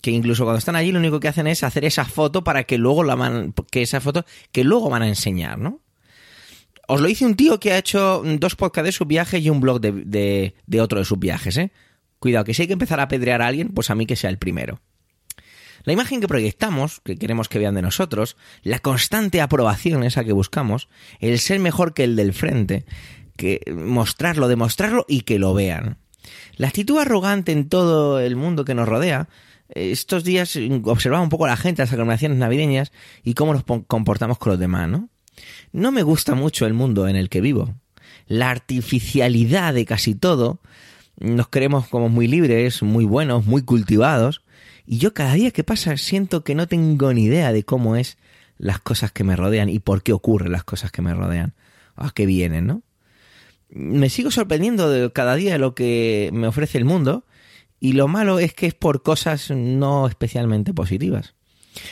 Que 0.02 0.11
incluso 0.11 0.44
cuando 0.44 0.58
están 0.58 0.76
allí 0.76 0.92
lo 0.92 0.98
único 0.98 1.20
que 1.20 1.28
hacen 1.28 1.46
es 1.46 1.64
hacer 1.64 1.84
esa 1.84 2.04
foto 2.04 2.44
para 2.44 2.64
que 2.64 2.78
luego 2.78 3.02
la 3.02 3.50
que 3.70 3.82
esa 3.82 4.00
foto 4.00 4.24
que 4.52 4.64
luego 4.64 4.90
van 4.90 5.02
a 5.02 5.08
enseñar, 5.08 5.58
¿no? 5.58 5.80
Os 6.86 7.00
lo 7.00 7.08
dice 7.08 7.24
un 7.24 7.36
tío 7.36 7.61
que 7.61 7.72
ha 7.72 7.78
hecho 7.78 8.22
dos 8.38 8.56
podcasts 8.56 8.86
de 8.86 8.92
su 8.92 9.04
viaje 9.04 9.38
y 9.38 9.48
un 9.48 9.61
blog 9.61 9.80
de, 9.80 9.92
de, 9.92 10.54
de 10.66 10.80
otro 10.80 10.98
de 10.98 11.04
sus 11.04 11.18
viajes, 11.18 11.56
¿eh? 11.56 11.72
Cuidado, 12.20 12.44
que 12.44 12.54
si 12.54 12.62
hay 12.62 12.68
que 12.68 12.74
empezar 12.74 13.00
a 13.00 13.04
apedrear 13.04 13.42
a 13.42 13.48
alguien, 13.48 13.70
pues 13.70 13.90
a 13.90 13.96
mí 13.96 14.06
que 14.06 14.14
sea 14.14 14.30
el 14.30 14.38
primero. 14.38 14.80
La 15.84 15.94
imagen 15.94 16.20
que 16.20 16.28
proyectamos, 16.28 17.00
que 17.00 17.16
queremos 17.16 17.48
que 17.48 17.58
vean 17.58 17.74
de 17.74 17.82
nosotros, 17.82 18.36
la 18.62 18.78
constante 18.78 19.40
aprobación 19.40 20.04
esa 20.04 20.24
que 20.24 20.32
buscamos, 20.32 20.88
el 21.18 21.38
ser 21.38 21.58
mejor 21.58 21.94
que 21.94 22.04
el 22.04 22.16
del 22.16 22.34
frente, 22.34 22.84
que 23.36 23.62
mostrarlo, 23.74 24.46
demostrarlo 24.46 25.06
y 25.08 25.22
que 25.22 25.38
lo 25.38 25.54
vean. 25.54 25.96
La 26.56 26.68
actitud 26.68 26.98
arrogante 26.98 27.52
en 27.52 27.70
todo 27.70 28.20
el 28.20 28.36
mundo 28.36 28.66
que 28.66 28.74
nos 28.74 28.86
rodea, 28.86 29.28
estos 29.70 30.24
días 30.24 30.58
observaba 30.84 31.22
un 31.22 31.30
poco 31.30 31.46
a 31.46 31.48
la 31.48 31.56
gente, 31.56 31.80
las 31.80 31.92
aglomeraciones 31.92 32.36
navideñas 32.36 32.92
y 33.24 33.34
cómo 33.34 33.54
nos 33.54 33.64
comportamos 33.86 34.36
con 34.36 34.50
los 34.50 34.58
demás, 34.60 34.88
¿no? 34.88 35.08
No 35.72 35.92
me 35.92 36.02
gusta 36.02 36.34
mucho 36.34 36.66
el 36.66 36.74
mundo 36.74 37.08
en 37.08 37.16
el 37.16 37.30
que 37.30 37.40
vivo. 37.40 37.74
La 38.26 38.50
artificialidad 38.50 39.72
de 39.72 39.86
casi 39.86 40.14
todo, 40.14 40.60
nos 41.20 41.48
creemos 41.48 41.86
como 41.86 42.08
muy 42.08 42.26
libres, 42.26 42.82
muy 42.82 43.04
buenos, 43.04 43.46
muy 43.46 43.62
cultivados, 43.62 44.42
y 44.86 44.98
yo 44.98 45.14
cada 45.14 45.34
día 45.34 45.52
que 45.52 45.62
pasa 45.62 45.96
siento 45.96 46.42
que 46.42 46.54
no 46.54 46.66
tengo 46.66 47.12
ni 47.12 47.24
idea 47.24 47.52
de 47.52 47.62
cómo 47.62 47.94
es 47.94 48.18
las 48.58 48.80
cosas 48.80 49.12
que 49.12 49.22
me 49.22 49.36
rodean 49.36 49.68
y 49.68 49.78
por 49.78 50.02
qué 50.02 50.12
ocurren 50.12 50.52
las 50.52 50.64
cosas 50.64 50.90
que 50.90 51.02
me 51.02 51.14
rodean. 51.14 51.54
A 51.94 52.10
qué 52.10 52.26
vienen, 52.26 52.66
¿no? 52.66 52.82
Me 53.68 54.10
sigo 54.10 54.30
sorprendiendo 54.30 54.90
de 54.90 55.12
cada 55.12 55.34
día 55.36 55.52
de 55.52 55.58
lo 55.58 55.74
que 55.74 56.30
me 56.32 56.46
ofrece 56.46 56.78
el 56.78 56.84
mundo 56.84 57.24
y 57.78 57.92
lo 57.92 58.08
malo 58.08 58.38
es 58.38 58.52
que 58.52 58.66
es 58.66 58.74
por 58.74 59.02
cosas 59.02 59.50
no 59.50 60.08
especialmente 60.08 60.74
positivas. 60.74 61.34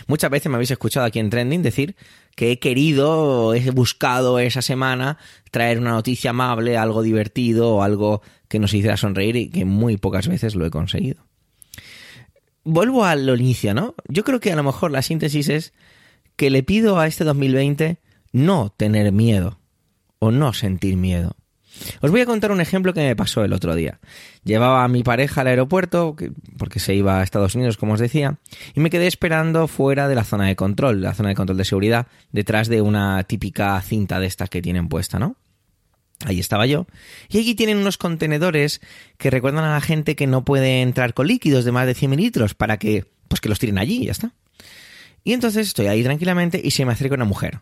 Muchas 0.07 0.31
veces 0.31 0.51
me 0.51 0.57
habéis 0.57 0.71
escuchado 0.71 1.07
aquí 1.07 1.19
en 1.19 1.31
Trending 1.31 1.63
decir 1.63 1.97
que 2.35 2.53
he 2.53 2.59
querido, 2.59 3.55
he 3.55 3.71
buscado 3.71 4.39
esa 4.39 4.63
semana 4.63 5.19
traer 5.51 5.79
una 5.79 5.91
noticia 5.91 6.31
amable, 6.31 6.77
algo 6.77 7.03
divertido 7.03 7.77
o 7.77 7.83
algo 7.83 8.23
que 8.49 8.59
nos 8.59 8.75
hiciera 8.75 8.97
sonreír 8.97 9.37
y 9.37 9.51
que 9.51 9.65
muy 9.65 9.97
pocas 9.97 10.29
veces 10.29 10.55
lo 10.55 10.67
he 10.67 10.71
conseguido 10.71 11.29
vuelvo 12.69 13.05
al 13.05 13.29
inicio, 13.41 13.73
¿no? 13.73 13.95
Yo 14.09 14.25
creo 14.25 14.41
que 14.41 14.53
a 14.53 14.57
lo 14.57 14.63
mejor 14.63 14.91
la 14.91 15.03
síntesis 15.03 15.49
es 15.49 15.73
que 16.37 16.51
le 16.51 16.63
pido 16.63 16.99
a 16.99 17.07
este 17.07 17.25
2020 17.25 17.99
no 18.33 18.71
tener 18.77 19.11
miedo 19.11 19.59
o 20.19 20.31
no 20.31 20.53
sentir 20.53 20.97
miedo. 20.97 21.35
Os 22.01 22.11
voy 22.11 22.21
a 22.21 22.27
contar 22.27 22.53
un 22.53 22.61
ejemplo 22.61 22.93
que 22.93 23.01
me 23.01 23.17
pasó 23.17 23.45
el 23.45 23.53
otro 23.53 23.75
día. 23.75 24.01
Llevaba 24.45 24.85
a 24.85 24.89
mi 24.89 25.03
pareja 25.03 25.43
al 25.43 25.49
aeropuerto, 25.49 26.17
porque 26.57 26.81
se 26.81 26.95
iba 26.95 27.21
a 27.21 27.23
Estados 27.23 27.55
Unidos, 27.55 27.77
como 27.77 27.95
os 27.95 28.01
decía, 28.01 28.39
y 28.75 28.81
me 28.81 28.91
quedé 28.91 29.07
esperando 29.07 29.69
fuera 29.69 30.09
de 30.09 30.15
la 30.15 30.25
zona 30.25 30.47
de 30.47 30.57
control, 30.57 31.03
la 31.03 31.15
zona 31.15 31.31
de 31.31 31.35
control 31.35 31.59
de 31.59 31.65
seguridad, 31.65 32.07
detrás 32.33 32.69
de 32.69 32.83
una 32.83 33.23
típica 33.25 33.81
cinta 33.83 34.21
de 34.21 34.27
estas 34.27 34.51
que 34.51 34.63
tienen 34.63 34.89
puesta, 34.89 35.19
¿no? 35.19 35.37
Ahí 36.25 36.41
estaba 36.41 36.67
yo. 36.67 36.87
Y 37.29 37.39
aquí 37.39 37.55
tienen 37.55 37.79
unos 37.79 37.97
contenedores 37.97 38.81
que 39.19 39.31
recuerdan 39.31 39.65
a 39.65 39.75
la 39.75 39.81
gente 39.81 40.17
que 40.17 40.27
no 40.27 40.45
puede 40.45 40.83
entrar 40.83 41.15
con 41.15 41.29
líquidos 41.29 41.65
de 41.65 41.73
más 41.73 41.87
de 41.87 41.95
100 41.95 42.11
mililitros 42.11 42.55
para 42.55 42.77
que, 42.79 43.07
pues 43.29 43.41
que 43.41 43.49
los 43.49 43.61
tiren 43.61 43.79
allí 43.79 44.03
y 44.03 44.07
ya 44.07 44.13
está. 44.13 44.33
Y 45.23 45.33
entonces 45.33 45.69
estoy 45.69 45.87
ahí 45.87 46.03
tranquilamente 46.03 46.61
y 46.63 46.73
se 46.73 46.85
me 46.85 46.93
acerca 46.93 47.15
una 47.15 47.25
mujer. 47.25 47.61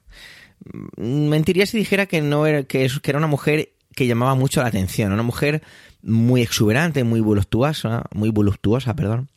Mm, 0.96 1.28
mentiría 1.28 1.66
si 1.66 1.76
dijera 1.76 2.06
que 2.06 2.22
no 2.22 2.46
era, 2.46 2.62
que 2.62 2.88
era 3.04 3.18
una 3.18 3.26
mujer 3.26 3.75
que 3.96 4.06
llamaba 4.06 4.36
mucho 4.36 4.62
la 4.62 4.68
atención, 4.68 5.12
una 5.12 5.24
mujer 5.24 5.62
muy 6.02 6.42
exuberante, 6.42 7.02
muy 7.02 7.20
voluptuosa, 7.20 8.04
muy 8.14 8.30
voluptuosa, 8.30 8.94
perdón. 8.94 9.28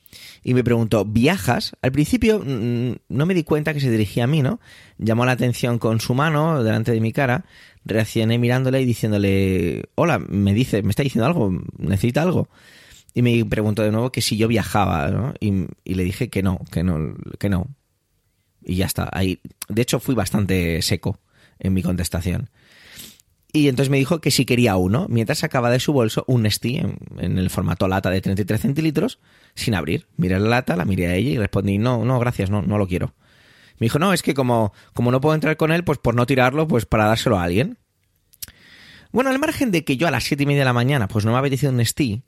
Y 0.44 0.54
me 0.54 0.64
preguntó, 0.64 1.06
¿viajas? 1.06 1.76
Al 1.82 1.92
principio 1.92 2.40
mm, 2.40 2.92
no 3.10 3.26
me 3.26 3.34
di 3.34 3.44
cuenta 3.44 3.74
que 3.74 3.80
se 3.80 3.90
dirigía 3.90 4.26
a 4.26 4.28
mí, 4.28 4.42
¿no? 4.42 4.60
Llamó 4.98 5.26
la 5.26 5.32
atención 5.32 5.80
con 5.80 6.00
su 6.00 6.14
mano 6.14 6.64
delante 6.64 6.92
de 6.92 7.02
mi 7.02 7.12
cara 7.12 7.46
reaccioné 7.86 8.38
mirándole 8.38 8.82
y 8.82 8.86
diciéndole, 8.86 9.90
hola, 9.96 10.20
me 10.20 10.54
dice, 10.54 10.84
me 10.84 10.90
está 10.90 11.04
diciendo 11.04 11.26
algo, 11.26 11.52
necesita 11.78 12.22
algo. 12.22 12.50
Y 13.14 13.22
me 13.22 13.44
preguntó 13.46 13.82
de 13.82 13.92
nuevo 13.92 14.12
que 14.12 14.22
si 14.22 14.38
yo 14.38 14.48
viajaba, 14.48 15.10
¿no? 15.10 15.34
Y, 15.40 15.68
le 15.86 16.04
dije 16.04 16.30
que 16.30 16.44
no, 16.44 16.60
que 16.72 16.84
no, 16.84 17.16
que 17.40 17.50
no. 17.50 17.68
Y 18.64 18.76
ya 18.76 18.86
está. 18.86 19.10
Ahí, 19.12 19.40
de 19.68 19.82
hecho, 19.82 20.00
fui 20.00 20.16
bastante 20.16 20.82
seco 20.82 21.20
en 21.60 21.74
mi 21.74 21.82
contestación. 21.82 22.50
Y 23.52 23.68
entonces 23.68 23.90
me 23.90 23.98
dijo 23.98 24.22
que 24.22 24.30
si 24.30 24.46
quería 24.46 24.76
uno, 24.78 25.08
mientras 25.10 25.40
sacaba 25.40 25.72
de 25.72 25.80
su 25.80 25.92
bolso 25.92 26.24
un 26.28 26.44
Nestí 26.44 26.78
en, 26.78 27.38
el 27.38 27.50
formato 27.50 27.88
lata 27.88 28.12
de 28.12 28.22
33 28.22 28.62
centilitros, 28.62 29.20
sin 29.56 29.74
abrir. 29.74 30.06
Miré 30.18 30.40
la 30.40 30.50
lata, 30.50 30.76
la 30.76 30.86
miré 30.86 31.08
a 31.08 31.16
ella 31.16 31.32
y 31.32 31.38
respondí, 31.38 31.80
no, 31.80 32.06
no, 32.06 32.20
gracias, 32.20 32.52
no, 32.52 32.62
no 32.62 32.78
lo 32.78 32.88
quiero. 32.88 33.16
Me 33.80 33.86
dijo, 33.86 33.98
no, 33.98 34.14
es 34.14 34.22
que 34.22 34.34
como, 34.34 34.74
como 34.94 35.10
no 35.10 35.20
puedo 35.20 35.34
entrar 35.34 35.58
con 35.58 35.72
él, 35.72 35.84
pues 35.84 35.98
por 35.98 36.14
no 36.14 36.26
tirarlo, 36.28 36.68
pues 36.68 36.86
para 36.86 37.06
dárselo 37.06 37.40
a 37.40 37.44
alguien. 37.44 37.80
Bueno, 39.12 39.32
al 39.32 39.40
margen 39.40 39.72
de 39.72 39.84
que 39.84 39.98
yo 39.98 40.08
a 40.08 40.12
las 40.12 40.26
siete 40.26 40.44
y 40.44 40.46
media 40.46 40.62
de 40.62 40.66
la 40.66 40.74
mañana, 40.74 41.08
pues 41.08 41.26
no 41.26 41.32
me 41.32 41.40
apetecido 41.40 41.72
un 41.72 41.84
Stee, 41.84 42.22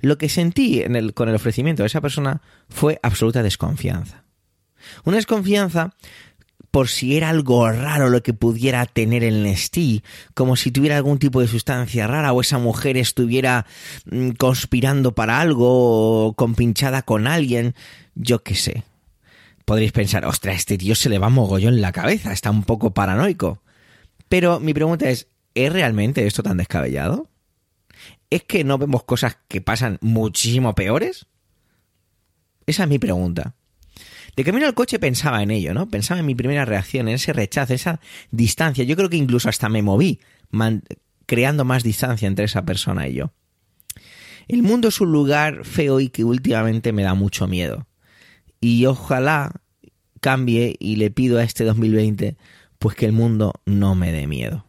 lo 0.00 0.18
que 0.18 0.28
sentí 0.28 0.82
en 0.82 0.96
el, 0.96 1.14
con 1.14 1.28
el 1.28 1.36
ofrecimiento 1.36 1.82
de 1.82 1.86
esa 1.86 2.00
persona 2.00 2.42
fue 2.68 2.98
absoluta 3.02 3.42
desconfianza. 3.42 4.24
Una 5.04 5.16
desconfianza 5.16 5.94
por 6.74 6.88
si 6.88 7.16
era 7.16 7.28
algo 7.28 7.70
raro 7.70 8.10
lo 8.10 8.24
que 8.24 8.32
pudiera 8.32 8.84
tener 8.84 9.22
el 9.22 9.44
Nestí, 9.44 10.02
como 10.34 10.56
si 10.56 10.72
tuviera 10.72 10.96
algún 10.96 11.20
tipo 11.20 11.40
de 11.40 11.46
sustancia 11.46 12.08
rara 12.08 12.32
o 12.32 12.40
esa 12.40 12.58
mujer 12.58 12.96
estuviera 12.96 13.64
mm, 14.06 14.30
conspirando 14.30 15.14
para 15.14 15.38
algo 15.38 16.26
o 16.26 16.32
compinchada 16.32 17.02
con 17.02 17.28
alguien, 17.28 17.76
yo 18.16 18.42
qué 18.42 18.56
sé 18.56 18.82
podréis 19.64 19.92
pensar, 19.92 20.26
ostras, 20.26 20.56
este 20.56 20.76
tío 20.76 20.96
se 20.96 21.08
le 21.08 21.20
va 21.20 21.28
mogollón 21.28 21.74
en 21.74 21.80
la 21.80 21.92
cabeza, 21.92 22.32
está 22.32 22.50
un 22.50 22.64
poco 22.64 22.92
paranoico. 22.92 23.62
Pero 24.28 24.58
mi 24.58 24.74
pregunta 24.74 25.08
es, 25.08 25.28
¿es 25.54 25.72
realmente 25.72 26.26
esto 26.26 26.42
tan 26.42 26.56
descabellado? 26.56 27.28
¿Es 28.30 28.42
que 28.42 28.64
no 28.64 28.78
vemos 28.78 29.04
cosas 29.04 29.38
que 29.46 29.60
pasan 29.60 29.98
muchísimo 30.00 30.74
peores? 30.74 31.26
Esa 32.66 32.82
es 32.82 32.88
mi 32.88 32.98
pregunta. 32.98 33.54
De 34.36 34.44
camino 34.44 34.66
al 34.66 34.74
coche 34.74 34.98
pensaba 34.98 35.42
en 35.42 35.50
ello, 35.50 35.74
¿no? 35.74 35.88
Pensaba 35.88 36.20
en 36.20 36.26
mi 36.26 36.34
primera 36.34 36.64
reacción, 36.64 37.08
en 37.08 37.14
ese 37.14 37.32
rechazo, 37.32 37.74
esa 37.74 38.00
distancia. 38.30 38.84
Yo 38.84 38.96
creo 38.96 39.08
que 39.08 39.16
incluso 39.16 39.48
hasta 39.48 39.68
me 39.68 39.82
moví, 39.82 40.20
creando 41.26 41.64
más 41.64 41.82
distancia 41.82 42.26
entre 42.26 42.46
esa 42.46 42.64
persona 42.64 43.08
y 43.08 43.14
yo. 43.14 43.32
El 44.48 44.62
mundo 44.62 44.88
es 44.88 45.00
un 45.00 45.12
lugar 45.12 45.64
feo 45.64 46.00
y 46.00 46.08
que 46.08 46.24
últimamente 46.24 46.92
me 46.92 47.02
da 47.02 47.14
mucho 47.14 47.46
miedo 47.46 47.86
y 48.60 48.86
ojalá 48.86 49.52
cambie 50.20 50.76
y 50.78 50.96
le 50.96 51.10
pido 51.10 51.38
a 51.38 51.44
este 51.44 51.64
2020 51.64 52.36
pues 52.78 52.96
que 52.96 53.06
el 53.06 53.12
mundo 53.12 53.52
no 53.66 53.94
me 53.94 54.10
dé 54.12 54.26
miedo. 54.26 54.63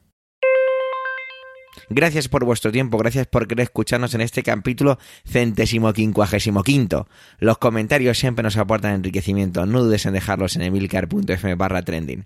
Gracias 1.90 2.28
por 2.28 2.46
vuestro 2.46 2.72
tiempo, 2.72 2.98
gracias 2.98 3.28
por 3.28 3.48
querer 3.48 3.64
escucharnos 3.64 4.14
en 4.16 4.22
este 4.22 4.44
capítulo 4.44 4.98
centésimo 5.26 5.94
quincuagésimo 5.94 6.64
quinto. 6.64 7.08
Los 7.38 7.58
comentarios 7.58 8.18
siempre 8.18 8.44
nos 8.44 8.58
aportan 8.58 8.96
enriquecimiento, 8.96 9.66
no 9.66 9.84
dudes 9.84 10.06
en 10.06 10.14
dejarlos 10.14 10.56
en 10.56 10.64
emilcar.fm 10.64 11.56
barra 11.56 11.84
trending. 11.84 12.26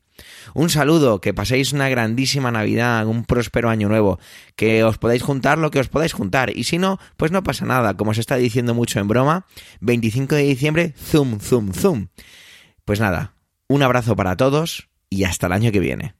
Un 0.54 0.70
saludo, 0.70 1.20
que 1.22 1.34
paséis 1.34 1.74
una 1.74 1.90
grandísima 1.90 2.52
Navidad, 2.52 3.06
un 3.08 3.26
próspero 3.26 3.70
año 3.70 3.90
nuevo, 3.90 4.20
que 4.56 4.84
os 4.84 4.98
podáis 4.98 5.24
juntar 5.24 5.58
lo 5.58 5.72
que 5.72 5.80
os 5.80 5.90
podáis 5.90 6.14
juntar, 6.14 6.56
y 6.56 6.64
si 6.64 6.78
no, 6.78 7.00
pues 7.18 7.32
no 7.32 7.44
pasa 7.44 7.66
nada, 7.66 7.96
como 7.96 8.14
se 8.14 8.22
está 8.22 8.36
diciendo 8.38 8.74
mucho 8.74 9.00
en 9.00 9.08
broma, 9.08 9.46
25 9.82 10.36
de 10.36 10.44
diciembre, 10.44 10.94
zoom, 10.98 11.40
zoom, 11.40 11.74
zoom. 11.74 12.08
Pues 12.86 13.00
nada, 13.00 13.34
un 13.68 13.84
abrazo 13.84 14.16
para 14.16 14.38
todos 14.38 14.90
y 15.10 15.24
hasta 15.24 15.48
el 15.48 15.54
año 15.54 15.72
que 15.72 15.80
viene. 15.80 16.19